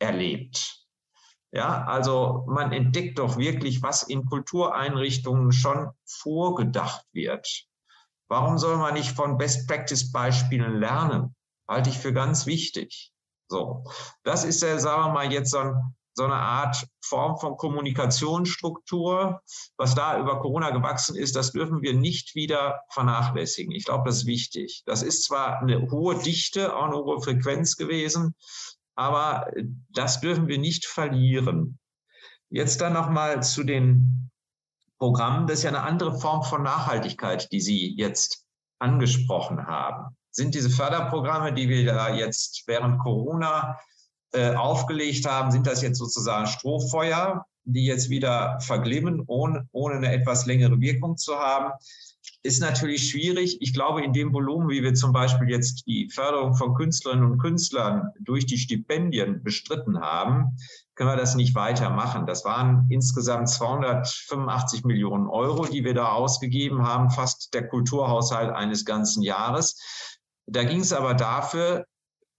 [0.00, 0.84] erlebt.
[1.52, 7.66] Ja, also man entdeckt doch wirklich, was in Kultureinrichtungen schon vorgedacht wird.
[8.28, 11.36] Warum soll man nicht von Best Practice Beispielen lernen?
[11.68, 13.12] Halte ich für ganz wichtig.
[13.48, 13.84] So.
[14.22, 19.42] Das ist ja, sagen wir mal, jetzt so ein so eine Art Form von Kommunikationsstruktur.
[19.76, 23.72] Was da über Corona gewachsen ist, das dürfen wir nicht wieder vernachlässigen.
[23.72, 24.82] Ich glaube, das ist wichtig.
[24.86, 28.34] Das ist zwar eine hohe Dichte, auch eine hohe Frequenz gewesen,
[28.94, 29.50] aber
[29.90, 31.78] das dürfen wir nicht verlieren.
[32.48, 34.30] Jetzt dann nochmal zu den
[34.98, 35.46] Programmen.
[35.46, 38.46] Das ist ja eine andere Form von Nachhaltigkeit, die Sie jetzt
[38.78, 40.16] angesprochen haben.
[40.36, 43.78] Sind diese Förderprogramme, die wir da jetzt während Corona
[44.34, 50.12] äh, aufgelegt haben, sind das jetzt sozusagen Strohfeuer, die jetzt wieder verglimmen, ohne, ohne eine
[50.12, 51.72] etwas längere Wirkung zu haben.
[52.42, 53.62] Ist natürlich schwierig.
[53.62, 57.38] Ich glaube, in dem Volumen, wie wir zum Beispiel jetzt die Förderung von Künstlerinnen und
[57.38, 60.58] Künstlern durch die Stipendien bestritten haben,
[60.96, 62.26] können wir das nicht weitermachen.
[62.26, 68.84] Das waren insgesamt 285 Millionen Euro, die wir da ausgegeben haben, fast der Kulturhaushalt eines
[68.84, 69.80] ganzen Jahres.
[70.46, 71.86] Da ging es aber dafür,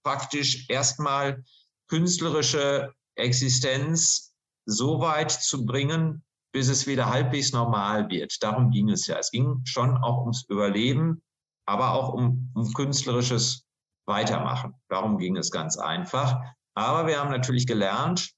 [0.02, 1.44] praktisch erstmal
[1.88, 4.32] künstlerische Existenz
[4.66, 8.42] so weit zu bringen, bis es wieder halbwegs normal wird.
[8.42, 9.18] Darum ging es ja.
[9.18, 11.22] Es ging schon auch ums Überleben,
[11.66, 13.64] aber auch um, um künstlerisches
[14.06, 14.74] Weitermachen.
[14.88, 16.40] Darum ging es ganz einfach.
[16.74, 18.30] Aber wir haben natürlich gelernt,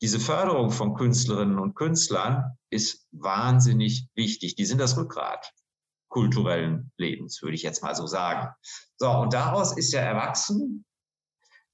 [0.00, 4.54] diese Förderung von Künstlerinnen und Künstlern ist wahnsinnig wichtig.
[4.54, 5.52] Die sind das Rückgrat
[6.08, 8.48] kulturellen Lebens, würde ich jetzt mal so sagen.
[8.96, 10.84] So, und daraus ist ja erwachsen,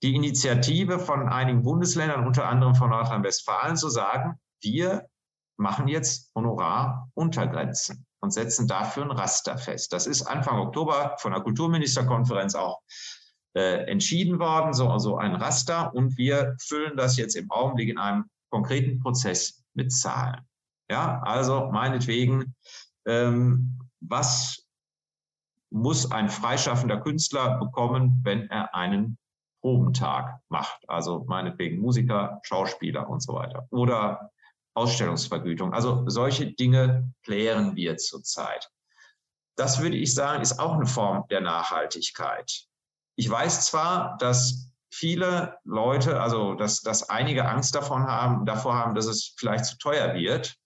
[0.02, 5.08] die Initiative von einigen Bundesländern, unter anderem von Nordrhein-Westfalen, zu sagen, wir
[5.56, 9.92] machen jetzt Honoraruntergrenzen und setzen dafür ein Raster fest.
[9.92, 12.80] Das ist Anfang Oktober von der Kulturministerkonferenz auch
[13.56, 15.94] äh, entschieden worden, so also ein Raster.
[15.94, 20.40] Und wir füllen das jetzt im Augenblick in einem konkreten Prozess mit Zahlen.
[20.90, 22.54] Ja, also meinetwegen,
[23.06, 23.78] ähm,
[24.08, 24.64] was
[25.70, 29.18] muss ein freischaffender Künstler bekommen, wenn er einen
[29.60, 30.88] Probentag macht.
[30.88, 33.66] Also meinetwegen Musiker, Schauspieler und so weiter.
[33.70, 34.30] Oder
[34.74, 35.72] Ausstellungsvergütung.
[35.72, 38.70] Also solche Dinge klären wir zurzeit.
[39.56, 42.66] Das würde ich sagen, ist auch eine Form der Nachhaltigkeit.
[43.16, 48.94] Ich weiß zwar, dass viele Leute, also dass, dass einige Angst davon haben, davor haben,
[48.94, 50.56] dass es vielleicht zu teuer wird.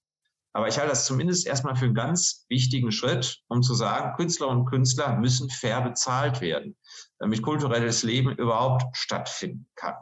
[0.53, 4.61] Aber ich halte das zumindest erstmal für einen ganz wichtigen Schritt, um zu sagen, Künstlerinnen
[4.61, 6.77] und Künstler müssen fair bezahlt werden,
[7.19, 9.95] damit kulturelles Leben überhaupt stattfinden kann.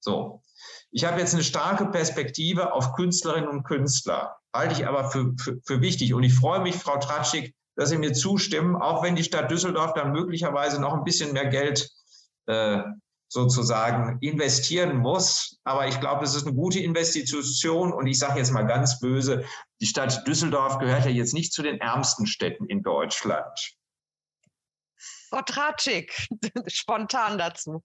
[0.00, 0.42] So.
[0.90, 5.58] Ich habe jetzt eine starke Perspektive auf Künstlerinnen und Künstler, halte ich aber für, für,
[5.64, 6.14] für wichtig.
[6.14, 9.94] Und ich freue mich, Frau Tratschik, dass Sie mir zustimmen, auch wenn die Stadt Düsseldorf
[9.94, 11.88] dann möglicherweise noch ein bisschen mehr Geld
[12.46, 12.82] äh,
[13.28, 15.60] sozusagen investieren muss.
[15.64, 17.92] Aber ich glaube, es ist eine gute Investition.
[17.92, 19.44] Und ich sage jetzt mal ganz böse,
[19.80, 23.74] die Stadt Düsseldorf gehört ja jetzt nicht zu den ärmsten Städten in Deutschland.
[25.28, 26.28] Frau Tratschik,
[26.66, 27.82] spontan dazu.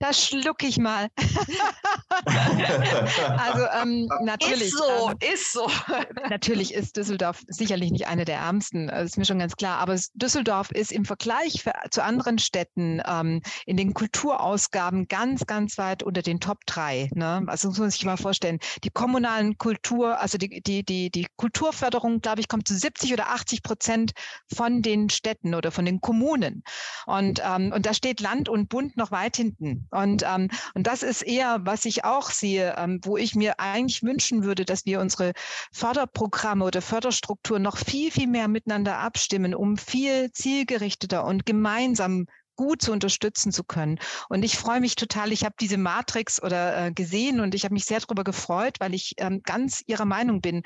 [0.00, 1.08] Da schluck ich mal.
[2.24, 4.68] also ähm, natürlich.
[4.68, 5.68] Ist so, ähm, ist so.
[6.30, 9.78] natürlich ist Düsseldorf sicherlich nicht eine der ärmsten, das ist mir schon ganz klar.
[9.78, 15.78] Aber Düsseldorf ist im Vergleich für, zu anderen Städten ähm, in den Kulturausgaben ganz, ganz
[15.78, 17.10] weit unter den Top 3.
[17.14, 17.42] Ne?
[17.48, 18.60] Also muss man sich mal vorstellen.
[18.84, 23.30] Die kommunalen Kultur, also die, die, die, die Kulturförderung, glaube ich, kommt zu 70 oder
[23.30, 24.12] 80 Prozent
[24.54, 26.62] von den Städten oder von den Kommunen.
[27.06, 29.87] Und, ähm, und da steht Land und Bund noch weit hinten.
[29.90, 34.02] Und, ähm, und das ist eher, was ich auch sehe, ähm, wo ich mir eigentlich
[34.02, 35.32] wünschen würde, dass wir unsere
[35.72, 42.26] Förderprogramme oder Förderstrukturen noch viel, viel mehr miteinander abstimmen, um viel zielgerichteter und gemeinsam
[42.58, 43.98] gut zu unterstützen zu können.
[44.28, 45.32] Und ich freue mich total.
[45.32, 48.94] Ich habe diese Matrix oder äh, gesehen und ich habe mich sehr darüber gefreut, weil
[48.94, 50.62] ich ähm, ganz Ihrer Meinung bin.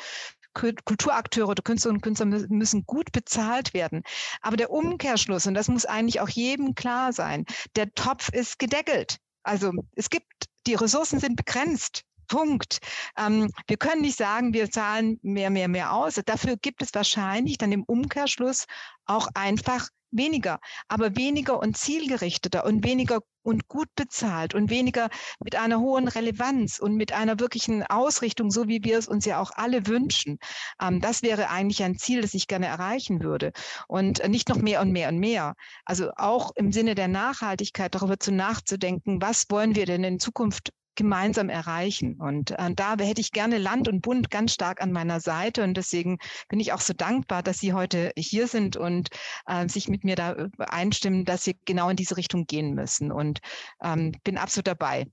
[0.55, 4.03] Kulturakteure oder Künstlerinnen und Künstler müssen gut bezahlt werden.
[4.41, 7.45] Aber der Umkehrschluss, und das muss eigentlich auch jedem klar sein,
[7.77, 9.19] der Topf ist gedeckelt.
[9.43, 10.27] Also es gibt,
[10.67, 12.05] die Ressourcen sind begrenzt.
[12.29, 12.79] Punkt.
[13.19, 16.15] Ähm, wir können nicht sagen, wir zahlen mehr, mehr, mehr aus.
[16.25, 18.65] Dafür gibt es wahrscheinlich dann im Umkehrschluss
[19.05, 25.09] auch einfach weniger, aber weniger und zielgerichteter und weniger und gut bezahlt und weniger
[25.43, 29.41] mit einer hohen Relevanz und mit einer wirklichen Ausrichtung, so wie wir es uns ja
[29.41, 30.39] auch alle wünschen.
[30.81, 33.53] Ähm, das wäre eigentlich ein Ziel, das ich gerne erreichen würde.
[33.89, 35.55] Und nicht noch mehr und mehr und mehr.
[35.85, 40.71] Also auch im Sinne der Nachhaltigkeit darüber zu nachzudenken, was wollen wir denn in Zukunft
[40.95, 42.21] gemeinsam erreichen.
[42.21, 45.65] Und äh, da hätte ich gerne Land und Bund ganz stark an meiner Seite.
[45.65, 49.09] Und deswegen bin ich auch so dankbar, dass Sie heute hier sind und
[49.47, 53.13] äh, sich mit mir da äh, einstimmen, dass wir genau in diese Richtung gehen müssen.
[53.13, 53.41] Und
[53.83, 55.07] ähm, bin absolut dabei.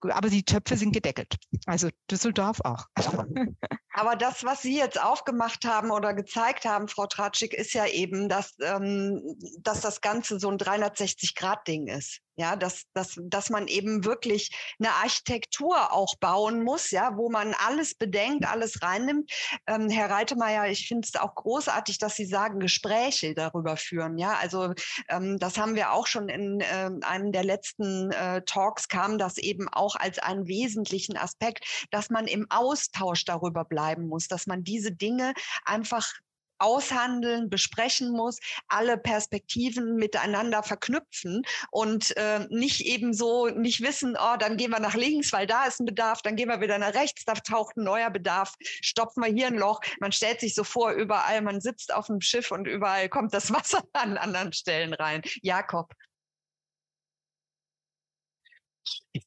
[0.00, 1.36] Aber die Töpfe sind gedeckelt.
[1.66, 2.86] Also Düsseldorf auch.
[3.96, 8.28] Aber das, was Sie jetzt aufgemacht haben oder gezeigt haben, Frau Tratschik, ist ja eben,
[8.28, 9.22] dass, ähm,
[9.60, 12.20] dass das Ganze so ein 360-Grad-Ding ist.
[12.38, 17.54] Ja, dass, dass, dass man eben wirklich eine Architektur auch bauen muss, ja, wo man
[17.54, 19.32] alles bedenkt, alles reinnimmt.
[19.66, 24.18] Ähm, Herr Reitemeyer, ich finde es auch großartig, dass Sie sagen, Gespräche darüber führen.
[24.18, 24.74] Ja, also
[25.08, 29.38] ähm, das haben wir auch schon in äh, einem der letzten äh, Talks kam das
[29.38, 34.64] eben auch als einen wesentlichen Aspekt, dass man im Austausch darüber bleiben muss, dass man
[34.64, 35.32] diese Dinge
[35.64, 36.12] einfach
[36.58, 44.36] aushandeln, besprechen muss, alle Perspektiven miteinander verknüpfen und äh, nicht eben so nicht wissen, oh,
[44.38, 46.94] dann gehen wir nach links, weil da ist ein Bedarf, dann gehen wir wieder nach
[46.94, 49.80] rechts, da taucht ein neuer Bedarf, stopfen wir hier ein Loch.
[50.00, 53.50] Man stellt sich so vor, überall, man sitzt auf dem Schiff und überall kommt das
[53.52, 55.20] Wasser an anderen Stellen rein.
[55.42, 55.92] Jakob.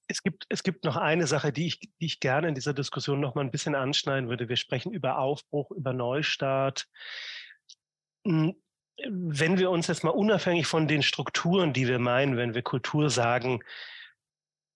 [0.07, 3.19] Es gibt, es gibt noch eine Sache, die ich, die ich gerne in dieser Diskussion
[3.19, 4.49] noch mal ein bisschen anschneiden würde.
[4.49, 6.87] Wir sprechen über Aufbruch, über Neustart.
[8.25, 8.55] Hm,
[9.07, 13.09] wenn wir uns jetzt mal unabhängig von den Strukturen, die wir meinen, wenn wir Kultur
[13.09, 13.63] sagen,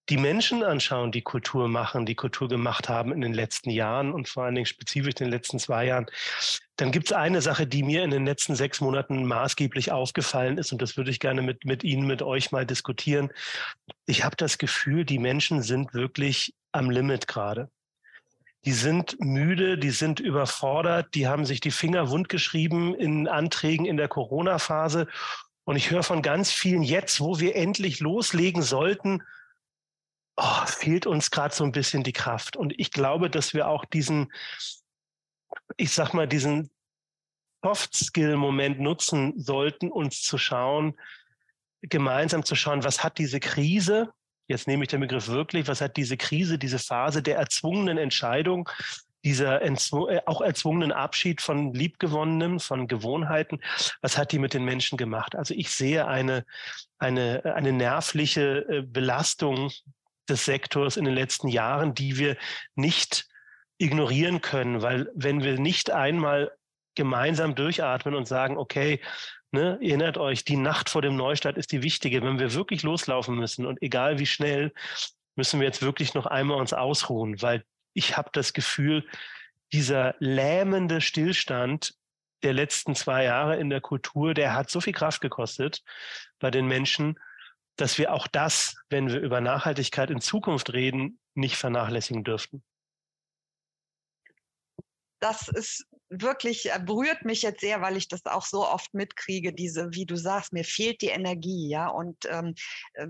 [0.10, 4.28] die Menschen anschauen, die Kultur machen, die Kultur gemacht haben in den letzten Jahren und
[4.28, 6.08] vor allen Dingen spezifisch in den letzten zwei Jahren,
[6.76, 10.72] dann gibt es eine Sache, die mir in den letzten sechs Monaten maßgeblich aufgefallen ist
[10.74, 13.32] und das würde ich gerne mit, mit Ihnen, mit euch mal diskutieren.
[14.06, 17.70] Ich habe das Gefühl, die Menschen sind wirklich am Limit gerade.
[18.66, 23.86] Die sind müde, die sind überfordert, die haben sich die Finger wund geschrieben in Anträgen
[23.86, 25.08] in der Corona-Phase.
[25.66, 29.22] Und ich höre von ganz vielen jetzt, wo wir endlich loslegen sollten,
[30.36, 32.56] oh, fehlt uns gerade so ein bisschen die Kraft.
[32.56, 34.32] Und ich glaube, dass wir auch diesen,
[35.78, 36.70] ich sag mal, diesen
[37.64, 41.00] Soft-Skill-Moment nutzen sollten, uns zu schauen,
[41.82, 44.12] gemeinsam zu schauen, was hat diese Krise,
[44.48, 48.70] jetzt nehme ich den Begriff wirklich, was hat diese Krise, diese Phase der erzwungenen Entscheidung,
[49.24, 53.62] dieser äh, auch erzwungenen Abschied von Liebgewonnenem, von Gewohnheiten,
[54.02, 55.36] was hat die mit den Menschen gemacht?
[55.36, 56.46] Also ich sehe eine,
[56.98, 59.72] eine, eine nervliche äh, Belastung
[60.30, 62.38] des Sektors in den letzten Jahren, die wir
[62.76, 63.28] nicht
[63.78, 66.52] ignorieren können, weil wenn wir nicht einmal
[66.96, 69.02] gemeinsam durchatmen und sagen, okay,
[69.52, 72.22] ne, erinnert euch, die Nacht vor dem Neustart ist die wichtige.
[72.22, 74.74] Wenn wir wirklich loslaufen müssen und egal wie schnell,
[75.36, 77.64] müssen wir jetzt wirklich noch einmal uns ausruhen, weil
[77.94, 79.06] ich habe das Gefühl,
[79.72, 81.96] dieser lähmende Stillstand
[82.44, 85.82] der letzten zwei Jahre in der Kultur, der hat so viel Kraft gekostet
[86.40, 87.18] bei den Menschen
[87.76, 92.64] dass wir auch das, wenn wir über Nachhaltigkeit in Zukunft reden, nicht vernachlässigen dürften.
[95.20, 99.54] Das ist wirklich, äh, berührt mich jetzt sehr, weil ich das auch so oft mitkriege,
[99.54, 102.56] diese, wie du sagst, mir fehlt die Energie, ja, und ähm,
[102.94, 103.08] äh,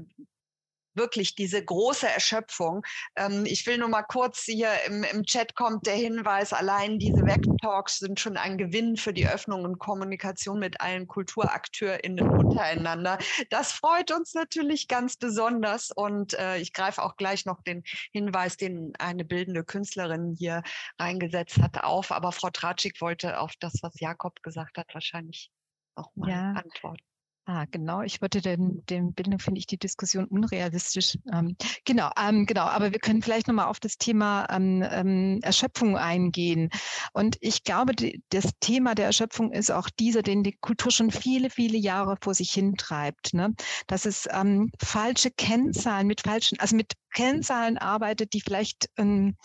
[0.96, 2.84] wirklich diese große Erschöpfung.
[3.16, 7.26] Ähm, ich will nur mal kurz hier im, im Chat kommt der Hinweis, allein diese
[7.26, 13.18] Web-Talks sind schon ein Gewinn für die Öffnung und Kommunikation mit allen KulturakteurInnen untereinander.
[13.50, 18.58] Das freut uns natürlich ganz besonders und äh, ich greife auch gleich noch den Hinweis,
[18.58, 20.64] den eine bildende Künstlerin hier
[21.00, 22.12] reingesetzt hat, auf.
[22.12, 25.52] Aber Frau Tratschik wollte auf das, was Jakob gesagt hat, wahrscheinlich
[25.96, 26.52] auch mal ja.
[26.54, 27.04] antworten.
[27.46, 28.02] Ah, genau.
[28.04, 31.18] Ich wollte den, den Bildung finde ich die Diskussion unrealistisch.
[31.34, 32.64] Ähm, genau, ähm, genau.
[32.64, 36.70] Aber wir können vielleicht nochmal auf das Thema ähm, ähm, Erschöpfung eingehen.
[37.12, 41.12] Und ich glaube, die, das Thema der Erschöpfung ist auch dieser, den die Kultur schon
[41.12, 43.34] viele, viele Jahre vor sich hintreibt.
[43.34, 43.54] Ne?
[43.88, 49.36] Dass es ähm, falsche Kennzahlen mit falschen, also mit Kennzahlen arbeitet, die vielleicht ähm,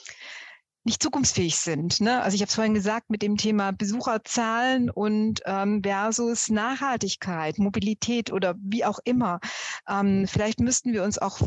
[0.89, 2.01] nicht zukunftsfähig sind.
[2.01, 2.23] Ne?
[2.23, 8.32] Also ich habe es vorhin gesagt mit dem Thema Besucherzahlen und ähm, versus Nachhaltigkeit, Mobilität
[8.32, 9.39] oder wie auch immer.
[9.86, 11.43] Ähm, vielleicht müssten wir uns auch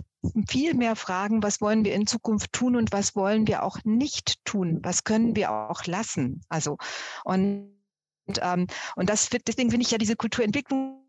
[0.48, 4.46] viel mehr fragen, was wollen wir in Zukunft tun und was wollen wir auch nicht
[4.46, 4.80] tun?
[4.84, 6.42] Was können wir auch lassen?
[6.48, 6.78] Also
[7.26, 7.72] und
[8.28, 10.16] und, ähm, und das, deswegen finde ich ja diese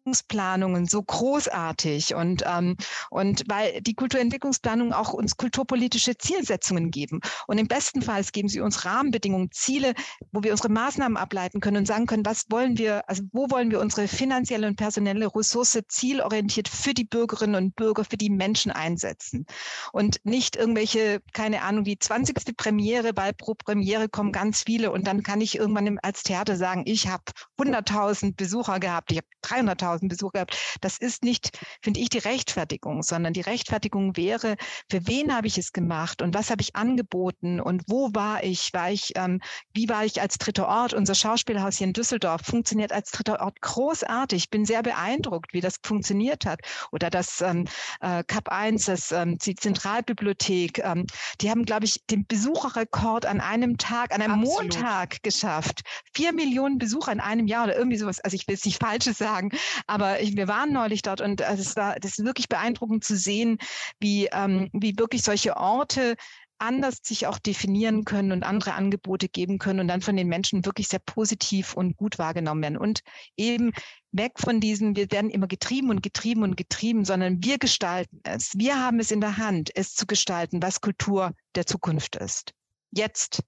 [0.02, 2.76] Kulturentwicklungsplanungen so großartig und, ähm,
[3.10, 7.20] und weil die Kulturentwicklungsplanungen auch uns kulturpolitische Zielsetzungen geben.
[7.46, 9.94] Und im besten Fall geben sie uns Rahmenbedingungen, Ziele,
[10.32, 13.70] wo wir unsere Maßnahmen ableiten können und sagen können, was wollen wir, also wo wollen
[13.70, 18.72] wir unsere finanzielle und personelle Ressource zielorientiert für die Bürgerinnen und Bürger, für die Menschen
[18.72, 19.46] einsetzen.
[19.92, 22.56] Und nicht irgendwelche, keine Ahnung, die 20.
[22.56, 26.82] Premiere, weil pro Premiere kommen ganz viele und dann kann ich irgendwann als Theater sagen,
[26.86, 27.24] ich habe
[27.58, 30.78] 100.000 Besucher gehabt, ich habe 300.000 Besucher gehabt.
[30.80, 34.56] Das ist nicht, finde ich, die Rechtfertigung, sondern die Rechtfertigung wäre,
[34.90, 38.72] für wen habe ich es gemacht und was habe ich angeboten und wo war ich?
[38.72, 39.40] War ich, ähm,
[39.74, 40.94] wie war ich als dritter Ort?
[40.94, 44.44] Unser Schauspielhaus hier in Düsseldorf funktioniert als dritter Ort großartig.
[44.44, 46.60] Ich bin sehr beeindruckt, wie das funktioniert hat.
[46.92, 47.66] Oder das ähm,
[48.00, 51.06] äh, Cup 1, das, ähm, die Zentralbibliothek, ähm,
[51.40, 54.74] die haben, glaube ich, den Besucherrekord an einem Tag, an einem Absolut.
[54.74, 55.82] Montag geschafft.
[56.14, 58.20] Vier Millionen Besucher Besucher in einem Jahr oder irgendwie sowas.
[58.20, 59.50] Also ich will es nicht Falsches sagen,
[59.86, 63.58] aber ich, wir waren neulich dort und es war das ist wirklich beeindruckend zu sehen,
[64.00, 66.16] wie, ähm, wie wirklich solche Orte
[66.62, 70.64] anders sich auch definieren können und andere Angebote geben können und dann von den Menschen
[70.64, 72.78] wirklich sehr positiv und gut wahrgenommen werden.
[72.78, 73.00] Und
[73.36, 73.72] eben
[74.12, 78.52] weg von diesen, wir werden immer getrieben und getrieben und getrieben, sondern wir gestalten es.
[78.56, 82.52] Wir haben es in der Hand, es zu gestalten, was Kultur der Zukunft ist.
[82.92, 83.42] Jetzt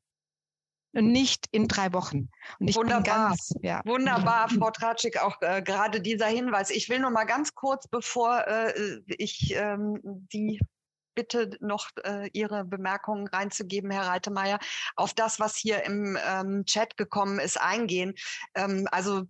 [0.95, 2.31] und nicht in drei Wochen.
[2.59, 3.31] Und ich Wunderbar.
[3.31, 3.83] Ganz, ja.
[3.85, 6.71] Wunderbar, Frau Tratschik, auch äh, gerade dieser Hinweis.
[6.71, 10.61] Ich will noch mal ganz kurz, bevor äh, ich ähm, die
[11.15, 14.59] bitte noch äh, Ihre Bemerkungen reinzugeben, Herr Reitemeier,
[14.97, 18.15] auf das, was hier im ähm, Chat gekommen ist, eingehen.
[18.55, 19.25] Ähm, also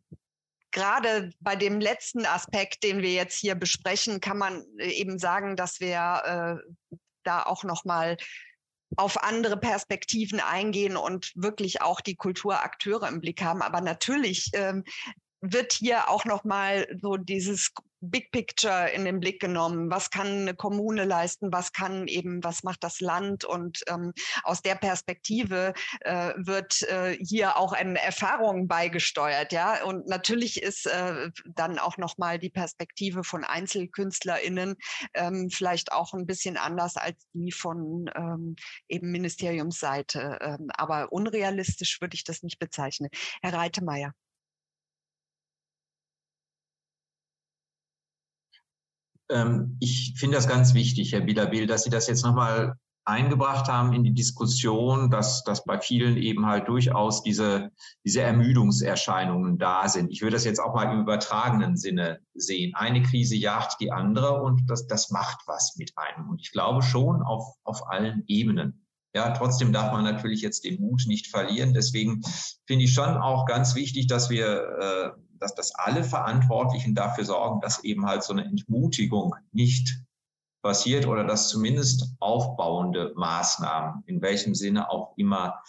[0.71, 5.57] gerade bei dem letzten Aspekt, den wir jetzt hier besprechen, kann man äh, eben sagen,
[5.57, 8.17] dass wir äh, da auch noch mal
[8.97, 13.63] auf andere Perspektiven eingehen und wirklich auch die Kulturakteure im Blick haben.
[13.63, 14.85] Aber natürlich ähm,
[15.41, 17.73] wird hier auch noch mal so dieses
[18.11, 19.91] Big Picture in den Blick genommen.
[19.91, 21.53] Was kann eine Kommune leisten?
[21.53, 23.45] Was kann eben, was macht das Land?
[23.45, 24.13] Und ähm,
[24.43, 29.53] aus der Perspektive äh, wird äh, hier auch eine Erfahrung beigesteuert.
[29.53, 34.77] Ja, und natürlich ist äh, dann auch noch mal die Perspektive von EinzelkünstlerInnen
[35.15, 38.57] ähm, vielleicht auch ein bisschen anders als die von ähm,
[38.89, 40.39] eben Ministeriumsseite.
[40.41, 43.11] Ähm, aber unrealistisch würde ich das nicht bezeichnen.
[43.43, 44.15] Herr Reitemeier.
[49.31, 52.77] Ähm, ich finde das ganz wichtig, Herr Bilabil, dass Sie das jetzt nochmal
[53.07, 57.71] eingebracht haben in die Diskussion, dass, dass bei vielen eben halt durchaus diese,
[58.05, 60.11] diese Ermüdungserscheinungen da sind.
[60.11, 62.75] Ich würde das jetzt auch mal im übertragenen Sinne sehen.
[62.75, 66.31] Eine Krise jagt die andere und das, das macht was mit einem.
[66.31, 68.87] Und ich glaube schon auf, auf allen Ebenen.
[69.15, 71.73] Ja, trotzdem darf man natürlich jetzt den Mut nicht verlieren.
[71.73, 72.23] Deswegen
[72.67, 77.61] finde ich schon auch ganz wichtig, dass wir äh, dass, dass alle Verantwortlichen dafür sorgen,
[77.61, 80.05] dass eben halt so eine Entmutigung nicht
[80.65, 85.63] passiert oder dass zumindest aufbauende Maßnahmen, in welchem Sinne auch immer,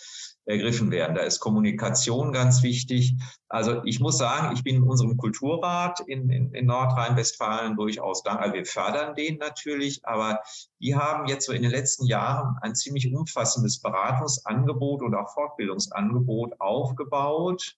[0.45, 1.15] ergriffen werden.
[1.15, 3.15] Da ist Kommunikation ganz wichtig.
[3.49, 8.53] Also ich muss sagen, ich bin in unserem Kulturrat in, in, in Nordrhein-Westfalen durchaus dankbar.
[8.53, 10.39] Wir fördern den natürlich, aber
[10.79, 16.61] die haben jetzt so in den letzten Jahren ein ziemlich umfassendes Beratungsangebot und auch Fortbildungsangebot
[16.61, 17.75] aufgebaut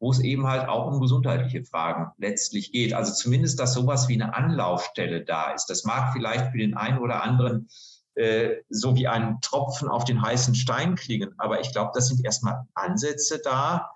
[0.00, 2.94] wo es eben halt auch um gesundheitliche Fragen letztlich geht.
[2.94, 5.66] Also zumindest, dass sowas wie eine Anlaufstelle da ist.
[5.66, 7.68] Das mag vielleicht für den einen oder anderen
[8.14, 12.24] äh, so wie ein Tropfen auf den heißen Stein klingen, aber ich glaube, das sind
[12.24, 13.90] erstmal Ansätze da,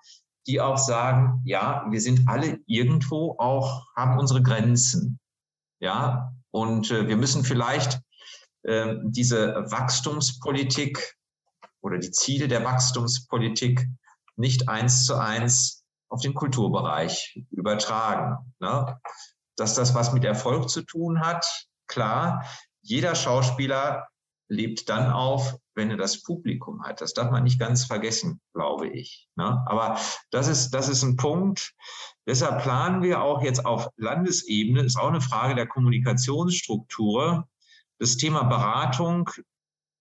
[0.47, 5.19] die auch sagen, ja, wir sind alle irgendwo auch, haben unsere Grenzen.
[5.81, 8.01] Ja, und äh, wir müssen vielleicht
[8.63, 11.17] äh, diese Wachstumspolitik
[11.81, 13.87] oder die Ziele der Wachstumspolitik
[14.37, 15.84] nicht eins zu eins
[16.15, 18.55] auf den Kulturbereich übertragen.
[18.61, 19.01] Ne?
[19.57, 22.45] Dass das was mit Erfolg zu tun hat, klar.
[22.83, 24.07] Jeder Schauspieler
[24.49, 27.01] lebt dann auf, wenn er das Publikum hat.
[27.01, 29.29] Das darf man nicht ganz vergessen, glaube ich.
[29.35, 29.65] Ne?
[29.67, 29.99] Aber
[30.31, 31.75] das ist, das ist ein Punkt.
[32.29, 37.49] Deshalb planen wir auch jetzt auf Landesebene, ist auch eine Frage der Kommunikationsstruktur,
[37.99, 39.31] das Thema Beratung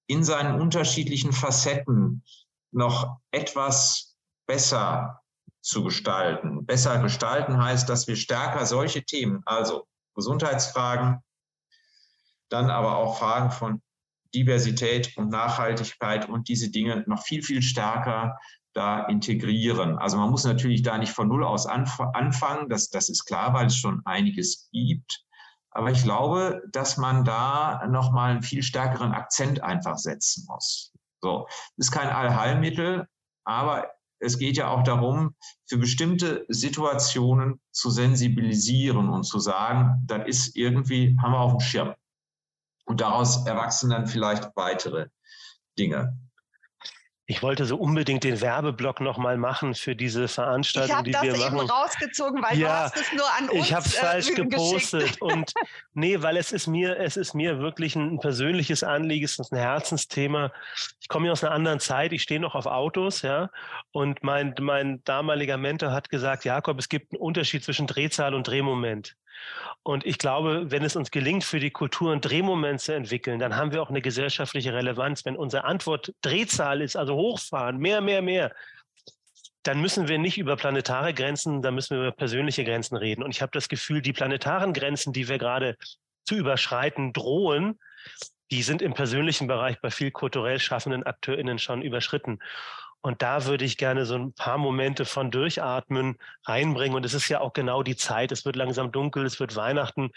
[0.05, 2.23] in seinen unterschiedlichen Facetten
[2.71, 4.15] noch etwas
[4.45, 5.22] besser
[5.63, 6.65] zu gestalten.
[6.65, 11.19] Besser gestalten heißt, dass wir stärker solche Themen, also Gesundheitsfragen,
[12.49, 13.81] dann aber auch Fragen von
[14.35, 18.37] Diversität und Nachhaltigkeit und diese Dinge noch viel, viel stärker
[18.73, 19.97] da integrieren.
[19.97, 23.53] Also man muss natürlich da nicht von Null aus anf anfangen, das, das ist klar,
[23.53, 25.23] weil es schon einiges gibt.
[25.71, 30.91] Aber ich glaube, dass man da nochmal einen viel stärkeren Akzent einfach setzen muss.
[31.21, 33.07] So, ist kein Allheilmittel,
[33.45, 33.89] aber
[34.23, 35.35] es geht ja auch darum,
[35.67, 41.59] für bestimmte Situationen zu sensibilisieren und zu sagen, das ist irgendwie, haben wir auf dem
[41.59, 41.93] Schirm.
[42.85, 45.07] Und daraus erwachsen dann vielleicht weitere
[45.77, 46.17] Dinge.
[47.25, 51.35] Ich wollte so unbedingt den Werbeblock nochmal machen für diese Veranstaltung, die wir machen.
[51.35, 53.85] Ich habe das eben rausgezogen, weil ja, du hast es nur an uns Ich habe
[53.85, 55.53] es äh, falsch gepostet und
[55.93, 59.57] nee, weil es ist mir, es ist mir wirklich ein, persönliches Anliegen, es ist ein
[59.59, 60.51] Herzensthema.
[60.99, 63.49] Ich komme aus einer anderen Zeit, ich stehe noch auf Autos, ja,
[63.93, 68.47] und mein mein damaliger Mentor hat gesagt, Jakob, es gibt einen Unterschied zwischen Drehzahl und
[68.47, 69.15] Drehmoment.
[69.83, 73.55] Und ich glaube, wenn es uns gelingt, für die Kultur einen Drehmoment zu entwickeln, dann
[73.55, 75.25] haben wir auch eine gesellschaftliche Relevanz.
[75.25, 78.53] Wenn unsere Antwort Drehzahl ist, also hochfahren, mehr, mehr, mehr,
[79.63, 83.23] dann müssen wir nicht über planetare Grenzen, dann müssen wir über persönliche Grenzen reden.
[83.23, 85.77] Und ich habe das Gefühl, die planetaren Grenzen, die wir gerade
[86.25, 87.79] zu überschreiten drohen,
[88.51, 92.39] die sind im persönlichen Bereich bei viel kulturell schaffenden AkteurInnen schon überschritten.
[93.03, 96.95] Und da würde ich gerne so ein paar Momente von Durchatmen reinbringen.
[96.95, 98.31] Und es ist ja auch genau die Zeit.
[98.31, 100.11] Es wird langsam dunkel, es wird Weihnachten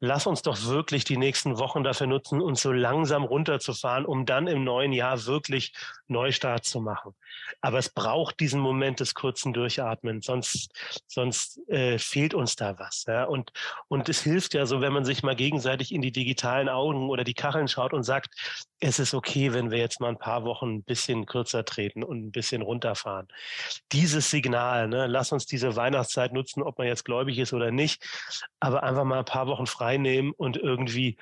[0.00, 4.46] lass uns doch wirklich die nächsten Wochen dafür nutzen, uns so langsam runterzufahren, um dann
[4.46, 5.72] im neuen Jahr wirklich
[6.06, 7.14] Neustart zu machen.
[7.60, 10.72] Aber es braucht diesen Moment des kurzen Durchatmen, sonst,
[11.06, 13.04] sonst äh, fehlt uns da was.
[13.08, 13.24] Ja?
[13.24, 13.52] Und,
[13.88, 17.24] und es hilft ja so, wenn man sich mal gegenseitig in die digitalen Augen oder
[17.24, 18.34] die Kacheln schaut und sagt,
[18.80, 22.26] es ist okay, wenn wir jetzt mal ein paar Wochen ein bisschen kürzer treten und
[22.26, 23.26] ein bisschen runterfahren.
[23.90, 28.04] Dieses Signal, ne, lass uns diese Weihnachtszeit nutzen, ob man jetzt gläubig ist oder nicht,
[28.60, 31.16] aber einfach mal ein paar Wochen frei reinnehmen und irgendwie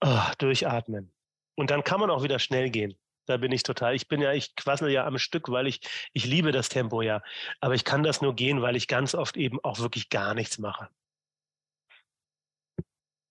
[0.00, 1.12] oh, durchatmen.
[1.54, 2.96] Und dann kann man auch wieder schnell gehen.
[3.26, 3.94] Da bin ich total.
[3.94, 5.80] Ich bin ja, ich quassel ja am Stück, weil ich,
[6.12, 7.22] ich liebe das Tempo ja.
[7.60, 10.58] Aber ich kann das nur gehen, weil ich ganz oft eben auch wirklich gar nichts
[10.58, 10.88] mache.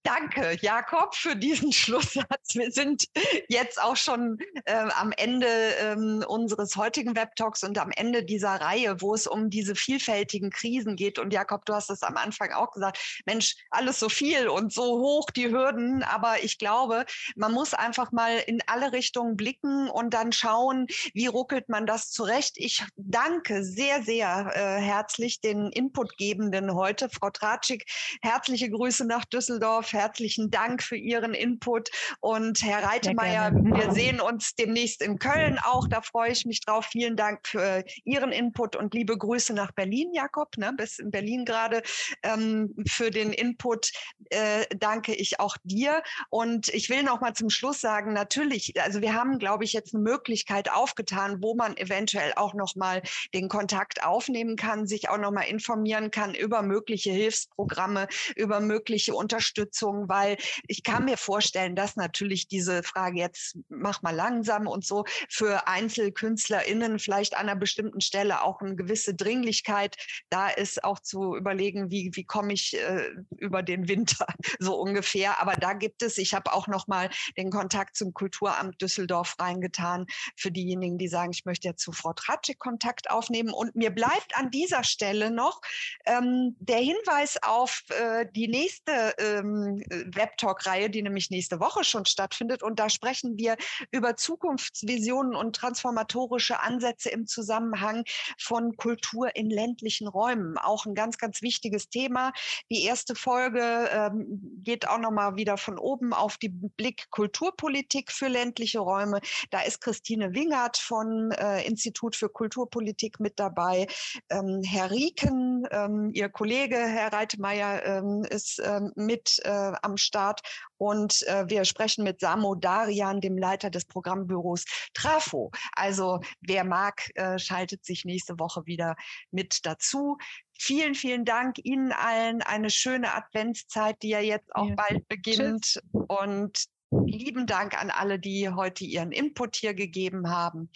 [0.03, 2.55] Danke, Jakob, für diesen Schlusssatz.
[2.55, 3.05] Wir sind
[3.49, 5.47] jetzt auch schon äh, am Ende
[5.81, 10.95] ähm, unseres heutigen Webtalks und am Ende dieser Reihe, wo es um diese vielfältigen Krisen
[10.95, 11.19] geht.
[11.19, 14.99] Und Jakob, du hast es am Anfang auch gesagt, Mensch, alles so viel und so
[14.99, 16.01] hoch die Hürden.
[16.03, 17.05] Aber ich glaube,
[17.35, 22.09] man muss einfach mal in alle Richtungen blicken und dann schauen, wie ruckelt man das
[22.09, 22.53] zurecht.
[22.55, 27.09] Ich danke sehr, sehr äh, herzlich den Inputgebenden heute.
[27.09, 27.83] Frau Tratschik,
[28.21, 31.89] herzliche Grüße nach Düsseldorf herzlichen Dank für Ihren Input.
[32.19, 35.87] Und Herr Reitemeyer, wir sehen uns demnächst in Köln auch.
[35.87, 36.85] Da freue ich mich drauf.
[36.91, 41.45] Vielen Dank für Ihren Input und liebe Grüße nach Berlin, Jakob, ne, bis in Berlin
[41.45, 41.81] gerade
[42.23, 43.91] ähm, für den Input.
[44.29, 46.03] Äh, danke ich auch dir.
[46.29, 49.93] Und ich will noch mal zum Schluss sagen, natürlich, also wir haben, glaube ich, jetzt
[49.93, 53.01] eine Möglichkeit aufgetan, wo man eventuell auch noch mal
[53.33, 59.13] den Kontakt aufnehmen kann, sich auch noch mal informieren kann über mögliche Hilfsprogramme, über mögliche
[59.13, 60.37] Unterstützung Unterstützung, weil
[60.67, 65.67] ich kann mir vorstellen, dass natürlich diese Frage jetzt mach mal langsam und so für
[65.67, 69.95] EinzelkünstlerInnen vielleicht an einer bestimmten Stelle auch eine gewisse Dringlichkeit
[70.29, 74.27] da ist, auch zu überlegen, wie, wie komme ich äh, über den Winter
[74.59, 75.39] so ungefähr.
[75.41, 80.05] Aber da gibt es, ich habe auch noch mal den Kontakt zum Kulturamt Düsseldorf reingetan
[80.35, 83.51] für diejenigen, die sagen, ich möchte jetzt zu Frau Tratschik Kontakt aufnehmen.
[83.51, 85.61] Und mir bleibt an dieser Stelle noch
[86.05, 89.83] ähm, der Hinweis auf äh, die nächste ähm, ähm,
[90.13, 92.63] Webtalk-Reihe, die nämlich nächste Woche schon stattfindet.
[92.63, 93.57] Und da sprechen wir
[93.91, 98.03] über Zukunftsvisionen und transformatorische Ansätze im Zusammenhang
[98.39, 100.57] von Kultur in ländlichen Räumen.
[100.57, 102.31] Auch ein ganz, ganz wichtiges Thema.
[102.71, 108.27] Die erste Folge ähm, geht auch nochmal wieder von oben auf die Blick Kulturpolitik für
[108.27, 109.19] ländliche Räume.
[109.51, 113.87] Da ist Christine Wingert von äh, Institut für Kulturpolitik mit dabei.
[114.29, 120.41] Ähm, Herr Rieken, ähm, Ihr Kollege Herr Reitemeyer ähm, ist ähm, mit äh, am Start
[120.77, 125.51] und äh, wir sprechen mit Samo Darian, dem Leiter des Programmbüros Trafo.
[125.73, 128.95] Also wer mag, äh, schaltet sich nächste Woche wieder
[129.31, 130.17] mit dazu.
[130.57, 132.41] Vielen, vielen Dank Ihnen allen.
[132.41, 134.75] Eine schöne Adventszeit, die ja jetzt auch ja.
[134.75, 135.65] bald beginnt.
[135.65, 135.81] Tschüss.
[135.91, 140.69] Und lieben Dank an alle, die heute ihren Input hier gegeben haben.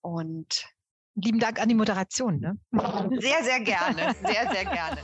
[0.00, 0.66] Und
[1.14, 2.40] lieben Dank an die Moderation.
[2.40, 2.58] Ne?
[3.20, 4.14] Sehr, sehr gerne.
[4.22, 4.98] Sehr, sehr gerne.